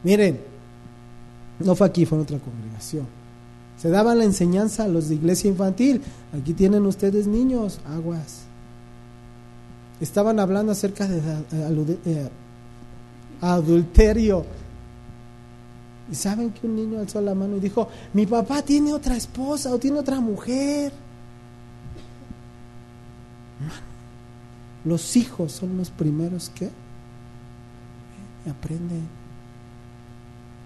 Miren, 0.03 0.52
no 1.65 1.75
fue 1.75 1.87
aquí, 1.87 2.05
fue 2.05 2.19
en 2.19 2.23
otra 2.23 2.39
congregación. 2.39 3.07
Se 3.77 3.91
daba 3.91 4.15
la 4.15 4.25
enseñanza 4.25 4.85
a 4.85 4.89
los 4.89 5.09
de 5.09 5.17
iglesia 5.17 5.51
infantil. 5.51 6.03
Aquí 6.39 6.55
tienen 6.55 6.87
ustedes 6.87 7.27
niños, 7.27 7.81
aguas. 7.87 8.43
Estaban 10.01 10.39
hablando 10.39 10.73
acerca 10.73 11.07
de 11.09 11.21
eh, 12.07 12.31
adulterio. 13.41 14.45
Y 16.11 16.15
saben 16.15 16.51
que 16.51 16.67
un 16.67 16.77
niño 16.77 17.01
alzó 17.01 17.21
la 17.21 17.35
mano 17.35 17.57
y 17.57 17.61
dijo, 17.61 17.89
mi 18.13 18.27
papá 18.27 18.63
tiene 18.63 18.93
otra 18.93 19.17
esposa 19.17 19.73
o 19.73 19.79
tiene 19.79 19.99
otra 19.99 20.21
mujer. 20.21 20.93
los 24.85 25.17
hijos 25.17 25.53
son 25.53 25.77
los 25.77 25.91
primeros 25.91 26.51
que 26.51 26.69
aprenden. 28.51 29.22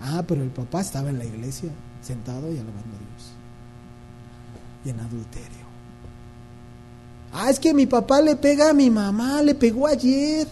Ah, 0.00 0.22
pero 0.26 0.42
el 0.42 0.50
papá 0.50 0.80
estaba 0.80 1.10
en 1.10 1.18
la 1.18 1.24
iglesia, 1.24 1.70
sentado 2.02 2.52
y 2.52 2.58
alabando 2.58 2.96
a 2.96 2.98
Dios. 2.98 3.32
Y 4.84 4.90
en 4.90 5.00
adulterio. 5.00 5.66
Ah, 7.32 7.50
es 7.50 7.58
que 7.58 7.74
mi 7.74 7.86
papá 7.86 8.20
le 8.20 8.36
pega 8.36 8.70
a 8.70 8.72
mi 8.72 8.90
mamá, 8.90 9.42
le 9.42 9.54
pegó 9.54 9.86
ayer. 9.86 10.46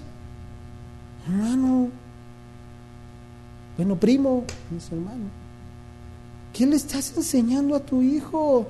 Hermano. 1.26 1.88
Bueno, 3.76 3.96
primo, 3.96 4.44
es 4.76 4.92
hermano. 4.92 5.24
¿Qué 6.52 6.66
le 6.66 6.76
estás 6.76 7.16
enseñando 7.16 7.74
a 7.74 7.80
tu 7.80 8.02
hijo? 8.02 8.66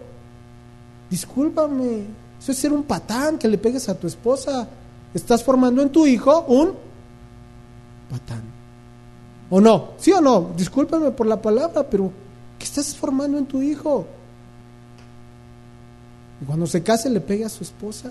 Discúlpame. 1.11 2.05
Eso 2.41 2.53
es 2.53 2.59
ser 2.59 2.73
un 2.73 2.85
patán 2.85 3.39
que 3.39 3.49
le 3.49 3.59
pegues 3.59 3.89
a 3.89 3.99
tu 3.99 4.07
esposa. 4.07 4.69
Estás 5.13 5.43
formando 5.43 5.83
en 5.83 5.91
tu 5.91 6.07
hijo 6.07 6.45
un 6.49 6.73
patán. 8.11 8.54
¿O 9.51 9.61
no? 9.61 9.91
¿Sí 9.99 10.13
o 10.13 10.21
no? 10.21 10.53
Discúlpenme 10.57 11.11
por 11.11 11.27
la 11.27 11.41
palabra, 11.41 11.89
pero 11.89 12.11
¿qué 12.59 12.65
estás 12.65 12.97
formando 12.97 13.39
en 13.39 13.47
tu 13.47 13.63
hijo? 13.63 14.07
Y 16.41 16.45
cuando 16.45 16.67
se 16.67 16.83
case 16.83 17.11
le 17.11 17.21
pegue 17.21 17.45
a 17.45 17.49
su 17.49 17.63
esposa, 17.63 18.11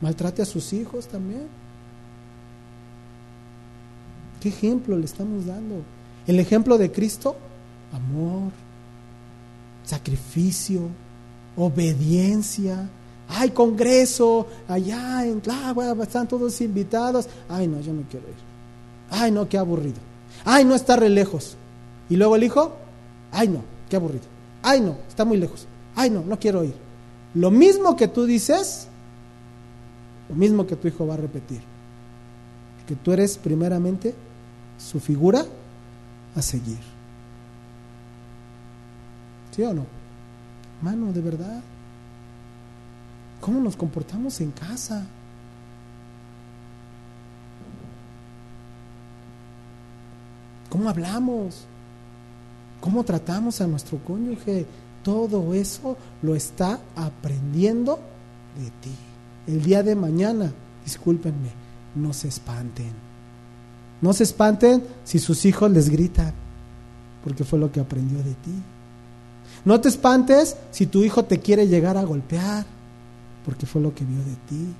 maltrate 0.00 0.42
a 0.42 0.46
sus 0.46 0.72
hijos 0.72 1.06
también. 1.06 1.46
¿Qué 4.40 4.50
ejemplo 4.50 4.96
le 4.96 5.04
estamos 5.04 5.46
dando? 5.46 5.82
El 6.26 6.38
ejemplo 6.38 6.78
de 6.78 6.92
Cristo, 6.92 7.36
amor, 7.92 8.52
sacrificio, 9.84 10.82
obediencia. 11.56 12.88
Hay 13.30 13.50
congreso, 13.50 14.46
allá 14.68 15.26
en 15.26 15.40
Tláhuac 15.40 16.00
están 16.00 16.28
todos 16.28 16.60
invitados. 16.60 17.28
Ay, 17.48 17.66
no, 17.66 17.80
yo 17.80 17.92
no 17.92 18.02
quiero 18.08 18.28
ir. 18.28 18.34
Ay, 19.10 19.30
no, 19.30 19.48
qué 19.48 19.58
aburrido. 19.58 20.07
Ay, 20.44 20.64
no 20.64 20.74
está 20.74 20.96
re 20.96 21.08
lejos. 21.08 21.56
Y 22.08 22.16
luego 22.16 22.36
el 22.36 22.44
hijo, 22.44 22.76
ay, 23.32 23.48
no, 23.48 23.62
qué 23.88 23.96
aburrido. 23.96 24.24
Ay, 24.62 24.80
no, 24.80 24.96
está 25.08 25.24
muy 25.24 25.36
lejos. 25.36 25.66
Ay, 25.94 26.10
no, 26.10 26.22
no 26.22 26.38
quiero 26.38 26.64
ir. 26.64 26.74
Lo 27.34 27.50
mismo 27.50 27.96
que 27.96 28.08
tú 28.08 28.24
dices, 28.24 28.88
lo 30.28 30.34
mismo 30.34 30.66
que 30.66 30.76
tu 30.76 30.88
hijo 30.88 31.06
va 31.06 31.14
a 31.14 31.18
repetir. 31.18 31.60
Que 32.86 32.94
tú 32.94 33.12
eres 33.12 33.36
primeramente 33.36 34.14
su 34.78 35.00
figura 35.00 35.44
a 36.34 36.42
seguir. 36.42 36.78
¿Sí 39.54 39.62
o 39.62 39.74
no? 39.74 39.86
Mano, 40.80 41.12
de 41.12 41.20
verdad. 41.20 41.60
¿Cómo 43.40 43.60
nos 43.60 43.76
comportamos 43.76 44.40
en 44.40 44.50
casa? 44.52 45.06
¿Cómo 50.68 50.88
hablamos? 50.88 51.64
¿Cómo 52.80 53.04
tratamos 53.04 53.60
a 53.60 53.66
nuestro 53.66 53.98
cónyuge? 53.98 54.66
Todo 55.02 55.54
eso 55.54 55.96
lo 56.22 56.34
está 56.34 56.78
aprendiendo 56.94 57.98
de 58.58 58.70
ti. 58.82 58.94
El 59.46 59.62
día 59.62 59.82
de 59.82 59.94
mañana, 59.94 60.52
discúlpenme, 60.84 61.50
no 61.94 62.12
se 62.12 62.28
espanten. 62.28 62.92
No 64.00 64.12
se 64.12 64.24
espanten 64.24 64.84
si 65.04 65.18
sus 65.18 65.44
hijos 65.44 65.70
les 65.70 65.88
gritan, 65.88 66.32
porque 67.24 67.44
fue 67.44 67.58
lo 67.58 67.72
que 67.72 67.80
aprendió 67.80 68.18
de 68.18 68.34
ti. 68.34 68.62
No 69.64 69.80
te 69.80 69.88
espantes 69.88 70.56
si 70.70 70.86
tu 70.86 71.02
hijo 71.02 71.24
te 71.24 71.40
quiere 71.40 71.66
llegar 71.66 71.96
a 71.96 72.04
golpear, 72.04 72.64
porque 73.44 73.66
fue 73.66 73.80
lo 73.80 73.94
que 73.94 74.04
vio 74.04 74.18
de 74.18 74.36
ti. 74.48 74.74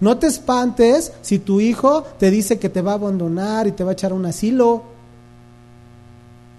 No 0.00 0.18
te 0.18 0.26
espantes 0.26 1.12
si 1.22 1.38
tu 1.38 1.60
hijo 1.60 2.02
te 2.02 2.30
dice 2.30 2.58
que 2.58 2.68
te 2.68 2.82
va 2.82 2.92
a 2.92 2.94
abandonar 2.94 3.66
y 3.66 3.72
te 3.72 3.84
va 3.84 3.90
a 3.90 3.92
echar 3.94 4.12
a 4.12 4.14
un 4.14 4.26
asilo, 4.26 4.91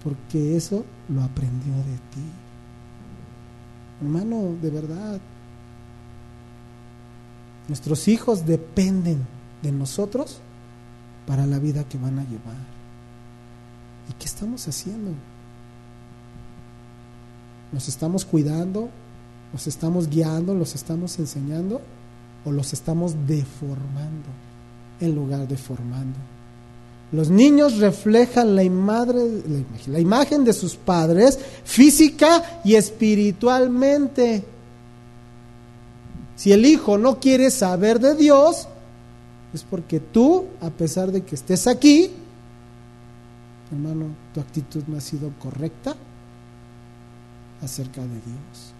porque 0.04 0.54
eso 0.54 0.84
lo 1.08 1.22
aprendió 1.22 1.72
de 1.72 1.96
ti. 2.12 2.22
Hermano, 4.02 4.54
de 4.60 4.70
verdad, 4.70 5.18
nuestros 7.68 8.06
hijos 8.08 8.44
dependen 8.44 9.26
de 9.62 9.72
nosotros 9.72 10.40
para 11.26 11.46
la 11.46 11.58
vida 11.58 11.84
que 11.84 11.96
van 11.96 12.18
a 12.18 12.24
llevar. 12.24 12.74
¿Y 14.10 14.12
qué 14.18 14.26
estamos 14.26 14.68
haciendo? 14.68 15.12
¿Nos 17.72 17.88
estamos 17.88 18.26
cuidando? 18.26 18.90
¿Los 19.54 19.66
estamos 19.66 20.10
guiando? 20.10 20.54
¿Los 20.54 20.74
estamos 20.74 21.18
enseñando? 21.18 21.80
¿O 22.44 22.52
los 22.52 22.74
estamos 22.74 23.16
deformando 23.26 24.28
en 25.00 25.14
lugar 25.14 25.48
de 25.48 25.56
formando? 25.56 26.33
Los 27.12 27.30
niños 27.30 27.78
reflejan 27.78 28.56
la, 28.56 28.64
imagen, 28.64 29.66
imagen 29.96 30.44
de 30.44 30.52
sus 30.52 30.74
padres 30.74 31.38
física 31.64 32.60
y 32.64 32.74
espiritualmente. 32.74 34.44
Si 36.36 36.52
el 36.52 36.66
hijo 36.66 36.98
no 36.98 37.20
quiere 37.20 37.50
saber 37.50 38.00
de 38.00 38.16
Dios, 38.16 38.66
es 39.52 39.62
porque 39.62 40.00
tú, 40.00 40.46
a 40.60 40.70
pesar 40.70 41.12
de 41.12 41.22
que 41.22 41.36
estés 41.36 41.68
aquí, 41.68 42.10
hermano, 43.70 44.06
tu 44.32 44.40
actitud 44.40 44.82
no 44.88 44.96
ha 44.96 45.00
sido 45.00 45.30
correcta 45.40 45.94
acerca 47.62 48.00
de 48.00 48.08
Dios. 48.08 48.74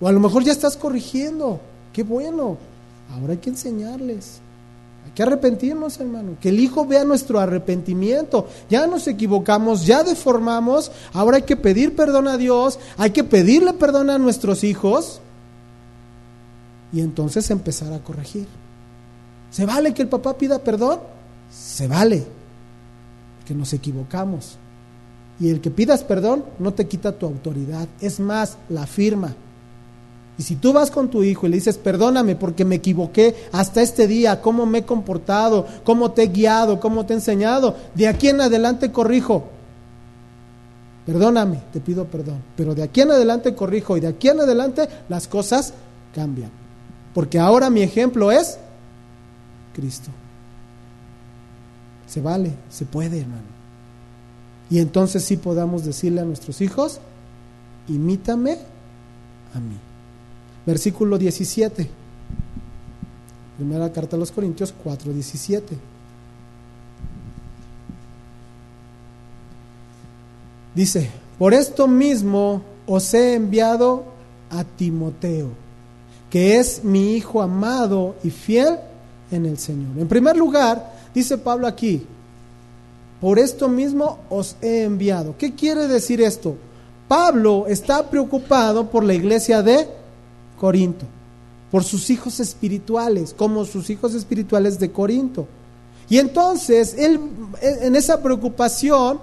O 0.00 0.08
a 0.08 0.12
lo 0.12 0.18
mejor 0.18 0.42
ya 0.42 0.50
estás 0.50 0.76
corrigiendo. 0.76 1.60
Qué 1.92 2.02
bueno. 2.02 2.58
Ahora 3.12 3.32
hay 3.34 3.38
que 3.38 3.50
enseñarles. 3.50 4.41
Que 5.14 5.22
arrepentirnos, 5.22 6.00
hermano. 6.00 6.36
Que 6.40 6.48
el 6.48 6.58
Hijo 6.58 6.86
vea 6.86 7.04
nuestro 7.04 7.38
arrepentimiento. 7.38 8.48
Ya 8.70 8.86
nos 8.86 9.06
equivocamos, 9.06 9.84
ya 9.84 10.02
deformamos. 10.02 10.90
Ahora 11.12 11.36
hay 11.36 11.42
que 11.42 11.56
pedir 11.56 11.94
perdón 11.94 12.28
a 12.28 12.38
Dios. 12.38 12.78
Hay 12.96 13.10
que 13.10 13.24
pedirle 13.24 13.74
perdón 13.74 14.08
a 14.08 14.18
nuestros 14.18 14.64
hijos. 14.64 15.20
Y 16.92 17.00
entonces 17.00 17.50
empezar 17.50 17.92
a 17.92 18.02
corregir. 18.02 18.46
¿Se 19.50 19.66
vale 19.66 19.92
que 19.92 20.02
el 20.02 20.08
papá 20.08 20.36
pida 20.38 20.58
perdón? 20.58 21.00
Se 21.50 21.86
vale. 21.88 22.24
Que 23.46 23.54
nos 23.54 23.72
equivocamos. 23.74 24.56
Y 25.38 25.50
el 25.50 25.60
que 25.60 25.70
pidas 25.70 26.04
perdón 26.04 26.44
no 26.58 26.72
te 26.72 26.88
quita 26.88 27.12
tu 27.12 27.26
autoridad. 27.26 27.86
Es 28.00 28.18
más, 28.18 28.56
la 28.70 28.86
firma. 28.86 29.34
Y 30.38 30.42
si 30.42 30.56
tú 30.56 30.72
vas 30.72 30.90
con 30.90 31.08
tu 31.08 31.22
hijo 31.22 31.46
y 31.46 31.50
le 31.50 31.56
dices, 31.56 31.76
perdóname 31.76 32.36
porque 32.36 32.64
me 32.64 32.76
equivoqué 32.76 33.34
hasta 33.52 33.82
este 33.82 34.06
día, 34.06 34.40
cómo 34.40 34.64
me 34.64 34.78
he 34.78 34.84
comportado, 34.84 35.66
cómo 35.84 36.12
te 36.12 36.24
he 36.24 36.28
guiado, 36.28 36.80
cómo 36.80 37.04
te 37.04 37.12
he 37.12 37.16
enseñado, 37.16 37.76
de 37.94 38.08
aquí 38.08 38.28
en 38.28 38.40
adelante 38.40 38.90
corrijo. 38.90 39.44
Perdóname, 41.04 41.60
te 41.72 41.80
pido 41.80 42.06
perdón. 42.06 42.42
Pero 42.56 42.74
de 42.74 42.82
aquí 42.82 43.02
en 43.02 43.10
adelante 43.10 43.54
corrijo 43.54 43.96
y 43.96 44.00
de 44.00 44.08
aquí 44.08 44.28
en 44.28 44.40
adelante 44.40 44.88
las 45.08 45.28
cosas 45.28 45.74
cambian. 46.14 46.50
Porque 47.12 47.38
ahora 47.38 47.70
mi 47.70 47.82
ejemplo 47.82 48.32
es 48.32 48.58
Cristo. 49.74 50.10
Se 52.06 52.20
vale, 52.20 52.52
se 52.70 52.84
puede, 52.84 53.20
hermano. 53.20 53.42
Y 54.70 54.78
entonces 54.78 55.24
sí 55.24 55.36
podamos 55.36 55.84
decirle 55.84 56.22
a 56.22 56.24
nuestros 56.24 56.60
hijos, 56.60 57.00
imítame 57.88 58.58
a 59.54 59.60
mí. 59.60 59.76
Versículo 60.64 61.18
17. 61.18 61.88
Primera 63.56 63.92
carta 63.92 64.16
a 64.16 64.18
los 64.18 64.30
Corintios 64.30 64.74
4, 64.82 65.12
17. 65.12 65.76
Dice, 70.74 71.10
por 71.38 71.52
esto 71.52 71.86
mismo 71.86 72.62
os 72.86 73.12
he 73.14 73.34
enviado 73.34 74.04
a 74.50 74.64
Timoteo, 74.64 75.48
que 76.30 76.58
es 76.58 76.82
mi 76.82 77.14
hijo 77.14 77.42
amado 77.42 78.16
y 78.24 78.30
fiel 78.30 78.78
en 79.30 79.46
el 79.46 79.58
Señor. 79.58 79.98
En 79.98 80.08
primer 80.08 80.36
lugar, 80.36 80.94
dice 81.14 81.36
Pablo 81.36 81.66
aquí, 81.66 82.06
por 83.20 83.38
esto 83.38 83.68
mismo 83.68 84.18
os 84.30 84.56
he 84.62 84.82
enviado. 84.82 85.36
¿Qué 85.36 85.54
quiere 85.54 85.86
decir 85.88 86.20
esto? 86.20 86.56
Pablo 87.06 87.66
está 87.68 88.08
preocupado 88.08 88.90
por 88.90 89.04
la 89.04 89.14
iglesia 89.14 89.62
de 89.62 89.86
Corinto, 90.62 91.06
por 91.72 91.82
sus 91.82 92.08
hijos 92.08 92.38
espirituales, 92.38 93.34
como 93.36 93.64
sus 93.64 93.90
hijos 93.90 94.14
espirituales 94.14 94.78
de 94.78 94.92
Corinto. 94.92 95.48
Y 96.08 96.18
entonces 96.18 96.94
él 96.96 97.18
en 97.60 97.96
esa 97.96 98.22
preocupación 98.22 99.18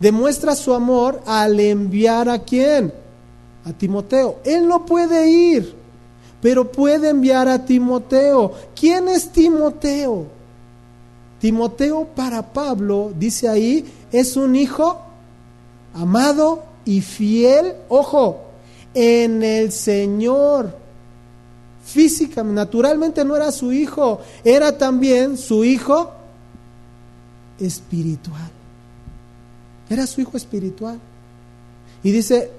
demuestra 0.00 0.56
su 0.56 0.74
amor 0.74 1.22
al 1.24 1.60
enviar 1.60 2.28
a 2.28 2.40
quién? 2.40 2.92
A 3.64 3.72
Timoteo. 3.72 4.40
Él 4.44 4.66
no 4.66 4.84
puede 4.84 5.30
ir 5.30 5.82
pero 6.42 6.72
puede 6.72 7.10
enviar 7.10 7.48
a 7.48 7.64
Timoteo. 7.64 8.52
¿Quién 8.74 9.08
es 9.08 9.30
Timoteo? 9.30 10.26
Timoteo 11.40 12.04
para 12.16 12.42
Pablo, 12.52 13.12
dice 13.16 13.48
ahí, 13.48 13.84
es 14.10 14.36
un 14.36 14.56
hijo 14.56 15.00
amado 15.94 16.64
y 16.84 17.00
fiel, 17.00 17.74
ojo, 17.88 18.40
en 18.94 19.42
el 19.42 19.72
Señor. 19.72 20.80
Física, 21.84 22.42
naturalmente 22.42 23.24
no 23.24 23.36
era 23.36 23.50
su 23.50 23.72
hijo, 23.72 24.20
era 24.44 24.76
también 24.78 25.36
su 25.36 25.64
hijo 25.64 26.12
espiritual. 27.58 28.50
Era 29.90 30.06
su 30.06 30.20
hijo 30.20 30.36
espiritual. 30.36 30.98
Y 32.02 32.12
dice, 32.12 32.50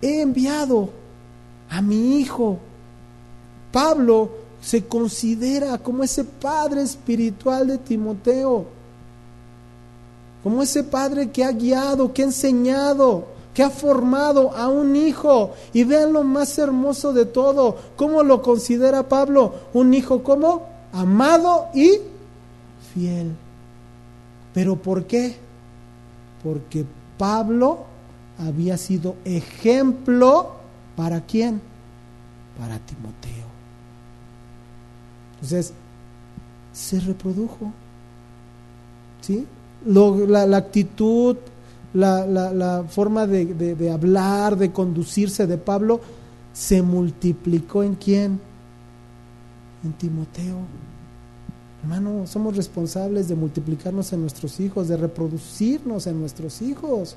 he 0.00 0.22
enviado 0.22 0.90
a 1.68 1.82
mi 1.82 2.18
hijo 2.18 2.58
Pablo 3.74 4.30
se 4.62 4.84
considera 4.84 5.78
como 5.78 6.04
ese 6.04 6.22
padre 6.22 6.82
espiritual 6.82 7.66
de 7.66 7.76
Timoteo, 7.76 8.66
como 10.44 10.62
ese 10.62 10.84
padre 10.84 11.32
que 11.32 11.42
ha 11.42 11.50
guiado, 11.50 12.12
que 12.12 12.22
ha 12.22 12.26
enseñado, 12.26 13.26
que 13.54 13.62
ha 13.62 13.70
formado 13.70 14.54
a 14.54 14.68
un 14.68 14.96
hijo. 14.96 15.54
Y 15.72 15.84
vean 15.84 16.12
lo 16.12 16.24
más 16.24 16.58
hermoso 16.58 17.12
de 17.12 17.24
todo, 17.24 17.78
cómo 17.96 18.22
lo 18.22 18.42
considera 18.42 19.08
Pablo, 19.08 19.54
un 19.72 19.94
hijo 19.94 20.22
como 20.22 20.66
amado 20.92 21.68
y 21.72 22.00
fiel. 22.92 23.32
¿Pero 24.52 24.76
por 24.76 25.04
qué? 25.04 25.36
Porque 26.42 26.84
Pablo 27.16 27.84
había 28.38 28.76
sido 28.76 29.16
ejemplo 29.24 30.50
para 30.96 31.20
quién? 31.20 31.60
Para 32.58 32.78
Timoteo. 32.78 33.44
Entonces, 35.34 35.72
se 36.72 37.00
reprodujo. 37.00 37.72
¿Sí? 39.20 39.46
la, 39.86 40.56
actitud, 40.56 41.36
la, 41.94 42.84
forma 42.88 43.26
de, 43.26 43.74
de, 43.74 43.90
hablar, 43.90 44.56
de 44.56 44.72
conducirse 44.72 45.46
de 45.46 45.58
Pablo, 45.58 46.00
se 46.52 46.82
multiplicó 46.82 47.82
en 47.82 47.94
quién? 47.94 48.40
En 49.84 49.92
Timoteo. 49.94 50.56
Hermano, 51.82 52.26
somos 52.26 52.56
responsables 52.56 53.28
de 53.28 53.34
multiplicarnos 53.34 54.12
en 54.12 54.22
nuestros 54.22 54.58
hijos, 54.58 54.88
de 54.88 54.96
reproducirnos 54.96 56.06
en 56.06 56.18
nuestros 56.18 56.62
hijos. 56.62 57.14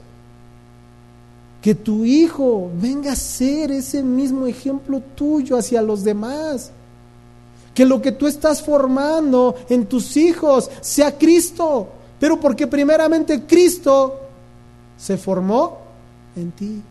Que 1.62 1.74
tu 1.74 2.06
hijo 2.06 2.70
venga 2.80 3.14
a 3.14 3.16
ser 3.16 3.72
ese 3.72 4.04
mismo 4.04 4.46
ejemplo 4.46 5.02
tuyo 5.16 5.58
hacia 5.58 5.82
los 5.82 6.04
demás. 6.04 6.72
Que 7.74 7.86
lo 7.86 8.02
que 8.02 8.12
tú 8.12 8.28
estás 8.28 8.62
formando 8.62 9.56
en 9.70 9.86
tus 9.86 10.18
hijos 10.18 10.70
sea 10.82 11.18
Cristo. 11.18 11.88
Pero 12.20 12.40
porque 12.40 12.68
primeramente 12.68 13.44
Cristo 13.44 14.27
se 14.98 15.18
formó 15.18 15.80
en 16.36 16.52
ti. 16.52 16.82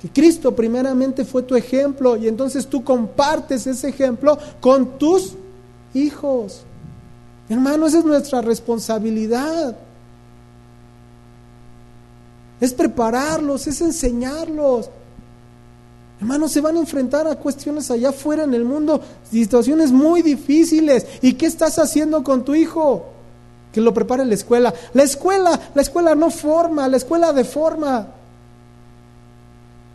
Que 0.00 0.10
Cristo 0.10 0.54
primeramente 0.54 1.24
fue 1.24 1.42
tu 1.42 1.54
ejemplo 1.56 2.16
y 2.16 2.28
entonces 2.28 2.66
tú 2.66 2.84
compartes 2.84 3.66
ese 3.66 3.88
ejemplo 3.88 4.36
con 4.60 4.98
tus 4.98 5.34
hijos. 5.94 6.62
Hermano, 7.48 7.86
esa 7.86 7.98
es 7.98 8.04
nuestra 8.04 8.42
responsabilidad. 8.42 9.76
Es 12.60 12.72
prepararlos, 12.72 13.66
es 13.66 13.80
enseñarlos. 13.80 14.90
Hermanos, 16.20 16.52
se 16.52 16.60
van 16.60 16.76
a 16.76 16.80
enfrentar 16.80 17.26
a 17.26 17.36
cuestiones 17.36 17.90
allá 17.90 18.10
afuera 18.10 18.44
en 18.44 18.54
el 18.54 18.64
mundo, 18.64 19.00
situaciones 19.30 19.90
muy 19.90 20.22
difíciles. 20.22 21.06
¿Y 21.20 21.34
qué 21.34 21.46
estás 21.46 21.78
haciendo 21.78 22.22
con 22.22 22.44
tu 22.44 22.54
hijo? 22.54 23.13
Que 23.74 23.80
lo 23.82 23.92
prepare 23.92 24.24
la 24.24 24.34
escuela. 24.34 24.72
La 24.94 25.02
escuela, 25.02 25.60
la 25.74 25.82
escuela 25.82 26.14
no 26.14 26.30
forma, 26.30 26.88
la 26.88 26.96
escuela 26.96 27.34
deforma. 27.34 28.06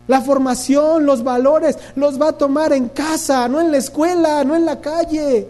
La 0.06 0.20
formación, 0.20 1.06
los 1.06 1.24
valores, 1.24 1.78
los 1.96 2.20
va 2.20 2.28
a 2.28 2.32
tomar 2.32 2.72
en 2.72 2.90
casa, 2.90 3.48
no 3.48 3.60
en 3.60 3.72
la 3.72 3.78
escuela, 3.78 4.44
no 4.44 4.54
en 4.54 4.64
la 4.66 4.80
calle. 4.80 5.48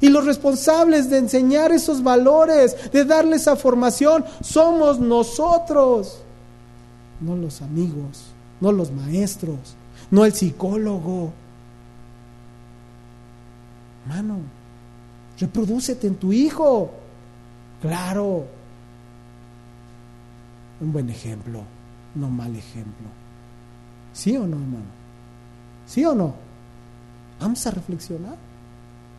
Y 0.00 0.08
los 0.08 0.26
responsables 0.26 1.10
de 1.10 1.18
enseñar 1.18 1.72
esos 1.72 2.02
valores, 2.02 2.76
de 2.92 3.04
darle 3.04 3.36
esa 3.36 3.56
formación, 3.56 4.24
somos 4.42 4.98
nosotros, 4.98 6.18
no 7.20 7.36
los 7.36 7.62
amigos 7.62 8.30
no 8.60 8.72
los 8.72 8.92
maestros, 8.92 9.58
no 10.10 10.24
el 10.24 10.34
psicólogo. 10.34 11.32
Hermano, 14.04 14.40
reprodúcete 15.40 16.06
en 16.06 16.16
tu 16.16 16.32
hijo. 16.32 16.90
Claro. 17.80 18.46
Un 20.80 20.92
buen 20.92 21.10
ejemplo, 21.10 21.62
no 22.14 22.28
mal 22.28 22.54
ejemplo. 22.54 23.08
¿Sí 24.12 24.36
o 24.36 24.46
no, 24.46 24.56
hermano? 24.56 25.00
¿Sí 25.86 26.04
o 26.04 26.14
no? 26.14 26.34
Vamos 27.40 27.66
a 27.66 27.70
reflexionar. 27.70 28.36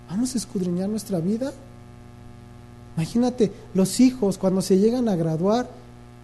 Vamos 0.09 0.36
a 0.36 0.38
escudriñar 0.38 0.89
nuestra 0.89 1.19
vida. 1.19 1.51
Imagínate, 2.95 3.51
los 3.74 3.99
hijos 3.99 4.38
cuando 4.38 4.61
se 4.61 4.78
llegan 4.78 5.09
a 5.09 5.15
graduar, 5.15 5.69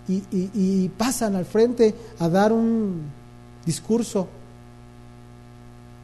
y, 0.10 0.90
pasan 0.98 1.36
al 1.36 1.46
frente 1.46 1.94
a 2.20 2.30
dar 2.30 2.54
un 2.54 3.02
discurso, 3.66 4.28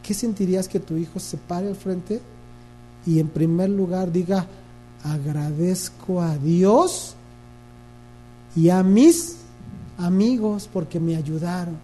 ¿qué 0.01 0.13
sentirías 0.13 0.67
que 0.67 0.79
tu 0.79 0.97
hijo 0.97 1.19
se 1.19 1.37
pare 1.37 1.69
al 1.69 1.75
frente 1.75 2.19
y 3.05 3.19
en 3.19 3.27
primer 3.27 3.69
lugar 3.69 4.11
diga, 4.11 4.47
agradezco 5.03 6.21
a 6.21 6.37
Dios 6.37 7.15
y 8.55 8.69
a 8.69 8.83
mis 8.83 9.37
amigos 9.97 10.69
porque 10.71 10.99
me 10.99 11.15
ayudaron? 11.15 11.77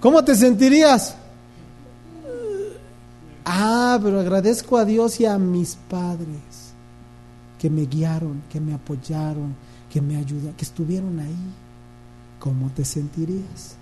¿Cómo 0.00 0.24
te 0.24 0.34
sentirías? 0.34 1.16
Ah, 3.44 3.98
pero 4.02 4.20
agradezco 4.20 4.78
a 4.78 4.84
Dios 4.84 5.20
y 5.20 5.26
a 5.26 5.38
mis 5.38 5.74
padres 5.74 6.72
que 7.58 7.68
me 7.68 7.82
guiaron, 7.82 8.42
que 8.50 8.60
me 8.60 8.72
apoyaron, 8.72 9.54
que 9.90 10.00
me 10.00 10.16
ayuda, 10.16 10.52
que 10.56 10.64
estuvieron 10.64 11.18
ahí, 11.20 11.36
¿cómo 12.38 12.70
te 12.70 12.84
sentirías? 12.84 13.76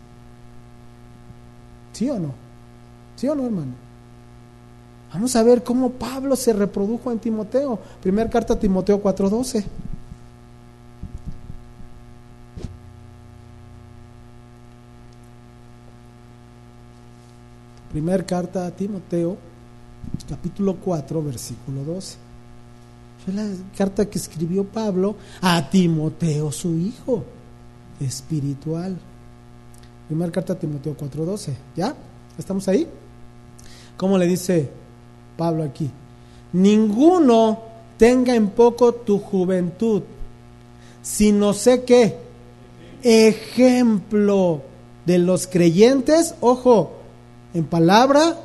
¿Sí 1.93 2.11
o 2.11 2.19
no? 2.19 2.35
¿Sí 3.17 3.29
o 3.29 3.35
no, 3.35 3.45
hermano? 3.45 3.88
Vamos 5.13 5.35
a 5.37 5.43
ver 5.43 5.65
cómo 5.65 5.91
Pablo 5.91 6.37
se 6.37 6.53
reprodujo 6.53 7.11
en 7.11 7.19
Timoteo. 7.19 7.79
Primera 8.03 8.29
carta 8.29 8.55
a 8.55 8.59
Timoteo 8.59 9.01
4:12. 9.03 9.65
Primera 17.91 18.23
carta 18.25 18.67
a 18.67 18.71
Timoteo, 18.71 19.39
capítulo 20.29 20.77
4, 20.77 21.23
versículo 21.23 21.85
12 21.85 22.29
la 23.35 23.47
carta 23.77 24.09
que 24.09 24.19
escribió 24.19 24.65
Pablo 24.65 25.17
a 25.41 25.69
Timoteo, 25.69 26.53
su 26.53 26.75
hijo 26.75 27.25
espiritual. 28.01 28.97
Primera 30.07 30.33
carta 30.33 30.55
a 30.55 30.59
Timoteo 30.59 30.97
4:12. 30.97 31.55
¿Ya? 31.77 31.95
¿Estamos 32.39 32.69
ahí? 32.69 32.87
¿Cómo 33.97 34.17
le 34.17 34.27
dice 34.27 34.71
Pablo 35.39 35.63
aquí? 35.63 35.91
Ninguno 36.53 37.61
tenga 37.97 38.35
en 38.35 38.49
poco 38.51 38.93
tu 38.93 39.19
juventud, 39.19 40.03
sino 41.01 41.55
sé 41.55 41.85
que 41.85 42.17
ejemplo 43.03 44.61
de 45.07 45.19
los 45.19 45.47
creyentes, 45.47 46.35
ojo, 46.41 46.93
en 47.55 47.65
palabra, 47.65 48.37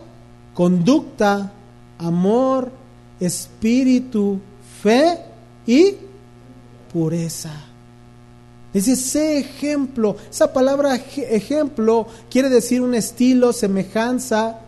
conducta, 0.54 1.52
amor, 1.98 2.72
espíritu, 3.20 4.40
fe 4.82 5.18
y 5.66 5.96
pureza. 6.94 7.52
Es 8.74 8.88
ese 8.88 9.40
ejemplo. 9.40 10.16
Esa 10.30 10.54
palabra 10.54 10.96
ejemplo 10.96 12.08
quiere 12.30 12.50
decir 12.50 12.82
un 12.82 12.96
estilo, 12.96 13.52
semejanza, 13.52 14.60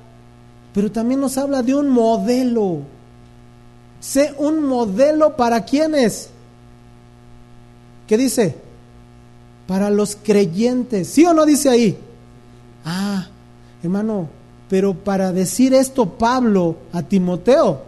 pero 0.75 0.91
también 0.91 1.21
nos 1.21 1.37
habla 1.37 1.63
de 1.63 1.73
un 1.73 1.87
modelo. 1.87 2.81
Sé 4.01 4.35
un 4.37 4.61
modelo 4.61 5.37
para 5.37 5.63
quienes. 5.63 6.29
¿Qué 8.05 8.17
dice? 8.17 8.57
Para 9.67 9.89
los 9.89 10.17
creyentes. 10.17 11.07
¿Sí 11.07 11.25
o 11.25 11.33
no 11.33 11.45
dice 11.45 11.69
ahí? 11.69 11.97
Ah, 12.83 13.25
hermano, 13.81 14.27
pero 14.69 14.93
para 14.93 15.31
decir 15.31 15.73
esto 15.73 16.09
Pablo 16.09 16.75
a 16.91 17.01
Timoteo 17.03 17.81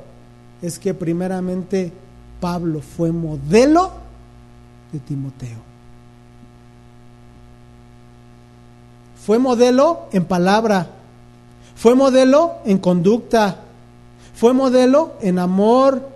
es 0.62 0.80
que 0.80 0.94
primeramente 0.94 1.92
Pablo 2.40 2.80
fue 2.80 3.12
modelo 3.12 3.92
de 4.94 5.00
Timoteo. 5.00 5.58
Fue 9.26 9.40
modelo 9.40 10.08
en 10.14 10.24
palabra, 10.24 10.88
fue 11.78 11.94
modelo 11.94 12.56
en 12.66 12.80
conducta, 12.80 13.62
fue 14.34 14.52
modelo 14.52 15.14
en 15.22 15.38
amor, 15.38 16.10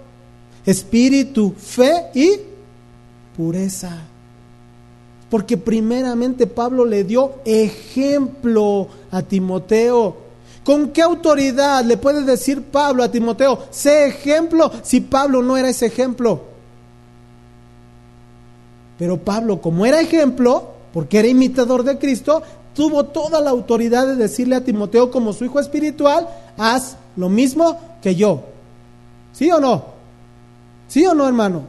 espíritu, 0.66 1.54
fe 1.56 2.08
y 2.16 2.32
pureza. 3.38 3.96
Porque 5.30 5.58
primeramente 5.58 6.48
Pablo 6.48 6.84
le 6.84 7.04
dio 7.04 7.36
ejemplo 7.46 8.88
a 9.12 9.22
Timoteo. 9.22 10.18
¿Con 10.64 10.90
qué 10.90 11.04
autoridad 11.04 11.86
le 11.86 11.96
puede 11.96 12.24
decir 12.24 12.64
Pablo 12.64 13.04
a 13.04 13.12
Timoteo, 13.12 13.60
sé 13.70 14.08
ejemplo 14.08 14.72
si 14.82 15.00
Pablo 15.00 15.44
no 15.44 15.58
era 15.58 15.70
ese 15.70 15.86
ejemplo? 15.86 16.42
Pero 18.98 19.18
Pablo, 19.18 19.62
como 19.62 19.86
era 19.86 20.02
ejemplo, 20.02 20.72
porque 20.92 21.20
era 21.20 21.28
imitador 21.28 21.84
de 21.84 21.98
Cristo, 21.98 22.42
tuvo 22.76 23.06
toda 23.06 23.42
la 23.42 23.50
autoridad 23.50 24.08
de 24.08 24.16
decirle 24.16 24.56
a 24.56 24.64
Timoteo 24.64 25.12
como 25.12 25.34
su 25.34 25.46
hijo 25.46 25.60
espiritual, 25.60 26.28
haz 26.58 26.98
lo 27.16 27.30
mismo 27.30 27.80
que 28.02 28.16
yo. 28.16 28.44
¿Sí 29.34 29.52
o 29.52 29.60
no? 29.60 29.86
¿Sí 30.88 31.06
o 31.06 31.14
no, 31.14 31.28
hermano? 31.28 31.64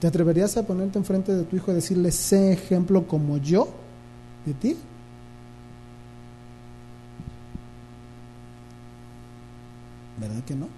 ¿Te 0.00 0.06
atreverías 0.06 0.56
a 0.56 0.66
ponerte 0.66 0.98
enfrente 0.98 1.34
de 1.34 1.44
tu 1.44 1.56
hijo 1.56 1.70
y 1.70 1.74
decirle, 1.74 2.10
sé 2.12 2.52
ejemplo 2.52 3.06
como 3.06 3.38
yo 3.38 3.68
de 4.44 4.54
ti? 4.54 4.76
¿Verdad 10.18 10.44
que 10.44 10.54
no? 10.54 10.68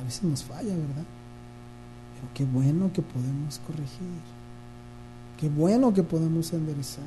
A 0.00 0.04
veces 0.04 0.22
nos 0.22 0.44
falla, 0.44 0.74
¿verdad? 0.74 1.04
Pero 2.14 2.28
qué 2.34 2.44
bueno 2.44 2.90
que 2.92 3.02
podemos 3.02 3.60
corregir. 3.66 4.39
Qué 5.40 5.48
bueno 5.48 5.94
que 5.94 6.02
podemos 6.02 6.52
enderezar. 6.52 7.04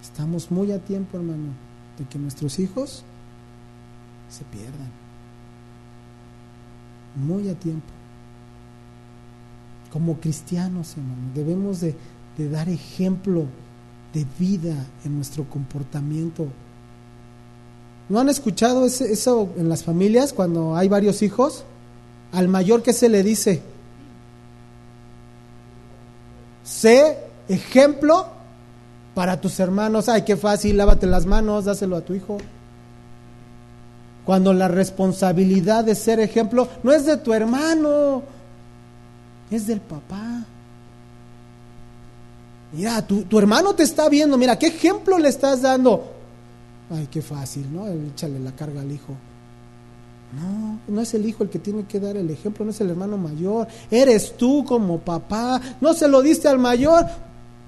Estamos 0.00 0.52
muy 0.52 0.70
a 0.70 0.78
tiempo, 0.78 1.16
hermano, 1.16 1.48
de 1.98 2.04
que 2.04 2.16
nuestros 2.16 2.60
hijos 2.60 3.02
se 4.28 4.44
pierdan. 4.44 4.92
Muy 7.16 7.48
a 7.48 7.54
tiempo. 7.54 7.88
Como 9.92 10.20
cristianos, 10.20 10.96
hermano, 10.96 11.32
debemos 11.34 11.80
de, 11.80 11.96
de 12.38 12.48
dar 12.48 12.68
ejemplo 12.68 13.46
de 14.14 14.24
vida 14.38 14.86
en 15.04 15.16
nuestro 15.16 15.44
comportamiento. 15.50 16.46
¿No 18.08 18.20
han 18.20 18.28
escuchado 18.28 18.86
eso 18.86 19.50
en 19.56 19.68
las 19.68 19.82
familias 19.82 20.32
cuando 20.32 20.76
hay 20.76 20.86
varios 20.86 21.22
hijos? 21.22 21.64
Al 22.30 22.46
mayor 22.46 22.84
que 22.84 22.92
se 22.92 23.08
le 23.08 23.24
dice, 23.24 23.62
sé 26.66 27.18
ejemplo 27.48 28.26
para 29.14 29.40
tus 29.40 29.58
hermanos. 29.60 30.08
Ay, 30.08 30.22
qué 30.22 30.36
fácil, 30.36 30.76
lávate 30.76 31.06
las 31.06 31.24
manos, 31.24 31.64
dáselo 31.64 31.96
a 31.96 32.02
tu 32.02 32.12
hijo. 32.12 32.38
Cuando 34.24 34.52
la 34.52 34.68
responsabilidad 34.68 35.84
de 35.84 35.94
ser 35.94 36.18
ejemplo 36.18 36.68
no 36.82 36.92
es 36.92 37.06
de 37.06 37.16
tu 37.16 37.32
hermano, 37.32 38.22
es 39.50 39.66
del 39.68 39.80
papá. 39.80 40.44
Mira, 42.72 43.06
tu, 43.06 43.22
tu, 43.22 43.38
hermano 43.38 43.74
te 43.74 43.84
está 43.84 44.08
viendo, 44.08 44.36
mira, 44.36 44.58
¿qué 44.58 44.66
ejemplo 44.66 45.16
le 45.18 45.28
estás 45.28 45.62
dando? 45.62 46.12
Ay, 46.90 47.08
qué 47.10 47.22
fácil, 47.22 47.72
¿no? 47.72 47.86
Échale 47.86 48.40
la 48.40 48.52
carga 48.52 48.80
al 48.80 48.90
hijo. 48.90 49.14
No, 50.32 50.80
no 50.88 51.00
es 51.00 51.14
el 51.14 51.24
hijo 51.26 51.44
el 51.44 51.50
que 51.50 51.58
tiene 51.58 51.84
que 51.84 52.00
dar 52.00 52.16
el 52.16 52.30
ejemplo, 52.30 52.64
no 52.64 52.70
es 52.70 52.80
el 52.80 52.90
hermano 52.90 53.16
mayor. 53.16 53.68
Eres 53.90 54.36
tú 54.36 54.64
como 54.64 54.98
papá. 54.98 55.60
No 55.80 55.94
se 55.94 56.08
lo 56.08 56.20
diste 56.20 56.48
al 56.48 56.58
mayor. 56.58 57.06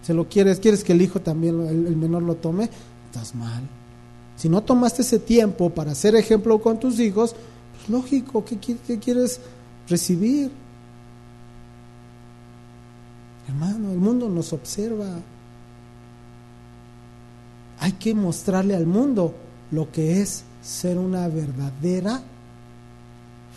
Se 0.02 0.12
lo 0.12 0.28
quieres, 0.28 0.58
quieres 0.58 0.82
que 0.82 0.92
el 0.92 1.02
hijo 1.02 1.20
también, 1.20 1.66
el, 1.66 1.96
menor 1.96 2.22
lo 2.22 2.34
tome. 2.34 2.68
Estás 3.06 3.34
mal. 3.34 3.62
Si 4.36 4.48
no 4.48 4.62
tomaste 4.62 5.02
ese 5.02 5.18
tiempo 5.18 5.70
para 5.70 5.94
ser 5.94 6.14
ejemplo 6.16 6.60
con 6.60 6.78
tus 6.78 6.98
hijos, 7.00 7.34
pues 7.76 7.88
lógico, 7.88 8.44
¿qué, 8.44 8.58
qué 8.58 8.98
quieres 8.98 9.40
recibir? 9.88 10.50
Hermano, 13.48 13.92
el 13.92 13.98
mundo 13.98 14.28
nos 14.28 14.52
observa. 14.52 15.08
Hay 17.80 17.92
que 17.92 18.14
mostrarle 18.14 18.74
al 18.74 18.86
mundo 18.86 19.34
lo 19.70 19.90
que 19.90 20.20
es 20.20 20.44
ser 20.60 20.98
una 20.98 21.28
verdadera 21.28 22.20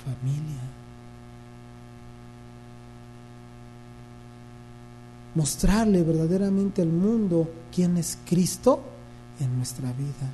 familia. 0.04 0.62
Mostrarle 5.36 6.04
verdaderamente 6.04 6.82
al 6.82 6.90
mundo 6.90 7.50
quién 7.74 7.98
es 7.98 8.18
Cristo 8.26 8.82
en 9.40 9.56
nuestra 9.58 9.92
vida. 9.94 10.30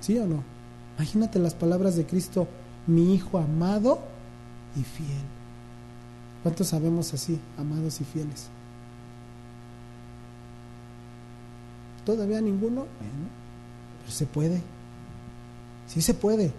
¿Sí 0.00 0.18
o 0.18 0.26
no? 0.26 0.42
Imagínate 0.98 1.38
las 1.38 1.54
palabras 1.54 1.96
de 1.96 2.04
Cristo, 2.04 2.46
mi 2.86 3.14
Hijo 3.14 3.38
amado 3.38 4.00
y 4.76 4.82
fiel. 4.82 5.22
¿Cuántos 6.42 6.68
sabemos 6.68 7.14
así, 7.14 7.40
amados 7.56 8.00
y 8.02 8.04
fieles? 8.04 8.48
¿Todavía 12.04 12.40
ninguno? 12.42 12.86
Bueno, 13.00 13.28
pero 14.00 14.12
se 14.12 14.26
puede. 14.26 14.60
Sí 15.86 16.02
se 16.02 16.12
puede. 16.12 16.52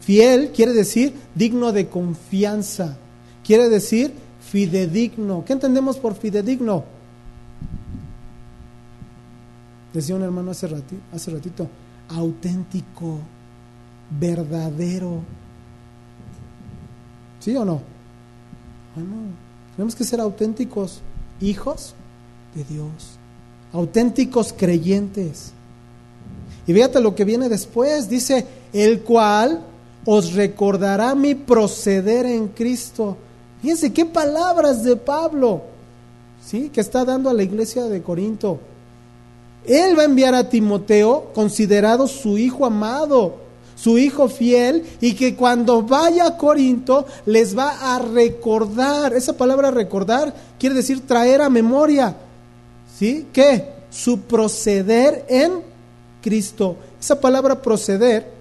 Fiel 0.00 0.50
quiere 0.50 0.72
decir 0.72 1.14
digno 1.34 1.72
de 1.72 1.88
confianza. 1.88 2.96
Quiere 3.44 3.68
decir 3.68 4.12
fidedigno. 4.40 5.44
¿Qué 5.44 5.52
entendemos 5.52 5.98
por 5.98 6.14
fidedigno? 6.14 6.84
Decía 9.92 10.14
un 10.14 10.22
hermano 10.22 10.52
hace 10.52 10.66
ratito, 10.66 11.02
hace 11.12 11.30
ratito 11.30 11.68
auténtico, 12.08 13.18
verdadero. 14.18 15.20
¿Sí 17.40 17.56
o 17.56 17.64
no? 17.64 17.80
Bueno, 18.94 19.16
tenemos 19.76 19.94
que 19.94 20.04
ser 20.04 20.20
auténticos 20.20 21.00
hijos 21.40 21.94
de 22.54 22.64
Dios, 22.64 23.18
auténticos 23.72 24.52
creyentes. 24.52 25.52
Y 26.66 26.72
fíjate 26.72 27.00
lo 27.00 27.14
que 27.14 27.24
viene 27.24 27.48
después, 27.48 28.08
dice, 28.08 28.46
el 28.72 29.00
cual 29.02 29.60
os 30.04 30.32
recordará 30.34 31.14
mi 31.14 31.34
proceder 31.34 32.26
en 32.26 32.48
Cristo. 32.48 33.16
Fíjense 33.60 33.92
qué 33.92 34.06
palabras 34.06 34.82
de 34.82 34.96
Pablo, 34.96 35.62
¿sí? 36.44 36.70
Que 36.72 36.80
está 36.80 37.04
dando 37.04 37.28
a 37.28 37.34
la 37.34 37.42
iglesia 37.42 37.84
de 37.84 38.02
Corinto. 38.02 38.58
Él 39.66 39.98
va 39.98 40.02
a 40.02 40.06
enviar 40.06 40.34
a 40.34 40.48
Timoteo, 40.48 41.30
considerado 41.34 42.06
su 42.06 42.38
hijo 42.38 42.64
amado, 42.64 43.34
su 43.76 43.98
hijo 43.98 44.28
fiel, 44.28 44.84
y 45.00 45.14
que 45.14 45.36
cuando 45.36 45.82
vaya 45.82 46.26
a 46.26 46.36
Corinto 46.38 47.06
les 47.26 47.56
va 47.56 47.94
a 47.94 47.98
recordar. 47.98 49.12
Esa 49.12 49.34
palabra 49.34 49.70
recordar 49.70 50.34
quiere 50.58 50.74
decir 50.74 51.06
traer 51.06 51.42
a 51.42 51.50
memoria. 51.50 52.16
¿Sí? 52.98 53.26
¿Qué? 53.32 53.68
Su 53.90 54.20
proceder 54.20 55.26
en 55.28 55.60
Cristo. 56.22 56.76
Esa 56.98 57.20
palabra 57.20 57.60
proceder 57.60 58.39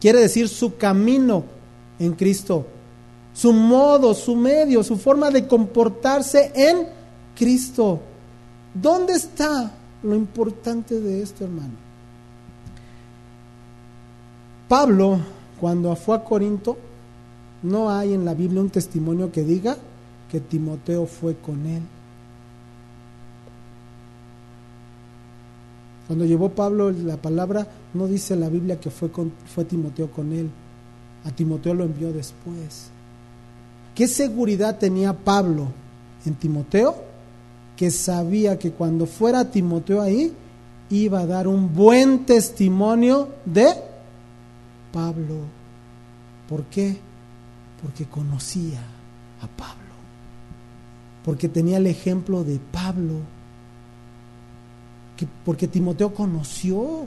quiere 0.00 0.20
decir 0.20 0.48
su 0.48 0.76
camino 0.76 1.44
en 1.98 2.12
Cristo, 2.14 2.66
su 3.32 3.52
modo, 3.52 4.14
su 4.14 4.34
medio, 4.34 4.82
su 4.82 4.96
forma 4.96 5.30
de 5.30 5.46
comportarse 5.46 6.52
en 6.54 6.86
Cristo. 7.34 8.00
¿Dónde 8.74 9.14
está 9.14 9.72
lo 10.02 10.14
importante 10.14 11.00
de 11.00 11.22
esto, 11.22 11.44
hermano? 11.44 11.74
Pablo, 14.68 15.20
cuando 15.60 15.94
fue 15.96 16.16
a 16.16 16.24
Corinto, 16.24 16.76
no 17.62 17.90
hay 17.90 18.14
en 18.14 18.24
la 18.24 18.34
Biblia 18.34 18.60
un 18.60 18.70
testimonio 18.70 19.30
que 19.30 19.42
diga 19.42 19.76
que 20.30 20.40
Timoteo 20.40 21.06
fue 21.06 21.36
con 21.36 21.66
él. 21.66 21.82
Cuando 26.06 26.24
llevó 26.24 26.50
Pablo 26.50 26.90
la 26.92 27.16
palabra, 27.16 27.66
no 27.94 28.06
dice 28.06 28.36
la 28.36 28.48
Biblia 28.48 28.78
que 28.78 28.90
fue, 28.90 29.10
con, 29.10 29.32
fue 29.52 29.64
Timoteo 29.64 30.10
con 30.10 30.32
él. 30.32 30.48
A 31.24 31.30
Timoteo 31.32 31.74
lo 31.74 31.84
envió 31.84 32.12
después. 32.12 32.90
¿Qué 33.94 34.06
seguridad 34.06 34.78
tenía 34.78 35.12
Pablo 35.12 35.68
en 36.24 36.34
Timoteo? 36.34 36.94
Que 37.76 37.90
sabía 37.90 38.58
que 38.58 38.70
cuando 38.70 39.06
fuera 39.06 39.50
Timoteo 39.50 40.00
ahí, 40.00 40.32
iba 40.90 41.20
a 41.20 41.26
dar 41.26 41.48
un 41.48 41.74
buen 41.74 42.24
testimonio 42.24 43.28
de 43.44 43.66
Pablo. 44.92 45.34
¿Por 46.48 46.64
qué? 46.64 46.96
Porque 47.82 48.04
conocía 48.04 48.80
a 49.40 49.46
Pablo. 49.48 49.76
Porque 51.24 51.48
tenía 51.48 51.78
el 51.78 51.88
ejemplo 51.88 52.44
de 52.44 52.60
Pablo 52.70 53.14
porque 55.44 55.68
Timoteo 55.68 56.12
conoció 56.12 57.06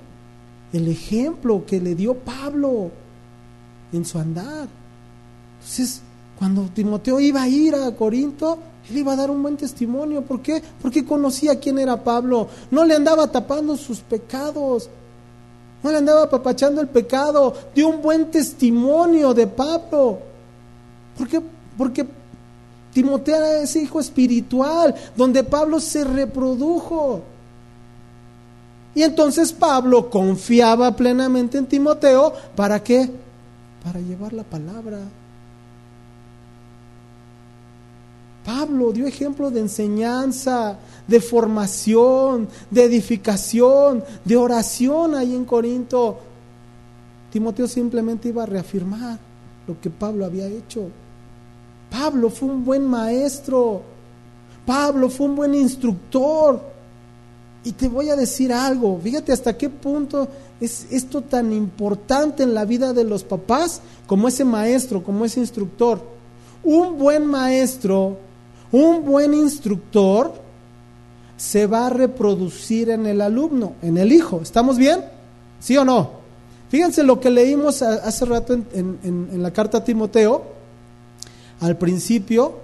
el 0.74 0.88
ejemplo 0.88 1.64
que 1.66 1.80
le 1.80 1.96
dio 1.96 2.16
Pablo 2.16 2.92
en 3.92 4.06
su 4.06 4.18
andar. 4.18 4.68
Entonces, 5.60 6.02
cuando 6.38 6.64
Timoteo 6.74 7.20
iba 7.20 7.44
a 7.44 7.48
ir 7.48 7.76
a 7.76 7.92
Corinto, 7.96 8.58
él 8.90 8.98
iba 8.98 9.14
a 9.14 9.16
dar 9.16 9.30
un 9.30 9.42
buen 9.42 9.58
testimonio. 9.58 10.22
¿Por 10.22 10.42
qué? 10.42 10.64
Porque 10.82 11.06
conocía 11.06 11.60
quién 11.60 11.78
era 11.80 12.04
Pablo. 12.04 12.48
No 12.72 12.86
le 12.86 12.96
andaba 12.96 13.32
tapando 13.32 13.76
sus 13.78 14.00
pecados. 14.00 14.90
No 15.84 15.92
le 15.92 15.98
andaba 15.98 16.24
apapachando 16.24 16.82
el 16.82 16.88
pecado. 16.88 17.54
Dio 17.76 17.90
un 17.90 18.02
buen 18.02 18.32
testimonio 18.32 19.34
de 19.34 19.48
Pablo. 19.48 20.20
¿Por 21.18 21.28
qué? 21.28 21.42
Porque 21.78 22.08
Timoteo 22.94 23.36
era 23.36 23.62
ese 23.62 23.82
hijo 23.82 24.00
espiritual, 24.00 24.96
donde 25.16 25.44
Pablo 25.44 25.80
se 25.80 26.04
reprodujo. 26.04 27.22
Y 28.96 29.04
entonces 29.04 29.54
Pablo 29.54 30.10
confiaba 30.10 30.96
plenamente 30.96 31.58
en 31.58 31.68
Timoteo. 31.68 32.34
¿Para 32.56 32.84
qué? 32.84 33.10
Para 33.84 34.00
llevar 34.00 34.34
la 34.34 34.44
palabra. 34.44 35.00
Pablo 38.44 38.92
dio 38.92 39.06
ejemplo 39.06 39.52
de 39.52 39.60
enseñanza, 39.60 40.80
de 41.08 41.22
formación, 41.22 42.48
de 42.72 42.84
edificación, 42.86 44.04
de 44.26 44.38
oración 44.38 45.14
ahí 45.14 45.36
en 45.36 45.46
Corinto. 45.46 46.18
Timoteo 47.32 47.68
simplemente 47.68 48.30
iba 48.30 48.44
a 48.44 48.48
reafirmar 48.48 49.20
lo 49.68 49.80
que 49.80 49.92
Pablo 49.92 50.26
había 50.26 50.48
hecho. 50.48 50.90
Pablo 51.92 52.30
fue 52.30 52.50
un 52.50 52.66
buen 52.66 52.88
maestro. 52.88 53.82
Pablo 54.66 55.10
fue 55.10 55.28
un 55.28 55.36
buen 55.36 55.54
instructor. 55.54 56.60
Y 57.64 57.74
te 57.74 57.88
voy 57.88 58.10
a 58.10 58.16
decir 58.16 58.54
algo, 58.54 59.00
fíjate 59.04 59.34
hasta 59.34 59.58
qué 59.58 59.70
punto 59.70 60.28
es 60.62 60.88
esto 60.92 61.22
tan 61.22 61.52
importante 61.52 62.44
en 62.44 62.54
la 62.54 62.66
vida 62.66 62.94
de 62.94 63.04
los 63.04 63.24
papás 63.24 63.82
como 64.08 64.28
ese 64.28 64.46
maestro, 64.46 65.04
como 65.04 65.26
ese 65.26 65.42
instructor. 65.42 66.02
Un 66.64 66.98
buen 66.98 67.26
maestro, 67.26 68.18
un 68.72 69.06
buen 69.06 69.34
instructor 69.34 70.34
se 71.36 71.68
va 71.68 71.88
a 71.88 71.90
reproducir 71.90 72.90
en 72.90 73.06
el 73.06 73.22
alumno, 73.22 73.74
en 73.82 73.98
el 73.98 74.12
hijo. 74.12 74.42
¿Estamos 74.42 74.78
bien? 74.78 75.06
¿Sí 75.60 75.76
o 75.78 75.86
no? 75.86 76.20
Fíjense 76.70 77.02
lo 77.02 77.20
que 77.20 77.30
leímos 77.30 77.82
hace 77.82 78.26
rato 78.26 78.54
en, 78.54 79.42
la 79.42 79.52
carta 79.52 79.80
a 79.80 79.84
Timoteo, 79.84 80.44
al 81.62 81.78
principio, 81.78 82.60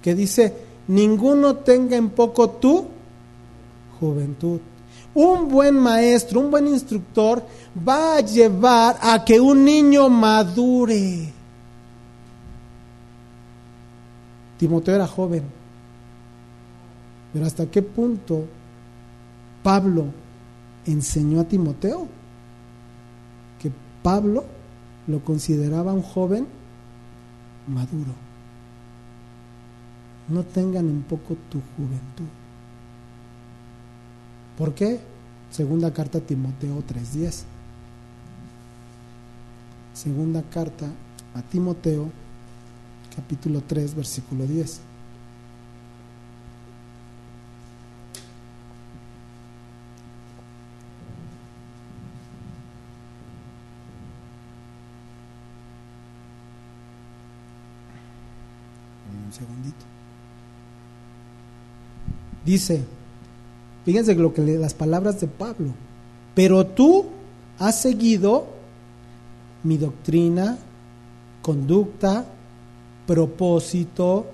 que 0.00 0.14
dice, 0.14 0.54
ninguno 0.88 1.56
tenga 1.56 1.96
en 1.96 2.10
poco 2.10 2.48
tu 2.48 2.86
juventud. 4.02 4.60
Un 5.14 5.48
buen 5.48 5.74
maestro, 5.74 6.40
un 6.40 6.50
buen 6.50 6.66
instructor 6.66 7.44
va 7.86 8.16
a 8.16 8.20
llevar 8.20 8.96
a 9.00 9.24
que 9.24 9.38
un 9.38 9.64
niño 9.64 10.08
madure. 10.08 11.32
Timoteo 14.58 14.94
era 14.94 15.06
joven, 15.06 15.42
pero 17.32 17.46
¿hasta 17.46 17.66
qué 17.66 17.82
punto 17.82 18.44
Pablo 19.62 20.06
enseñó 20.86 21.40
a 21.40 21.44
Timoteo? 21.44 22.06
Que 23.60 23.70
Pablo 24.02 24.44
lo 25.06 25.20
consideraba 25.20 25.92
un 25.92 26.02
joven 26.02 26.46
maduro. 27.66 28.14
No 30.28 30.42
tengan 30.44 30.88
en 30.88 31.02
poco 31.02 31.36
tu 31.50 31.60
juventud. 31.76 32.41
¿Por 34.62 34.74
qué? 34.76 35.00
Segunda 35.50 35.92
carta 35.92 36.18
a 36.18 36.20
Timoteo 36.20 36.84
3:10. 36.86 37.42
Segunda 39.92 40.40
carta 40.42 40.86
a 41.34 41.42
Timoteo, 41.42 42.12
capítulo 43.16 43.60
3, 43.66 43.96
versículo 43.96 44.46
10. 44.46 44.80
Un 59.26 59.32
segundito. 59.32 59.84
Dice, 62.44 62.84
Fíjense 63.84 64.14
lo 64.14 64.32
que 64.32 64.42
las 64.42 64.74
palabras 64.74 65.20
de 65.20 65.26
Pablo. 65.26 65.72
Pero 66.34 66.66
tú 66.66 67.06
has 67.58 67.80
seguido 67.80 68.46
mi 69.64 69.76
doctrina, 69.76 70.58
conducta, 71.42 72.24
propósito, 73.06 74.26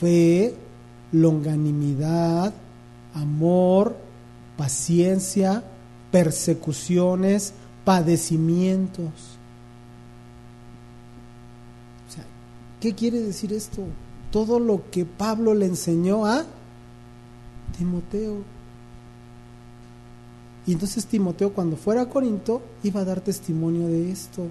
fe, 0.00 0.54
longanimidad, 1.12 2.52
amor, 3.14 3.96
paciencia, 4.56 5.62
persecuciones, 6.10 7.54
padecimientos. 7.84 9.12
O 12.08 12.12
sea, 12.12 12.24
¿qué 12.80 12.94
quiere 12.94 13.20
decir 13.20 13.52
esto? 13.52 13.82
Todo 14.30 14.58
lo 14.58 14.90
que 14.90 15.04
Pablo 15.04 15.54
le 15.54 15.66
enseñó 15.66 16.26
a 16.26 16.44
Timoteo. 17.76 18.42
Y 20.66 20.72
entonces 20.72 21.06
Timoteo 21.06 21.52
cuando 21.52 21.76
fuera 21.76 22.02
a 22.02 22.08
Corinto 22.08 22.62
iba 22.82 23.00
a 23.00 23.04
dar 23.04 23.20
testimonio 23.20 23.88
de 23.88 24.10
esto, 24.10 24.46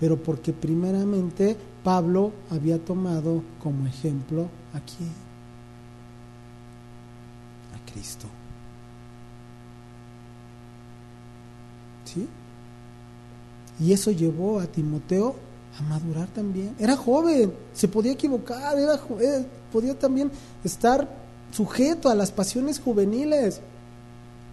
pero 0.00 0.22
porque 0.22 0.52
primeramente 0.52 1.56
Pablo 1.82 2.32
había 2.50 2.82
tomado 2.82 3.42
como 3.62 3.86
ejemplo 3.86 4.48
aquí 4.72 5.04
a 7.74 7.92
Cristo. 7.92 8.26
¿Sí? 12.04 12.26
Y 13.80 13.92
eso 13.92 14.10
llevó 14.10 14.60
a 14.60 14.66
Timoteo 14.66 15.36
a 15.78 15.82
madurar 15.82 16.28
también. 16.28 16.74
Era 16.78 16.96
joven, 16.96 17.52
se 17.72 17.88
podía 17.88 18.12
equivocar, 18.12 18.78
era, 18.78 18.94
eh, 19.20 19.46
podía 19.72 19.98
también 19.98 20.30
estar 20.62 21.08
sujeto 21.50 22.08
a 22.08 22.14
las 22.14 22.30
pasiones 22.30 22.80
juveniles. 22.80 23.60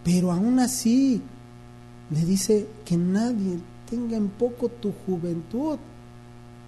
Pero 0.04 0.32
aún 0.32 0.60
así 0.60 1.22
le 2.10 2.26
dice 2.26 2.68
que 2.86 2.98
nadie 2.98 3.60
tenga 3.90 4.18
en 4.18 4.30
poco 4.30 4.70
tu 4.70 4.94
juventud. 5.06 5.78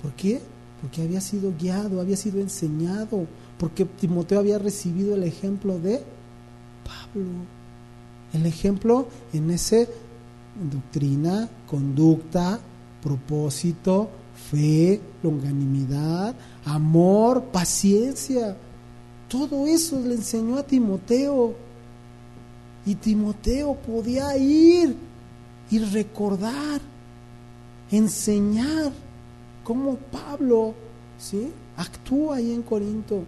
¿Por 0.01 0.11
qué? 0.13 0.41
Porque 0.81 1.01
había 1.01 1.21
sido 1.21 1.53
guiado, 1.57 2.01
había 2.01 2.17
sido 2.17 2.39
enseñado, 2.41 3.25
porque 3.57 3.85
Timoteo 3.85 4.39
había 4.39 4.59
recibido 4.59 5.15
el 5.15 5.23
ejemplo 5.23 5.79
de 5.79 6.03
Pablo. 6.83 7.29
El 8.33 8.45
ejemplo 8.45 9.07
en 9.31 9.51
ese 9.51 9.87
doctrina, 10.71 11.49
conducta, 11.67 12.59
propósito, 13.01 14.09
fe, 14.49 14.99
longanimidad, 15.21 16.35
amor, 16.65 17.43
paciencia. 17.45 18.55
Todo 19.27 19.65
eso 19.67 19.99
le 19.99 20.15
enseñó 20.15 20.57
a 20.57 20.63
Timoteo. 20.63 21.55
Y 22.85 22.95
Timoteo 22.95 23.75
podía 23.75 24.35
ir 24.37 24.95
y 25.71 25.79
recordar, 25.79 26.81
enseñar 27.89 28.91
cómo 29.63 29.97
Pablo 30.11 30.73
¿sí? 31.17 31.51
actúa 31.77 32.37
ahí 32.37 32.51
en 32.51 32.61
Corinto. 32.61 33.23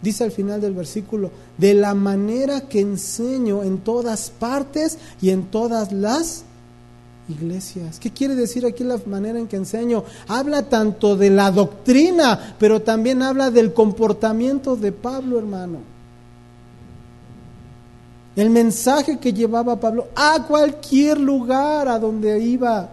Dice 0.00 0.24
al 0.24 0.30
final 0.30 0.60
del 0.60 0.74
versículo, 0.74 1.30
de 1.58 1.74
la 1.74 1.94
manera 1.94 2.62
que 2.62 2.80
enseño 2.80 3.64
en 3.64 3.78
todas 3.78 4.30
partes 4.30 4.98
y 5.20 5.30
en 5.30 5.46
todas 5.46 5.90
las 5.90 6.44
iglesias. 7.28 7.98
¿Qué 7.98 8.12
quiere 8.12 8.36
decir 8.36 8.64
aquí 8.66 8.84
la 8.84 9.00
manera 9.06 9.38
en 9.38 9.48
que 9.48 9.56
enseño? 9.56 10.04
Habla 10.28 10.68
tanto 10.68 11.16
de 11.16 11.30
la 11.30 11.50
doctrina, 11.50 12.56
pero 12.58 12.82
también 12.82 13.20
habla 13.22 13.50
del 13.50 13.72
comportamiento 13.72 14.76
de 14.76 14.92
Pablo, 14.92 15.38
hermano 15.38 15.95
el 18.36 18.50
mensaje 18.50 19.18
que 19.18 19.32
llevaba 19.32 19.80
Pablo 19.80 20.08
a 20.14 20.44
cualquier 20.46 21.18
lugar 21.18 21.88
a 21.88 21.98
donde 21.98 22.38
iba. 22.38 22.90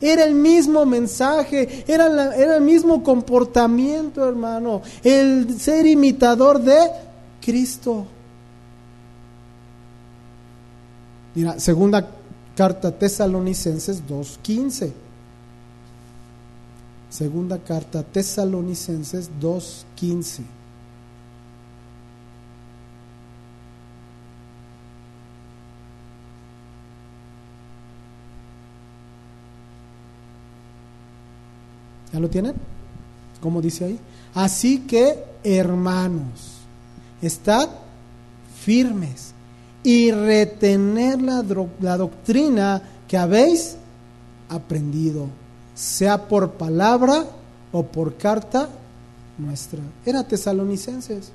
Era 0.00 0.24
el 0.24 0.34
mismo 0.34 0.84
mensaje, 0.84 1.84
era, 1.86 2.34
era 2.34 2.56
el 2.56 2.62
mismo 2.62 3.02
comportamiento, 3.02 4.28
hermano, 4.28 4.82
el 5.02 5.58
ser 5.58 5.86
imitador 5.86 6.60
de 6.60 6.90
Cristo. 7.40 8.06
Mira, 11.34 11.58
segunda 11.58 12.06
carta 12.54 12.90
Tesalonicenses 12.90 14.02
2.15. 14.06 14.92
Segunda 17.08 17.58
carta 17.58 18.02
Tesalonicenses 18.02 19.30
2.15. 19.40 20.42
¿Ya 32.12 32.20
lo 32.20 32.28
tienen? 32.28 32.54
¿Cómo 33.40 33.60
dice 33.60 33.84
ahí? 33.84 33.98
Así 34.34 34.80
que, 34.80 35.24
hermanos, 35.42 36.58
estad 37.20 37.68
firmes 38.64 39.32
y 39.82 40.10
retener 40.12 41.20
la, 41.20 41.44
la 41.80 41.96
doctrina 41.96 42.82
que 43.08 43.16
habéis 43.16 43.76
aprendido, 44.48 45.26
sea 45.74 46.28
por 46.28 46.52
palabra 46.52 47.24
o 47.72 47.84
por 47.84 48.16
carta 48.16 48.68
nuestra. 49.38 49.80
Era 50.04 50.26
tesalonicenses. 50.26 51.32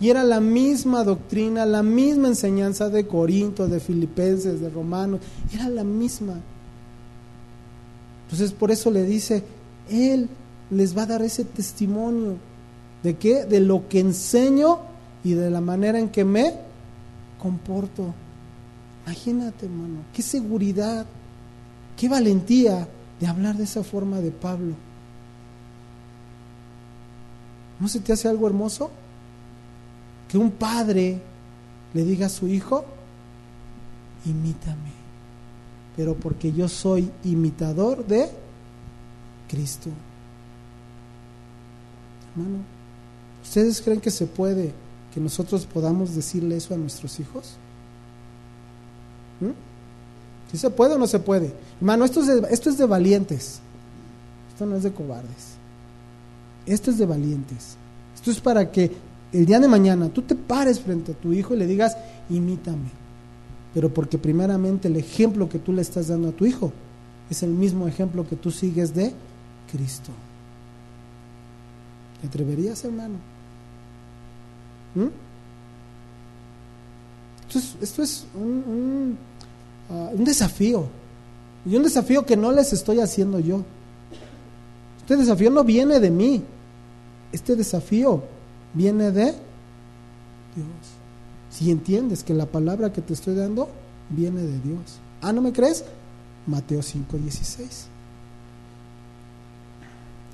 Y 0.00 0.10
era 0.10 0.22
la 0.22 0.40
misma 0.40 1.02
doctrina, 1.02 1.66
la 1.66 1.82
misma 1.82 2.28
enseñanza 2.28 2.88
de 2.88 3.06
Corinto, 3.06 3.66
de 3.66 3.80
Filipenses, 3.80 4.60
de 4.60 4.70
Romanos. 4.70 5.20
Era 5.52 5.68
la 5.68 5.82
misma. 5.82 6.34
Entonces 8.24 8.52
por 8.52 8.70
eso 8.70 8.90
le 8.90 9.04
dice, 9.04 9.42
él 9.90 10.28
les 10.70 10.96
va 10.96 11.02
a 11.02 11.06
dar 11.06 11.22
ese 11.22 11.44
testimonio. 11.44 12.36
¿De 13.02 13.16
qué? 13.16 13.44
De 13.44 13.60
lo 13.60 13.88
que 13.88 14.00
enseño 14.00 14.80
y 15.24 15.32
de 15.32 15.50
la 15.50 15.60
manera 15.60 15.98
en 15.98 16.08
que 16.08 16.24
me 16.24 16.54
comporto. 17.40 18.14
Imagínate, 19.06 19.66
hermano, 19.66 20.00
qué 20.12 20.22
seguridad, 20.22 21.06
qué 21.96 22.08
valentía 22.08 22.86
de 23.20 23.26
hablar 23.26 23.56
de 23.56 23.64
esa 23.64 23.82
forma 23.82 24.20
de 24.20 24.30
Pablo. 24.30 24.74
¿No 27.80 27.88
se 27.88 28.00
te 28.00 28.12
hace 28.12 28.28
algo 28.28 28.46
hermoso? 28.46 28.90
Que 30.28 30.36
un 30.36 30.50
padre 30.50 31.20
le 31.94 32.04
diga 32.04 32.26
a 32.26 32.30
su 32.30 32.48
hijo, 32.48 32.84
imítame. 34.26 34.92
Pero 35.96 36.14
porque 36.14 36.52
yo 36.52 36.68
soy 36.68 37.10
imitador 37.24 38.06
de 38.06 38.30
Cristo. 39.48 39.90
Hermano, 42.36 42.58
¿ustedes 43.42 43.80
creen 43.80 44.00
que 44.00 44.10
se 44.10 44.26
puede 44.26 44.72
que 45.12 45.20
nosotros 45.20 45.66
podamos 45.66 46.14
decirle 46.14 46.56
eso 46.56 46.74
a 46.74 46.76
nuestros 46.76 47.18
hijos? 47.18 47.54
¿Mm? 49.40 49.52
¿Si 50.50 50.58
se 50.58 50.70
puede 50.70 50.94
o 50.94 50.98
no 50.98 51.06
se 51.06 51.18
puede? 51.18 51.52
Hermano, 51.80 52.04
esto 52.04 52.20
es 52.20 52.78
de 52.78 52.86
valientes. 52.86 53.60
Esto 54.52 54.66
no 54.66 54.76
es 54.76 54.82
de 54.82 54.92
cobardes. 54.92 55.56
Esto 56.66 56.90
es 56.90 56.98
de 56.98 57.06
valientes. 57.06 57.76
Esto 58.14 58.30
es 58.30 58.40
para 58.40 58.70
que 58.70 58.90
el 59.32 59.46
día 59.46 59.60
de 59.60 59.68
mañana 59.68 60.08
tú 60.08 60.22
te 60.22 60.34
pares 60.34 60.80
frente 60.80 61.12
a 61.12 61.14
tu 61.14 61.32
hijo 61.32 61.54
y 61.54 61.58
le 61.58 61.66
digas, 61.66 61.96
imítame. 62.30 62.90
Pero 63.74 63.92
porque 63.92 64.18
primeramente 64.18 64.88
el 64.88 64.96
ejemplo 64.96 65.48
que 65.48 65.58
tú 65.58 65.72
le 65.72 65.82
estás 65.82 66.08
dando 66.08 66.28
a 66.28 66.32
tu 66.32 66.46
hijo 66.46 66.72
es 67.30 67.42
el 67.42 67.50
mismo 67.50 67.86
ejemplo 67.86 68.26
que 68.26 68.36
tú 68.36 68.50
sigues 68.50 68.94
de 68.94 69.12
Cristo. 69.70 70.10
¿Te 72.20 72.26
atreverías, 72.26 72.84
hermano? 72.84 73.16
¿Mm? 74.94 75.08
Esto 77.46 77.58
es, 77.58 77.76
esto 77.80 78.02
es 78.02 78.26
un, 78.34 79.16
uh, 79.88 80.16
un, 80.16 80.24
desafío. 80.24 80.86
Y 81.64 81.76
un 81.76 81.82
desafío 81.82 82.26
que 82.26 82.36
no 82.36 82.52
les 82.52 82.72
estoy 82.72 83.00
haciendo 83.00 83.38
yo. 83.38 83.62
Este 85.00 85.16
desafío 85.16 85.50
no 85.50 85.64
viene 85.64 86.00
de 86.00 86.10
mí. 86.10 86.42
Este 87.32 87.56
desafío 87.56 88.22
viene 88.74 89.10
de 89.10 89.24
Dios. 89.24 89.38
Si 91.50 91.70
entiendes 91.70 92.24
que 92.24 92.34
la 92.34 92.46
palabra 92.46 92.92
que 92.92 93.00
te 93.00 93.14
estoy 93.14 93.34
dando 93.34 93.68
viene 94.10 94.42
de 94.42 94.60
Dios. 94.60 94.98
Ah, 95.22 95.32
¿no 95.32 95.40
me 95.40 95.52
crees? 95.52 95.84
Mateo 96.46 96.80
5:16. 96.80 97.86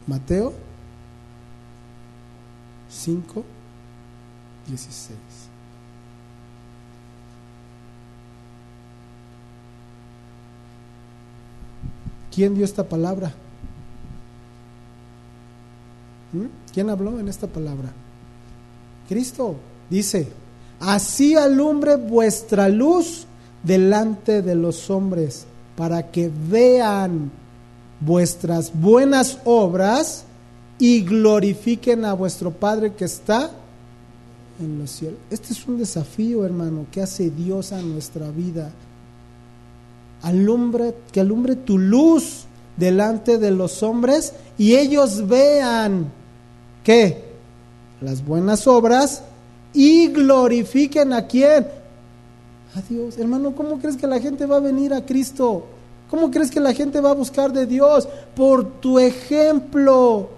Mateo 0.06 0.52
5, 2.90 3.44
16. 4.68 5.18
¿Quién 12.34 12.54
dio 12.54 12.64
esta 12.64 12.84
palabra? 12.84 13.32
¿Mm? 16.32 16.46
¿Quién 16.72 16.90
habló 16.90 17.18
en 17.18 17.28
esta 17.28 17.46
palabra? 17.46 17.92
Cristo 19.08 19.56
dice, 19.88 20.28
así 20.80 21.36
alumbre 21.36 21.96
vuestra 21.96 22.68
luz 22.68 23.26
delante 23.62 24.42
de 24.42 24.54
los 24.54 24.90
hombres, 24.90 25.46
para 25.76 26.10
que 26.10 26.30
vean 26.48 27.30
vuestras 28.04 28.72
buenas 28.72 29.38
obras 29.44 30.24
y 30.78 31.02
glorifiquen 31.02 32.04
a 32.04 32.14
vuestro 32.14 32.50
Padre 32.50 32.94
que 32.94 33.04
está 33.04 33.50
en 34.60 34.78
los 34.78 34.90
cielos. 34.90 35.18
Este 35.30 35.52
es 35.52 35.66
un 35.66 35.78
desafío, 35.78 36.44
hermano, 36.44 36.86
que 36.90 37.02
hace 37.02 37.30
Dios 37.30 37.72
a 37.72 37.80
nuestra 37.80 38.30
vida. 38.30 38.70
Alumbre, 40.22 40.94
que 41.12 41.20
alumbre 41.20 41.56
tu 41.56 41.78
luz 41.78 42.44
delante 42.76 43.38
de 43.38 43.50
los 43.50 43.82
hombres 43.82 44.32
y 44.58 44.74
ellos 44.74 45.26
vean 45.28 46.10
que 46.82 47.24
las 48.00 48.24
buenas 48.24 48.66
obras 48.66 49.22
y 49.72 50.08
glorifiquen 50.08 51.12
a 51.12 51.26
quién? 51.26 51.66
A 52.74 52.80
Dios. 52.88 53.18
Hermano, 53.18 53.54
¿cómo 53.54 53.78
crees 53.78 53.96
que 53.96 54.06
la 54.06 54.20
gente 54.20 54.46
va 54.46 54.56
a 54.56 54.60
venir 54.60 54.92
a 54.94 55.04
Cristo? 55.04 55.66
¿Cómo 56.14 56.30
crees 56.30 56.52
que 56.52 56.60
la 56.60 56.72
gente 56.72 57.00
va 57.00 57.10
a 57.10 57.14
buscar 57.14 57.52
de 57.52 57.66
Dios? 57.66 58.08
Por 58.36 58.78
tu 58.78 59.00
ejemplo. 59.00 60.28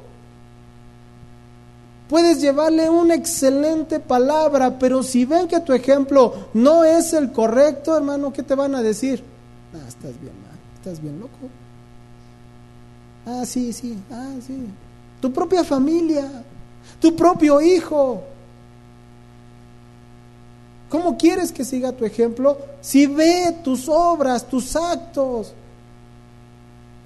Puedes 2.09 2.41
llevarle 2.41 2.89
una 2.89 3.15
excelente 3.15 4.01
palabra, 4.01 4.79
pero 4.79 5.03
si 5.03 5.27
ven 5.27 5.47
que 5.47 5.61
tu 5.61 5.75
ejemplo 5.75 6.33
no 6.55 6.83
es 6.83 7.13
el 7.13 7.31
correcto, 7.31 7.95
hermano, 7.95 8.33
¿qué 8.33 8.43
te 8.43 8.55
van 8.55 8.75
a 8.75 8.81
decir? 8.81 9.23
Ah, 9.75 9.87
estás 9.87 10.19
bien 10.19 10.33
mal, 10.41 10.59
estás 10.77 11.03
bien 11.03 11.21
loco. 11.21 11.37
Ah, 13.27 13.45
sí, 13.45 13.71
sí, 13.75 13.99
ah, 14.11 14.33
sí. 14.47 14.57
Tu 15.21 15.31
propia 15.31 15.63
familia, 15.63 16.43
tu 16.99 17.15
propio 17.15 17.61
hijo. 17.61 18.23
¿Cómo 20.89 21.19
quieres 21.19 21.53
que 21.53 21.67
siga 21.67 21.93
tu 21.93 22.07
ejemplo 22.07 22.57
si 22.81 23.07
ve 23.07 23.59
tus 23.63 23.91
obras, 23.91 24.49
tus 24.49 24.75
actos? 24.75 25.53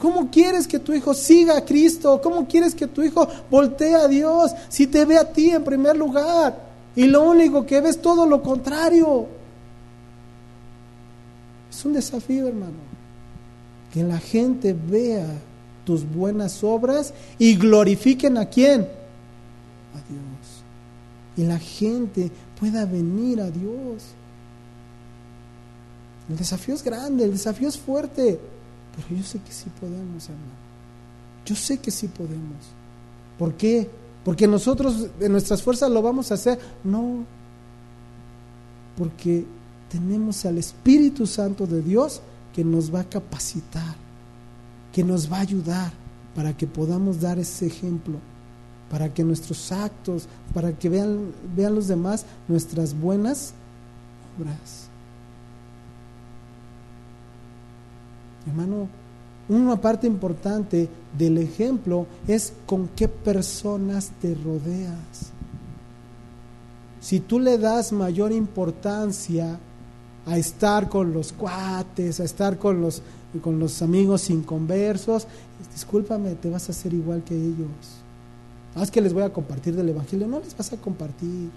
¿Cómo 0.00 0.30
quieres 0.30 0.66
que 0.66 0.78
tu 0.78 0.94
hijo 0.94 1.12
siga 1.12 1.58
a 1.58 1.64
Cristo? 1.64 2.20
¿Cómo 2.22 2.48
quieres 2.48 2.74
que 2.74 2.86
tu 2.86 3.02
hijo 3.02 3.28
voltee 3.50 3.94
a 3.94 4.08
Dios 4.08 4.50
si 4.70 4.86
te 4.86 5.04
ve 5.04 5.18
a 5.18 5.30
ti 5.30 5.50
en 5.50 5.62
primer 5.62 5.94
lugar? 5.94 6.58
Y 6.96 7.04
lo 7.04 7.22
único 7.22 7.66
que 7.66 7.82
ves 7.82 8.00
todo 8.00 8.24
lo 8.26 8.42
contrario. 8.42 9.26
Es 11.70 11.84
un 11.84 11.92
desafío, 11.92 12.48
hermano. 12.48 12.78
Que 13.92 14.02
la 14.02 14.18
gente 14.18 14.74
vea 14.74 15.26
tus 15.84 16.10
buenas 16.10 16.64
obras 16.64 17.12
y 17.38 17.56
glorifiquen 17.56 18.38
a 18.38 18.46
quién? 18.46 18.80
A 18.80 20.00
Dios. 20.08 20.62
Y 21.36 21.44
la 21.44 21.58
gente 21.58 22.30
pueda 22.58 22.86
venir 22.86 23.42
a 23.42 23.50
Dios. 23.50 24.14
El 26.30 26.38
desafío 26.38 26.74
es 26.74 26.82
grande, 26.82 27.24
el 27.24 27.32
desafío 27.32 27.68
es 27.68 27.76
fuerte. 27.76 28.40
Pero 28.96 29.20
yo 29.20 29.24
sé 29.24 29.38
que 29.38 29.52
sí 29.52 29.70
podemos, 29.80 30.24
hermano. 30.24 30.70
Yo 31.46 31.54
sé 31.54 31.78
que 31.78 31.90
sí 31.90 32.08
podemos. 32.08 32.56
¿Por 33.38 33.54
qué? 33.54 33.88
Porque 34.24 34.46
nosotros 34.46 35.08
en 35.20 35.32
nuestras 35.32 35.62
fuerzas 35.62 35.90
lo 35.90 36.02
vamos 36.02 36.30
a 36.30 36.34
hacer. 36.34 36.58
No. 36.84 37.24
Porque 38.96 39.44
tenemos 39.90 40.44
al 40.44 40.58
Espíritu 40.58 41.26
Santo 41.26 41.66
de 41.66 41.82
Dios 41.82 42.20
que 42.54 42.64
nos 42.64 42.94
va 42.94 43.00
a 43.00 43.08
capacitar, 43.08 43.94
que 44.92 45.04
nos 45.04 45.30
va 45.30 45.38
a 45.38 45.40
ayudar 45.40 45.92
para 46.34 46.56
que 46.56 46.66
podamos 46.66 47.20
dar 47.20 47.38
ese 47.38 47.66
ejemplo, 47.66 48.18
para 48.90 49.12
que 49.12 49.24
nuestros 49.24 49.72
actos, 49.72 50.26
para 50.54 50.72
que 50.72 50.88
vean, 50.88 51.32
vean 51.56 51.74
los 51.74 51.88
demás 51.88 52.24
nuestras 52.48 52.98
buenas 52.98 53.52
obras. 54.38 54.79
Hermano, 58.46 58.88
una 59.48 59.80
parte 59.80 60.06
importante 60.06 60.88
del 61.16 61.38
ejemplo 61.38 62.06
es 62.28 62.52
con 62.66 62.88
qué 62.88 63.08
personas 63.08 64.12
te 64.20 64.34
rodeas. 64.34 65.32
Si 67.00 67.20
tú 67.20 67.40
le 67.40 67.58
das 67.58 67.92
mayor 67.92 68.30
importancia 68.30 69.58
a 70.26 70.38
estar 70.38 70.88
con 70.88 71.12
los 71.12 71.32
cuates, 71.32 72.20
a 72.20 72.24
estar 72.24 72.58
con 72.58 72.80
los, 72.80 73.02
con 73.42 73.58
los 73.58 73.82
amigos 73.82 74.30
inconversos, 74.30 75.26
discúlpame, 75.72 76.34
te 76.34 76.50
vas 76.50 76.68
a 76.68 76.72
hacer 76.72 76.94
igual 76.94 77.24
que 77.24 77.34
ellos. 77.34 78.00
No 78.76 78.82
es 78.82 78.90
que 78.90 79.00
les 79.00 79.12
voy 79.12 79.24
a 79.24 79.32
compartir 79.32 79.74
del 79.74 79.88
Evangelio, 79.88 80.28
no 80.28 80.38
les 80.38 80.56
vas 80.56 80.72
a 80.72 80.76
compartir. 80.76 81.50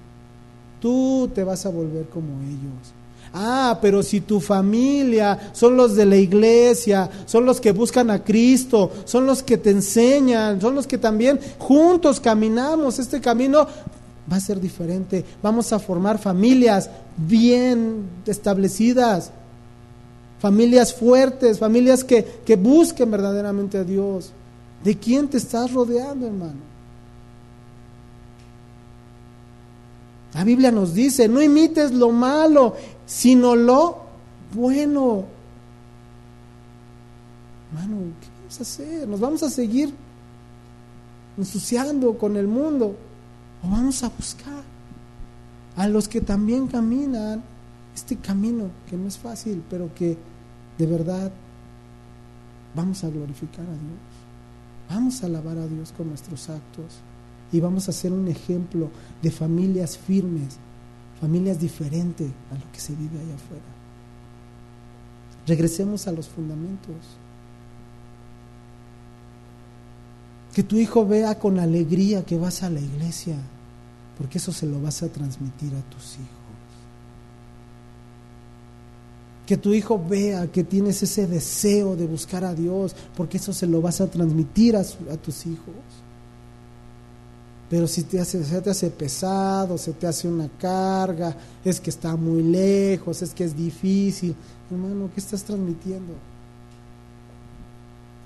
Tú 0.79 1.29
te 1.33 1.43
vas 1.43 1.65
a 1.65 1.69
volver 1.69 2.07
como 2.09 2.41
ellos. 2.41 2.93
Ah, 3.35 3.79
pero 3.81 4.03
si 4.03 4.21
tu 4.21 4.39
familia 4.39 5.51
son 5.53 5.75
los 5.75 5.95
de 5.95 6.05
la 6.05 6.17
iglesia, 6.17 7.09
son 7.25 7.45
los 7.47 7.59
que 7.59 7.71
buscan 7.71 8.11
a 8.11 8.23
Cristo, 8.23 8.91
son 9.05 9.25
los 9.25 9.41
que 9.41 9.57
te 9.57 9.71
enseñan, 9.71 10.61
son 10.61 10.75
los 10.75 10.85
que 10.85 10.99
también 10.99 11.39
juntos 11.57 12.19
caminamos 12.19 12.99
este 12.99 13.19
camino, 13.19 13.65
va 14.31 14.37
a 14.37 14.39
ser 14.39 14.61
diferente. 14.61 15.25
Vamos 15.41 15.73
a 15.73 15.79
formar 15.79 16.19
familias 16.19 16.91
bien 17.17 18.07
establecidas, 18.27 19.31
familias 20.39 20.93
fuertes, 20.93 21.57
familias 21.57 22.03
que, 22.03 22.23
que 22.45 22.55
busquen 22.55 23.09
verdaderamente 23.09 23.79
a 23.79 23.83
Dios. 23.83 24.31
¿De 24.83 24.95
quién 24.95 25.27
te 25.27 25.37
estás 25.37 25.73
rodeando, 25.73 26.27
hermano? 26.27 26.73
La 30.33 30.43
Biblia 30.43 30.71
nos 30.71 30.93
dice, 30.93 31.27
no 31.27 31.41
imites 31.41 31.91
lo 31.91 32.11
malo, 32.11 32.75
sino 33.05 33.55
lo 33.55 33.97
bueno. 34.53 35.25
Hermano, 37.71 37.97
¿qué 38.21 38.27
vamos 38.39 38.59
a 38.59 38.63
hacer? 38.63 39.07
¿Nos 39.07 39.19
vamos 39.19 39.43
a 39.43 39.49
seguir 39.49 39.93
ensuciando 41.37 42.17
con 42.17 42.37
el 42.37 42.47
mundo? 42.47 42.95
¿O 43.63 43.69
vamos 43.69 44.03
a 44.03 44.09
buscar 44.09 44.63
a 45.75 45.87
los 45.87 46.07
que 46.07 46.21
también 46.21 46.67
caminan 46.67 47.41
este 47.95 48.17
camino 48.17 48.69
que 48.89 48.97
no 48.97 49.07
es 49.07 49.17
fácil, 49.17 49.63
pero 49.69 49.93
que 49.93 50.17
de 50.77 50.85
verdad 50.85 51.31
vamos 52.75 53.03
a 53.03 53.09
glorificar 53.09 53.65
a 53.65 53.69
Dios? 53.69 54.13
Vamos 54.89 55.23
a 55.23 55.25
alabar 55.25 55.57
a 55.57 55.67
Dios 55.67 55.91
con 55.95 56.09
nuestros 56.09 56.49
actos 56.49 56.99
y 57.51 57.59
vamos 57.59 57.87
a 57.87 57.91
ser 57.91 58.11
un 58.11 58.27
ejemplo 58.27 58.89
de 59.21 59.31
familias 59.31 59.97
firmes, 59.97 60.57
familias 61.23 61.57
diferentes 61.57 62.29
a 62.51 62.55
lo 62.55 62.69
que 62.73 62.81
se 62.81 62.93
vive 62.93 63.17
allá 63.17 63.35
afuera. 63.35 63.63
Regresemos 65.47 66.05
a 66.05 66.11
los 66.11 66.27
fundamentos. 66.27 66.97
Que 70.53 70.63
tu 70.63 70.75
hijo 70.75 71.07
vea 71.07 71.39
con 71.39 71.59
alegría 71.59 72.25
que 72.25 72.37
vas 72.37 72.61
a 72.61 72.69
la 72.69 72.81
iglesia, 72.81 73.37
porque 74.17 74.37
eso 74.37 74.51
se 74.51 74.65
lo 74.65 74.81
vas 74.81 75.01
a 75.01 75.07
transmitir 75.07 75.73
a 75.75 75.81
tus 75.89 76.15
hijos. 76.15 76.27
Que 79.47 79.55
tu 79.55 79.73
hijo 79.73 79.97
vea 80.05 80.51
que 80.51 80.65
tienes 80.65 81.01
ese 81.03 81.25
deseo 81.25 81.95
de 81.95 82.05
buscar 82.05 82.43
a 82.43 82.53
Dios, 82.53 82.97
porque 83.15 83.37
eso 83.37 83.53
se 83.53 83.65
lo 83.65 83.79
vas 83.81 84.01
a 84.01 84.07
transmitir 84.11 84.75
a, 84.75 84.81
a 84.81 85.15
tus 85.15 85.45
hijos. 85.45 86.02
Pero 87.73 87.87
si 87.87 88.03
te 88.03 88.19
hace, 88.19 88.43
se 88.43 88.61
te 88.61 88.69
hace 88.69 88.91
pesado, 88.91 89.79
se 89.79 89.93
te 89.93 90.05
hace 90.05 90.27
una 90.27 90.47
carga, 90.59 91.35
es 91.65 91.79
que 91.79 91.89
está 91.89 92.15
muy 92.15 92.43
lejos, 92.43 93.23
es 93.23 93.33
que 93.33 93.45
es 93.45 93.57
difícil, 93.57 94.35
hermano, 94.69 95.09
¿qué 95.11 95.19
estás 95.19 95.43
transmitiendo? 95.43 96.13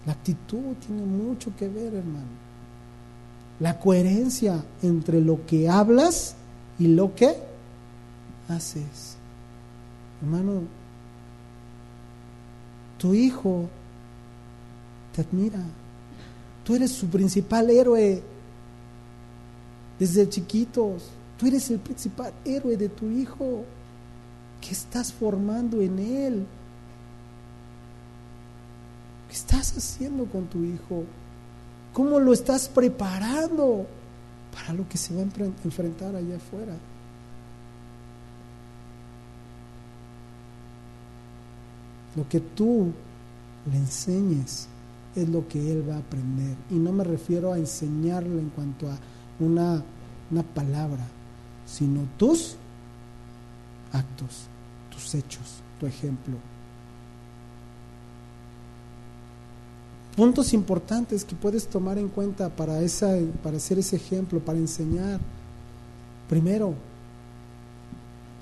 La 0.06 0.12
actitud 0.12 0.76
tiene 0.86 1.02
mucho 1.04 1.56
que 1.56 1.70
ver, 1.70 1.94
hermano. 1.94 2.28
La 3.62 3.80
coherencia 3.80 4.66
entre 4.84 5.22
lo 5.22 5.46
que 5.46 5.70
hablas 5.70 6.36
y 6.78 6.88
lo 6.88 7.16
que 7.16 7.34
haces. 8.50 9.16
Hermano, 10.22 10.64
tu 12.98 13.14
hijo 13.14 13.70
te 15.16 15.22
admira. 15.22 15.62
Tú 16.66 16.76
eres 16.76 16.92
su 16.92 17.08
principal 17.08 17.70
héroe 17.70 18.22
desde 20.00 20.30
chiquitos. 20.30 21.10
Tú 21.38 21.48
eres 21.48 21.70
el 21.70 21.80
principal 21.80 22.34
héroe 22.46 22.78
de 22.78 22.90
tu 22.90 23.10
hijo. 23.10 23.64
¿Qué 24.62 24.72
estás 24.72 25.14
formando 25.14 25.82
en 25.82 26.00
él? 26.00 26.46
¿Qué 29.28 29.34
estás 29.34 29.78
haciendo 29.78 30.26
con 30.26 30.48
tu 30.48 30.64
hijo? 30.64 31.04
¿Cómo 31.94 32.20
lo 32.20 32.34
estás 32.34 32.70
preparando 32.70 33.86
para 34.54 34.74
lo 34.74 34.88
que 34.88 34.98
se 34.98 35.14
va 35.14 35.22
a 35.22 35.24
enfrentar 35.64 36.16
allá 36.16 36.38
afuera? 36.38 36.74
Lo 42.16 42.28
que 42.28 42.40
tú 42.40 42.92
le 43.72 43.78
enseñes 43.78 44.68
es 45.16 45.30
lo 45.30 45.48
que 45.48 45.72
él 45.72 45.88
va 45.88 45.96
a 45.96 46.00
aprender. 46.00 46.56
Y 46.72 46.76
no 46.76 46.92
me 46.92 47.04
refiero 47.04 47.54
a 47.54 47.58
enseñarle 47.58 48.40
en 48.40 48.50
cuanto 48.50 48.90
a 48.90 48.98
una, 49.40 49.84
una 50.32 50.44
palabra, 50.44 51.06
sino 51.66 52.02
tus 52.18 52.56
actos, 53.92 54.48
tus 54.90 55.16
hechos, 55.16 55.62
tu 55.80 55.86
ejemplo. 55.86 56.36
Puntos 60.16 60.54
importantes 60.54 61.24
que 61.24 61.36
puedes 61.36 61.68
tomar 61.68 62.00
en 62.00 62.10
cuenta 62.10 62.50
para, 62.50 62.82
esa, 62.82 63.16
para 63.44 63.58
hacer 63.58 63.78
ese 63.78 63.98
ejemplo, 63.98 64.40
para 64.40 64.58
enseñar. 64.58 65.20
Primero, 66.28 66.74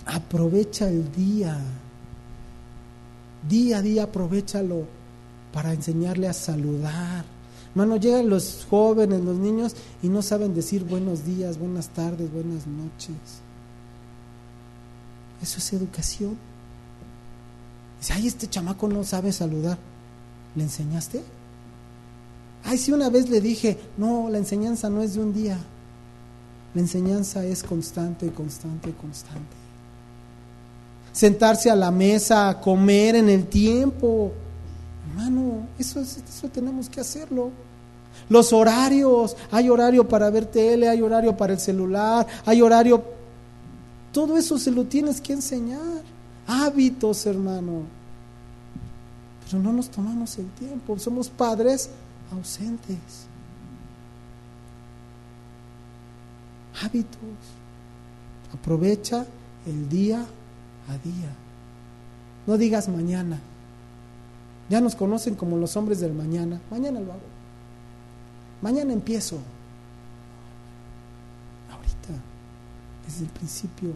aprovecha 0.05 0.87
el 0.87 1.11
día. 1.11 1.59
Día 3.49 3.79
a 3.79 3.81
día 3.81 4.03
aprovechalo 4.03 4.85
para 5.51 5.73
enseñarle 5.73 6.29
a 6.29 6.33
saludar. 6.33 7.34
Hermano, 7.75 7.97
llegan 7.97 8.29
los 8.29 8.65
jóvenes, 8.69 9.21
los 9.21 9.35
niños 9.35 9.75
y 10.01 10.07
no 10.07 10.21
saben 10.21 10.55
decir 10.55 10.85
buenos 10.85 11.25
días, 11.25 11.59
buenas 11.59 11.89
tardes, 11.89 12.31
buenas 12.31 12.65
noches. 12.65 13.17
Eso 15.41 15.57
es 15.57 15.73
educación. 15.73 16.37
Dice, 17.99 18.13
ay, 18.13 18.27
este 18.27 18.47
chamaco 18.47 18.87
no 18.87 19.03
sabe 19.03 19.33
saludar. 19.33 19.77
¿Le 20.55 20.63
enseñaste? 20.63 21.21
Ay, 22.63 22.77
si 22.77 22.93
una 22.93 23.09
vez 23.09 23.29
le 23.29 23.41
dije, 23.41 23.77
no, 23.97 24.29
la 24.29 24.37
enseñanza 24.37 24.89
no 24.89 25.01
es 25.01 25.15
de 25.15 25.19
un 25.19 25.33
día. 25.33 25.59
La 26.73 26.79
enseñanza 26.79 27.43
es 27.43 27.61
constante, 27.61 28.31
constante, 28.31 28.93
constante. 28.93 29.55
Sentarse 31.11 31.69
a 31.69 31.75
la 31.75 31.91
mesa, 31.91 32.47
a 32.47 32.61
comer 32.61 33.15
en 33.15 33.27
el 33.27 33.47
tiempo. 33.47 34.31
Hermano, 35.09 35.67
eso, 35.77 36.01
eso 36.01 36.49
tenemos 36.49 36.89
que 36.89 37.01
hacerlo. 37.01 37.51
Los 38.29 38.53
horarios, 38.53 39.35
hay 39.51 39.69
horario 39.69 40.07
para 40.07 40.29
ver 40.29 40.45
tele, 40.45 40.89
hay 40.89 41.01
horario 41.01 41.35
para 41.35 41.53
el 41.53 41.59
celular, 41.59 42.25
hay 42.45 42.61
horario... 42.61 43.03
Todo 44.11 44.37
eso 44.37 44.57
se 44.57 44.71
lo 44.71 44.85
tienes 44.85 45.19
que 45.19 45.33
enseñar. 45.33 46.01
Hábitos, 46.47 47.25
hermano. 47.25 47.81
Pero 49.43 49.61
no 49.61 49.73
nos 49.73 49.89
tomamos 49.89 50.37
el 50.37 50.47
tiempo. 50.51 50.97
Somos 50.97 51.29
padres 51.29 51.89
ausentes. 52.31 53.27
Hábitos. 56.81 57.19
Aprovecha 58.53 59.25
el 59.65 59.89
día 59.89 60.25
a 60.87 60.93
día. 60.93 61.29
No 62.47 62.57
digas 62.57 62.87
mañana. 62.87 63.39
Ya 64.69 64.81
nos 64.81 64.95
conocen 64.95 65.35
como 65.35 65.57
los 65.57 65.75
hombres 65.77 65.99
del 65.99 66.13
mañana. 66.13 66.59
Mañana 66.71 66.99
lo 66.99 67.11
hago. 67.11 67.21
Mañana 68.61 68.93
empiezo. 68.93 69.37
Ahorita, 71.71 72.21
desde 73.05 73.25
el 73.25 73.29
principio, 73.29 73.91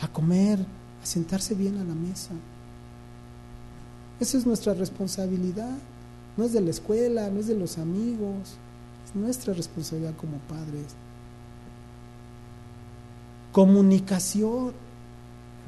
a 0.00 0.08
comer, 0.08 0.58
a 1.02 1.06
sentarse 1.06 1.54
bien 1.54 1.78
a 1.78 1.84
la 1.84 1.94
mesa. 1.94 2.32
Esa 4.20 4.38
es 4.38 4.46
nuestra 4.46 4.74
responsabilidad. 4.74 5.76
No 6.36 6.44
es 6.44 6.52
de 6.52 6.60
la 6.60 6.70
escuela, 6.70 7.30
no 7.30 7.40
es 7.40 7.46
de 7.46 7.54
los 7.54 7.78
amigos, 7.78 8.56
es 9.06 9.14
nuestra 9.14 9.54
responsabilidad 9.54 10.14
como 10.16 10.38
padres. 10.38 10.94
Comunicación. 13.52 14.72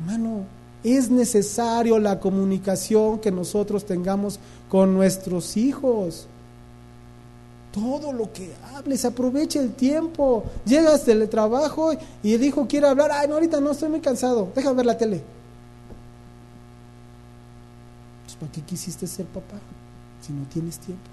Hermano, 0.01 0.45
es 0.85 1.11
necesario 1.11 1.99
la 1.99 2.21
comunicación 2.21 3.19
que 3.19 3.31
nosotros 3.31 3.85
tengamos 3.85 4.39
con 4.69 4.95
nuestros 4.95 5.57
hijos. 5.57 6.27
Todo 7.73 8.13
lo 8.13 8.33
que 8.33 8.55
hables, 8.75 9.05
aproveche 9.05 9.59
el 9.59 9.75
tiempo. 9.75 10.45
Llegas 10.65 11.05
del 11.05 11.29
trabajo 11.29 11.93
y 12.23 12.35
el 12.35 12.45
hijo 12.45 12.67
quiere 12.67 12.89
hablar. 12.89 13.11
Ay, 13.13 13.29
no, 13.29 13.35
ahorita 13.35 13.61
no, 13.61 13.73
estoy 13.73 13.91
muy 13.91 14.01
cansado. 14.01 14.49
Deja 14.55 14.73
ver 14.73 14.87
la 14.87 14.97
tele. 14.97 15.23
Pues, 18.25 18.37
¿Para 18.37 18.53
qué 18.53 18.63
quisiste 18.63 19.07
ser 19.07 19.27
papá? 19.27 19.57
si 20.27 20.33
no 20.33 20.45
tienes 20.47 20.79
tiempo. 20.79 21.05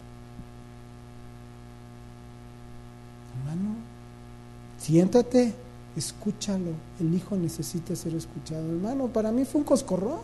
Hermano, 3.37 3.75
siéntate, 4.77 5.53
escúchalo. 5.95 6.71
El 6.99 7.13
hijo 7.13 7.35
necesita 7.35 7.95
ser 7.95 8.15
escuchado. 8.15 8.65
Hermano, 8.65 9.07
para 9.07 9.31
mí 9.31 9.45
fue 9.45 9.61
un 9.61 9.65
coscorrón. 9.65 10.19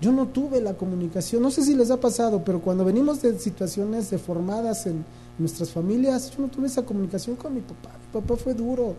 Yo 0.00 0.12
no 0.12 0.26
tuve 0.26 0.60
la 0.60 0.74
comunicación, 0.74 1.42
no 1.42 1.50
sé 1.50 1.62
si 1.62 1.74
les 1.74 1.90
ha 1.90 1.98
pasado, 1.98 2.44
pero 2.44 2.60
cuando 2.60 2.84
venimos 2.84 3.22
de 3.22 3.38
situaciones 3.38 4.10
deformadas 4.10 4.86
en 4.86 5.04
nuestras 5.38 5.70
familias, 5.70 6.30
yo 6.30 6.42
no 6.42 6.48
tuve 6.48 6.66
esa 6.66 6.82
comunicación 6.82 7.36
con 7.36 7.54
mi 7.54 7.60
papá. 7.60 7.90
Mi 8.12 8.20
papá 8.20 8.36
fue 8.36 8.54
duro, 8.54 8.94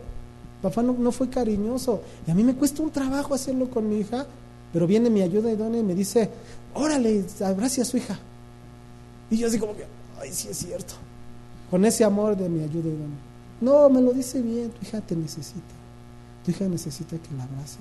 papá 0.62 0.82
no, 0.82 0.94
no 0.94 1.12
fue 1.12 1.28
cariñoso. 1.28 2.02
Y 2.26 2.30
a 2.30 2.34
mí 2.34 2.42
me 2.42 2.54
cuesta 2.56 2.82
un 2.82 2.90
trabajo 2.90 3.34
hacerlo 3.34 3.70
con 3.70 3.88
mi 3.88 3.98
hija, 3.98 4.26
pero 4.72 4.86
viene 4.86 5.10
mi 5.10 5.22
ayuda 5.22 5.52
idónea 5.52 5.80
y 5.80 5.84
me 5.84 5.94
dice, 5.94 6.28
órale, 6.74 7.24
abrace 7.44 7.82
a 7.82 7.84
su 7.84 7.98
hija. 7.98 8.18
Y 9.30 9.36
yo 9.36 9.48
así 9.48 9.58
como 9.58 9.76
que, 9.76 9.86
ay, 10.20 10.32
sí 10.32 10.48
es 10.48 10.56
cierto. 10.56 10.94
Con 11.70 11.84
ese 11.84 12.04
amor 12.04 12.36
de 12.36 12.48
mi 12.48 12.62
ayuda 12.62 12.88
idónea. 12.88 13.35
No, 13.60 13.88
me 13.88 14.00
lo 14.00 14.12
dice 14.12 14.42
bien, 14.42 14.70
tu 14.70 14.82
hija 14.82 15.00
te 15.00 15.16
necesita. 15.16 15.74
Tu 16.44 16.50
hija 16.50 16.68
necesita 16.68 17.16
que 17.16 17.34
la 17.36 17.44
abraces. 17.44 17.78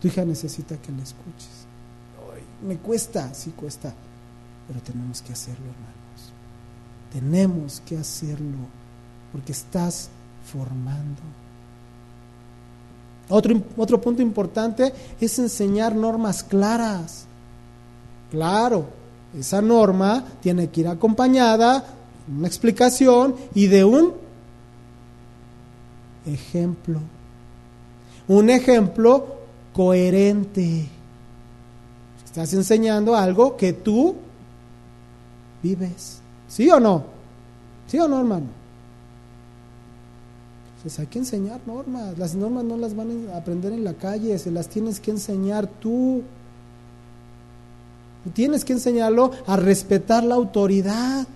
Tu 0.00 0.08
hija 0.08 0.24
necesita 0.24 0.76
que 0.76 0.92
la 0.92 1.02
escuches. 1.02 1.66
Me 2.62 2.76
cuesta, 2.78 3.32
sí 3.34 3.50
cuesta, 3.50 3.92
pero 4.66 4.80
tenemos 4.80 5.22
que 5.22 5.32
hacerlo, 5.32 5.64
hermanos. 5.64 6.32
Tenemos 7.12 7.82
que 7.84 7.96
hacerlo, 7.96 8.58
porque 9.32 9.52
estás 9.52 10.08
formando. 10.50 11.22
Otro, 13.28 13.60
otro 13.76 14.00
punto 14.00 14.22
importante 14.22 14.92
es 15.20 15.38
enseñar 15.38 15.94
normas 15.94 16.44
claras. 16.44 17.24
Claro, 18.30 18.86
esa 19.36 19.60
norma 19.60 20.24
tiene 20.40 20.68
que 20.68 20.82
ir 20.82 20.88
acompañada 20.88 21.84
de 22.26 22.38
una 22.38 22.48
explicación 22.48 23.36
y 23.54 23.66
de 23.66 23.84
un 23.84 24.25
ejemplo. 26.26 27.00
Un 28.28 28.50
ejemplo 28.50 29.36
coherente. 29.72 30.86
Estás 32.24 32.52
enseñando 32.52 33.14
algo 33.14 33.56
que 33.56 33.72
tú 33.72 34.16
vives. 35.62 36.20
¿Sí 36.48 36.70
o 36.70 36.80
no? 36.80 37.04
¿Sí 37.86 37.98
o 37.98 38.08
no, 38.08 38.18
hermano? 38.18 38.46
Pues 40.82 41.00
hay 41.00 41.06
que 41.06 41.18
enseñar 41.18 41.60
normas. 41.66 42.16
Las 42.16 42.34
normas 42.36 42.62
no 42.62 42.76
las 42.76 42.94
van 42.94 43.28
a 43.32 43.38
aprender 43.38 43.72
en 43.72 43.82
la 43.82 43.94
calle, 43.94 44.38
se 44.38 44.52
las 44.52 44.68
tienes 44.68 45.00
que 45.00 45.10
enseñar 45.10 45.66
tú. 45.66 46.22
Tienes 48.34 48.64
que 48.64 48.72
enseñarlo 48.72 49.32
a 49.46 49.56
respetar 49.56 50.22
la 50.22 50.36
autoridad. 50.36 51.26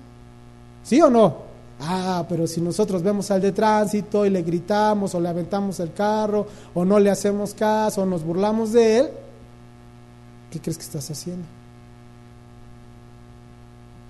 ¿Sí 0.85 1.01
o 1.01 1.11
no? 1.11 1.50
Ah, 1.81 2.27
pero 2.28 2.47
si 2.47 2.61
nosotros 2.61 3.02
vemos 3.02 3.31
al 3.31 3.40
de 3.40 3.52
tránsito 3.52 4.27
y 4.27 4.31
le 4.31 4.43
gritamos 4.43 5.15
o 5.15 5.20
le 5.20 5.28
aventamos 5.28 5.81
el 5.81 5.93
carro 5.94 6.47
o 6.74 6.85
no 6.85 6.98
le 6.98 7.11
hacemos 7.11 7.55
caso 7.55 8.02
o 8.02 8.07
nos 8.07 8.23
burlamos 8.23 8.73
de 8.73 8.98
él, 8.98 9.09
¿qué 10.51 10.61
crees 10.61 10.77
que 10.77 10.85
estás 10.85 11.11
haciendo? 11.11 11.47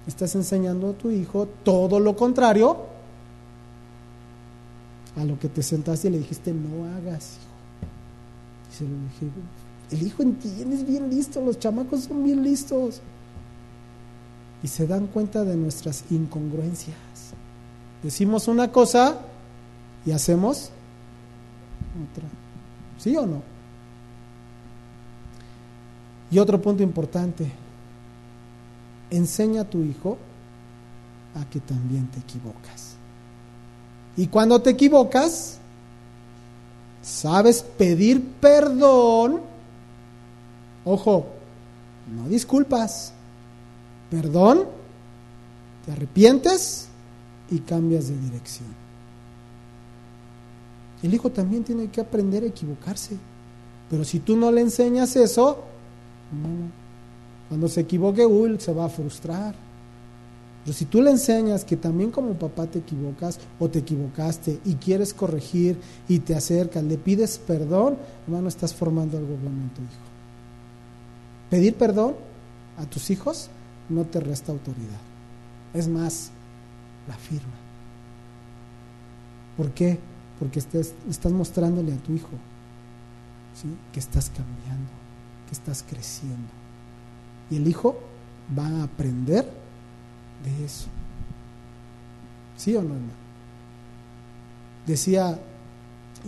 Estás 0.07 0.35
enseñando 0.35 0.91
a 0.91 0.93
tu 0.95 1.11
hijo 1.11 1.47
todo 1.63 2.01
lo 2.01 2.17
contrario 2.17 2.91
a 5.17 5.25
lo 5.25 5.39
que 5.39 5.49
te 5.49 5.63
sentaste 5.63 6.09
y 6.09 6.13
le 6.13 6.19
dijiste 6.19 6.53
no 6.53 6.87
hagas, 6.97 7.37
hijo. 7.37 7.51
Y 8.71 8.77
se 8.77 8.85
lo 8.85 8.91
dije, 8.91 9.31
el 9.91 10.07
hijo 10.07 10.23
entiende, 10.23 10.77
es 10.77 10.87
bien 10.87 11.11
listo, 11.11 11.41
los 11.41 11.59
chamacos 11.59 12.05
son 12.05 12.25
bien 12.25 12.43
listos. 12.43 13.01
Y 14.63 14.69
se 14.69 14.87
dan 14.87 15.07
cuenta 15.07 15.45
de 15.45 15.57
nuestras 15.57 16.05
incongruencias. 16.11 16.97
Decimos 18.03 18.49
una 18.49 18.73
cosa 18.73 19.19
y 20.07 20.13
hacemos 20.13 20.71
otra. 22.11 22.29
¿Sí 22.99 23.17
o 23.17 23.27
no? 23.27 23.43
Y 26.31 26.39
otro 26.39 26.61
punto 26.61 26.83
importante, 26.83 27.51
enseña 29.11 29.63
a 29.63 29.65
tu 29.65 29.83
hijo 29.83 30.17
a 31.35 31.45
que 31.51 31.61
también 31.61 32.07
te 32.09 32.21
equivocas. 32.21 32.95
Y 34.17 34.29
cuando 34.29 34.61
te 34.61 34.71
equivocas, 34.71 35.59
sabes 37.03 37.63
pedir 37.63 38.25
perdón. 38.41 39.41
Ojo, 40.85 41.27
no 42.15 42.29
disculpas. 42.29 43.13
Perdón, 44.11 44.67
te 45.85 45.93
arrepientes 45.93 46.90
y 47.51 47.59
cambias 47.61 48.09
de 48.09 48.19
dirección. 48.19 48.69
El 51.03 51.15
hijo 51.15 51.31
también 51.31 51.65
tiene 51.65 51.89
que 51.89 52.01
aprender 52.01 52.43
a 52.43 52.47
equivocarse. 52.47 53.17
Pero 53.89 54.05
si 54.05 54.21
tú 54.21 54.37
no 54.37 54.53
le 54.53 54.61
enseñas 54.61 55.17
eso, 55.17 55.65
cuando 57.49 57.69
se 57.69 57.81
equivoque, 57.81 58.25
uy, 58.25 58.57
se 58.61 58.73
va 58.73 58.85
a 58.85 58.89
frustrar. 58.89 59.55
Pero 60.65 60.77
si 60.77 60.85
tú 60.85 61.01
le 61.01 61.11
enseñas 61.11 61.65
que 61.65 61.77
también 61.77 62.11
como 62.11 62.35
papá 62.35 62.67
te 62.67 62.81
equivocas 62.81 63.41
o 63.59 63.69
te 63.69 63.79
equivocaste 63.79 64.61
y 64.65 64.75
quieres 64.75 65.15
corregir 65.15 65.79
y 66.07 66.19
te 66.19 66.35
acercas, 66.35 66.85
le 66.85 66.99
pides 66.99 67.39
perdón, 67.39 67.97
hermano, 68.27 68.49
estás 68.49 68.75
formando 68.75 69.17
algo 69.17 69.37
bueno 69.37 69.63
en 69.63 69.71
tu 69.71 69.81
hijo. 69.81 70.11
Pedir 71.49 71.75
perdón 71.75 72.15
a 72.77 72.85
tus 72.85 73.11
hijos 73.11 73.49
no 73.89 74.05
te 74.05 74.21
resta 74.21 74.53
autoridad. 74.53 75.01
Es 75.73 75.89
más, 75.89 76.31
la 77.09 77.15
firma. 77.15 77.55
¿Por 79.57 79.73
qué? 79.73 79.99
Porque 80.39 80.59
estás, 80.59 80.95
mostrándole 81.31 81.93
a 81.93 81.97
tu 81.99 82.15
hijo 82.15 82.31
que 83.93 84.01
estás 84.01 84.31
cambiando, 84.31 84.91
que 85.47 85.53
estás 85.53 85.85
creciendo. 85.89 86.49
Y 87.51 87.57
el 87.57 87.69
hijo 87.69 87.99
va 88.59 88.67
a 88.67 88.85
aprender 88.85 89.45
de 90.45 90.65
eso. 90.65 90.87
¿Sí 92.57 92.75
o 92.75 92.83
no, 92.83 92.95
hermano? 92.95 93.13
Decía 94.87 95.39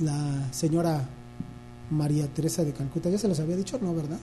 la 0.01 0.53
señora 0.53 1.09
María 1.90 2.27
Teresa 2.27 2.65
de 2.65 2.73
Calcuta, 2.73 3.09
ya 3.09 3.19
se 3.19 3.28
los 3.28 3.40
había 3.40 3.57
dicho, 3.57 3.78
¿no, 3.81 3.94
verdad? 3.94 4.19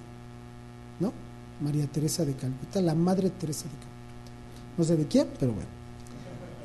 ¿No? 1.00 1.14
María 1.62 1.88
Teresa 1.88 2.26
de 2.26 2.36
Calcuta, 2.36 2.82
la 2.82 2.96
Madre 2.96 3.30
Teresa 3.32 3.64
de 3.64 3.72
Calcuta. 3.72 3.90
No 4.78 4.84
sé 4.84 4.96
de 4.96 5.08
quién, 5.08 5.28
pero 5.40 5.54
bueno. 5.54 5.79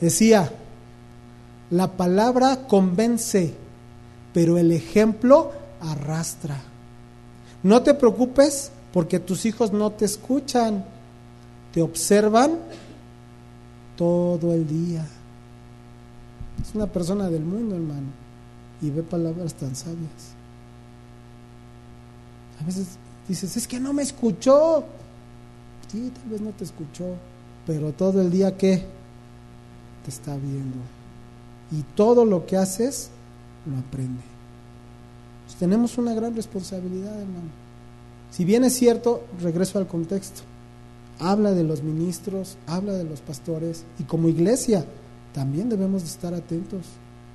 Decía, 0.05 0.53
la 1.71 1.97
palabra 1.97 2.67
convence, 2.69 3.55
pero 4.35 4.59
el 4.59 4.71
ejemplo 4.71 5.51
arrastra. 5.81 6.61
No 7.63 7.81
te 7.81 7.95
preocupes 7.95 8.71
porque 8.93 9.19
tus 9.19 9.47
hijos 9.47 9.73
no 9.73 9.93
te 9.93 10.05
escuchan, 10.05 10.85
te 11.73 11.81
observan 11.81 12.59
todo 13.97 14.53
el 14.53 14.69
día. 14.69 15.07
Es 16.63 16.75
una 16.75 16.87
persona 16.87 17.31
del 17.31 17.43
mundo, 17.43 17.75
hermano, 17.75 18.09
y 18.83 18.91
ve 18.91 19.03
palabras 19.03 19.55
tan 19.55 19.75
sabias. 19.75 20.35
A 22.61 22.67
veces 22.67 22.99
dices, 23.27 23.57
es 23.57 23.67
que 23.67 23.81
no 23.81 23.95
me 23.95 24.03
escuchó. 24.03 24.85
Sí, 25.91 26.13
tal 26.15 26.29
vez 26.29 26.43
no 26.43 26.51
te 26.51 26.65
escuchó, 26.65 27.15
pero 27.67 27.93
todo 27.93 28.21
el 28.21 28.31
día 28.31 28.55
que 28.59 29.03
te 30.05 30.11
está 30.11 30.37
viendo. 30.37 30.77
Y 31.73 31.83
todo 31.97 32.25
lo 32.25 32.47
que 32.47 32.57
haces, 32.57 33.11
lo 33.67 33.79
aprende. 33.79 34.23
Pues 35.47 35.57
tenemos 35.57 35.99
una 35.99 36.15
gran 36.15 36.37
responsabilidad, 36.37 37.13
hermano. 37.13 37.51
Si 38.31 38.45
bien 38.45 38.65
es 38.65 38.75
cierto, 38.75 39.25
regreso 39.41 39.79
al 39.79 39.87
contexto. 39.87 40.43
Habla 41.19 41.53
de 41.53 41.65
los 41.65 41.83
ministros, 41.83 42.57
habla 42.67 42.93
de 42.93 43.05
los 43.05 43.21
pastores 43.21 43.85
y 44.01 44.03
como 44.03 44.29
iglesia 44.29 44.85
también 45.33 45.69
debemos 45.69 46.03
de 46.03 46.09
estar 46.09 46.35
atentos, 46.35 46.83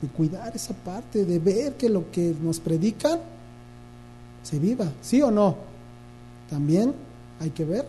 de 0.02 0.08
cuidar 0.10 0.54
esa 0.56 0.74
parte, 0.74 1.26
de 1.26 1.40
ver 1.40 1.76
que 1.76 1.90
lo 1.90 2.12
que 2.12 2.36
nos 2.42 2.60
predican 2.60 3.20
se 4.44 4.60
viva, 4.60 4.92
¿sí 5.02 5.22
o 5.22 5.32
no? 5.32 5.56
También 6.50 6.94
hay 7.40 7.52
que 7.52 7.64
ver 7.64 7.86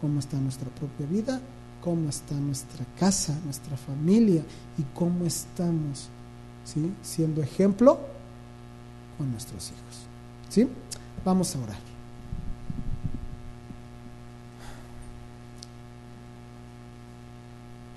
cómo 0.00 0.18
está 0.18 0.36
nuestra 0.38 0.68
propia 0.70 1.06
vida 1.06 1.40
cómo 1.88 2.10
está 2.10 2.34
nuestra 2.34 2.84
casa, 2.98 3.34
nuestra 3.46 3.74
familia 3.74 4.42
y 4.76 4.82
cómo 4.94 5.24
estamos 5.24 6.10
siendo 7.02 7.40
ejemplo 7.40 7.98
con 9.16 9.30
nuestros 9.32 9.68
hijos. 9.68 10.02
¿sí? 10.50 10.68
Vamos 11.24 11.56
a 11.56 11.60
orar. 11.60 11.78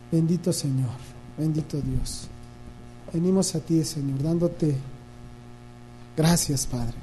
Bendito 0.10 0.54
Señor, 0.54 0.88
bendito 1.38 1.82
Dios. 1.82 2.30
Venimos 3.12 3.54
a 3.56 3.60
ti, 3.60 3.84
Señor, 3.84 4.24
dándote 4.24 4.74
gracias, 6.16 6.66
Padre. 6.66 6.96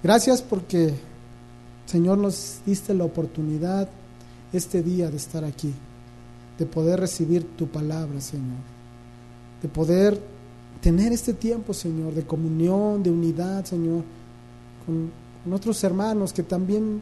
Gracias 0.00 0.42
porque, 0.42 0.94
Señor, 1.86 2.18
nos 2.18 2.60
diste 2.64 2.94
la 2.94 3.02
oportunidad 3.02 3.88
este 4.52 4.82
día 4.82 5.10
de 5.10 5.16
estar 5.16 5.44
aquí, 5.44 5.72
de 6.58 6.66
poder 6.66 7.00
recibir 7.00 7.44
tu 7.56 7.68
palabra, 7.68 8.20
Señor, 8.20 8.58
de 9.62 9.68
poder 9.68 10.20
tener 10.80 11.12
este 11.12 11.34
tiempo, 11.34 11.72
Señor, 11.72 12.14
de 12.14 12.24
comunión, 12.24 13.02
de 13.02 13.10
unidad, 13.10 13.64
Señor, 13.64 14.02
con, 14.84 15.28
otros 15.50 15.82
hermanos 15.82 16.34
que 16.34 16.42
también 16.42 17.00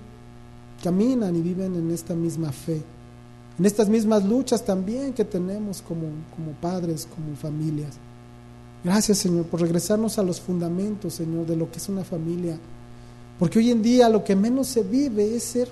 caminan 0.85 1.35
y 1.35 1.41
viven 1.41 1.75
en 1.75 1.91
esta 1.91 2.15
misma 2.15 2.53
fe, 2.53 2.81
en 3.59 3.67
estas 3.67 3.89
mismas 3.89 4.25
luchas 4.25 4.65
también 4.65 5.13
que 5.15 5.25
tenemos 5.25 5.83
como, 5.83 6.03
como 6.37 6.53
padres, 6.61 7.09
como 7.13 7.35
familias. 7.35 7.97
Gracias, 8.85 9.19
Señor, 9.19 9.47
por 9.47 9.63
regresarnos 9.63 10.17
a 10.19 10.23
los 10.23 10.41
fundamentos, 10.41 11.15
Señor, 11.15 11.45
de 11.47 11.57
lo 11.57 11.69
que 11.73 11.79
es 11.79 11.89
una 11.89 12.05
familia. 12.05 12.57
Porque 13.39 13.59
hoy 13.59 13.73
en 13.73 13.83
día 13.83 14.09
lo 14.09 14.23
que 14.23 14.37
menos 14.37 14.69
se 14.69 14.83
vive 14.83 15.35
es 15.35 15.43
ser 15.43 15.69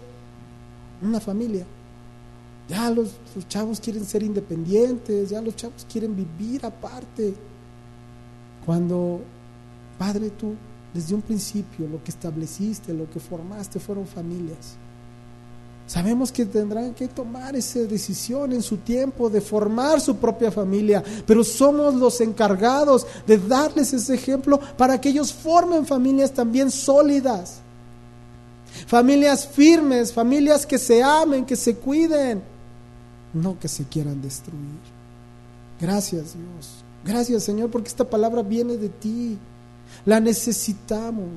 una 1.01 1.21
familia. 1.21 1.65
Ya 2.69 2.91
los, 2.91 3.11
chavos 3.49 3.79
quieren 3.79 4.05
ser 4.05 4.23
independientes, 4.23 5.31
ya 5.31 5.41
los 5.41 5.55
chavos 5.57 5.87
quieren 5.91 6.17
vivir 6.17 6.65
aparte. 6.65 7.35
Cuando, 8.65 9.21
Padre, 9.99 10.31
tú 10.31 10.55
desde 10.95 11.15
un 11.15 11.23
principio 11.23 11.89
lo 11.89 12.03
que 12.03 12.11
estableciste, 12.11 12.95
lo 12.95 13.11
que 13.11 13.21
formaste 13.21 13.81
fueron 13.81 14.07
familias. 14.07 14.77
Sabemos 15.87 16.33
que 16.33 16.47
tendrán 16.47 16.95
que 16.95 17.09
tomar 17.09 17.55
esa 17.57 17.81
decisión 17.81 18.53
en 18.55 18.63
su 18.63 18.79
tiempo 18.79 19.29
de 19.29 19.43
formar 19.43 20.01
su 20.01 20.17
propia 20.17 20.51
familia, 20.51 21.05
pero 21.27 21.45
somos 21.45 21.95
los 21.95 22.23
encargados 22.23 23.07
de 23.27 23.37
darles 23.37 23.93
ese 23.93 24.15
ejemplo 24.15 24.59
para 24.79 24.99
que 24.99 25.11
ellos 25.11 25.31
formen 25.31 25.85
familias 25.85 26.33
también 26.33 26.71
sólidas. 26.71 27.61
Familias 28.87 29.47
firmes, 29.47 30.13
familias 30.13 30.65
que 30.65 30.79
se 30.79 31.03
amen, 31.03 31.45
que 31.45 31.55
se 31.55 31.77
cuiden, 31.77 32.43
no 33.35 33.59
que 33.59 33.69
se 33.69 33.85
quieran 33.85 34.23
destruir. 34.23 34.81
Gracias 35.81 36.35
Dios. 36.35 36.85
Gracias 37.05 37.45
Señor 37.45 37.71
porque 37.71 37.89
esta 37.89 38.09
palabra 38.09 38.43
viene 38.43 38.77
de 38.77 38.89
ti. 38.89 39.39
La 40.05 40.21
necesitamos. 40.21 41.31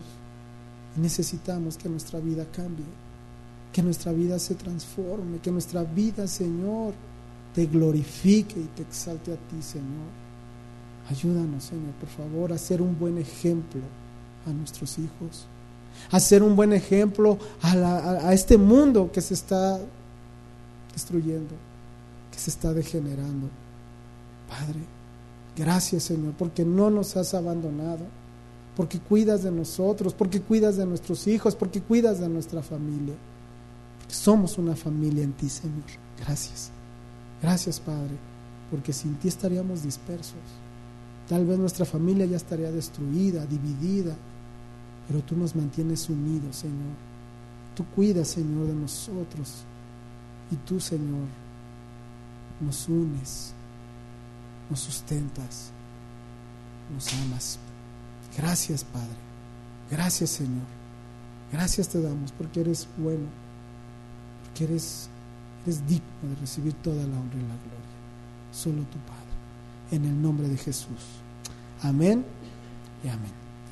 necesitamos 0.96 1.78
que 1.78 1.90
nuestra 1.90 2.20
vida 2.20 2.46
cambie. 2.52 2.86
Que 3.74 3.84
nuestra 3.84 4.12
vida 4.12 4.40
se 4.40 4.56
transforme. 4.56 5.40
Que 5.40 5.52
nuestra 5.52 5.84
vida, 5.84 6.28
Señor, 6.28 6.94
te 7.54 7.66
glorifique 7.66 8.60
y 8.60 8.70
te 8.76 8.84
exalte 8.84 9.34
a 9.34 9.36
ti, 9.36 9.62
Señor. 9.62 10.10
Ayúdanos, 11.10 11.64
Señor, 11.66 11.94
por 12.00 12.10
favor, 12.10 12.54
a 12.54 12.58
ser 12.58 12.82
un 12.82 12.98
buen 12.98 13.18
ejemplo 13.18 13.82
a 14.46 14.52
nuestros 14.52 14.98
hijos 14.98 15.48
a 16.12 16.20
ser 16.20 16.44
un 16.44 16.56
buen 16.56 16.74
ejemplo 16.74 17.38
a, 17.62 18.28
a 18.28 18.34
este 18.34 18.58
mundo 18.58 19.12
que 19.12 19.22
se 19.22 19.34
está 19.34 19.80
destruyendo, 20.94 21.54
se 22.40 22.50
está 22.50 22.74
degenerando. 22.74 23.50
Padre, 24.48 24.82
gracias 25.56 26.04
Señor, 26.04 26.34
porque 26.38 26.64
no 26.64 26.90
nos 26.90 27.18
has 27.18 27.34
abandonado, 27.34 28.06
porque 28.76 29.00
cuidas 29.00 29.44
de 29.44 29.52
nosotros, 29.52 30.14
porque 30.14 30.42
cuidas 30.42 30.78
de 30.78 30.86
nuestros 30.86 31.28
hijos, 31.28 31.56
porque 31.56 31.82
cuidas 31.82 32.20
de 32.20 32.30
nuestra 32.30 32.62
familia. 32.62 33.16
Somos 34.08 34.58
una 34.58 34.76
familia 34.76 35.24
en 35.24 35.34
ti, 35.34 35.50
Señor. 35.50 35.84
Gracias. 36.20 36.72
Gracias, 37.42 37.80
Padre, 37.80 38.16
porque 38.72 38.94
sin 38.94 39.16
ti 39.16 39.28
estaríamos 39.28 39.84
dispersos. 39.84 40.36
Tal 41.28 41.46
vez 41.46 41.60
nuestra 41.60 41.86
familia 41.86 42.26
ya 42.26 42.38
estaría 42.38 42.72
destruida, 42.72 43.46
dividida, 43.46 44.16
pero 45.08 45.22
tú 45.22 45.36
nos 45.36 45.56
mantienes 45.56 46.10
unidos, 46.10 46.58
Señor. 46.58 46.96
Tú 47.76 47.86
cuidas, 47.96 48.30
Señor, 48.30 48.68
de 48.68 48.74
nosotros. 48.74 49.64
Y 50.52 50.56
tú, 50.68 50.80
Señor, 50.80 51.28
nos 52.60 52.88
unes, 52.88 53.54
nos 54.70 54.80
sustentas, 54.80 55.72
nos 56.94 57.14
amas. 57.14 57.60
Gracias, 58.38 58.84
Padre. 58.84 59.18
Gracias, 59.90 60.30
Señor. 60.32 60.78
Gracias 61.52 61.88
te 61.88 62.02
damos 62.02 62.32
porque 62.34 62.60
eres 62.62 62.88
bueno, 62.98 63.28
porque 64.44 64.66
eres, 64.66 65.10
digno 65.66 66.30
de 66.30 66.36
recibir 66.40 66.74
toda 66.74 66.96
la 66.96 67.18
honra 67.18 67.36
y 67.36 67.42
la 67.42 67.56
gloria. 67.56 67.98
Solo 68.52 68.84
tu 68.84 68.98
Padre. 69.00 69.18
En 69.92 70.06
el 70.06 70.22
nombre 70.22 70.48
de 70.48 70.58
Jesús. 70.58 71.22
Amén 71.82 72.26
y 73.04 73.08
amén. 73.08 73.37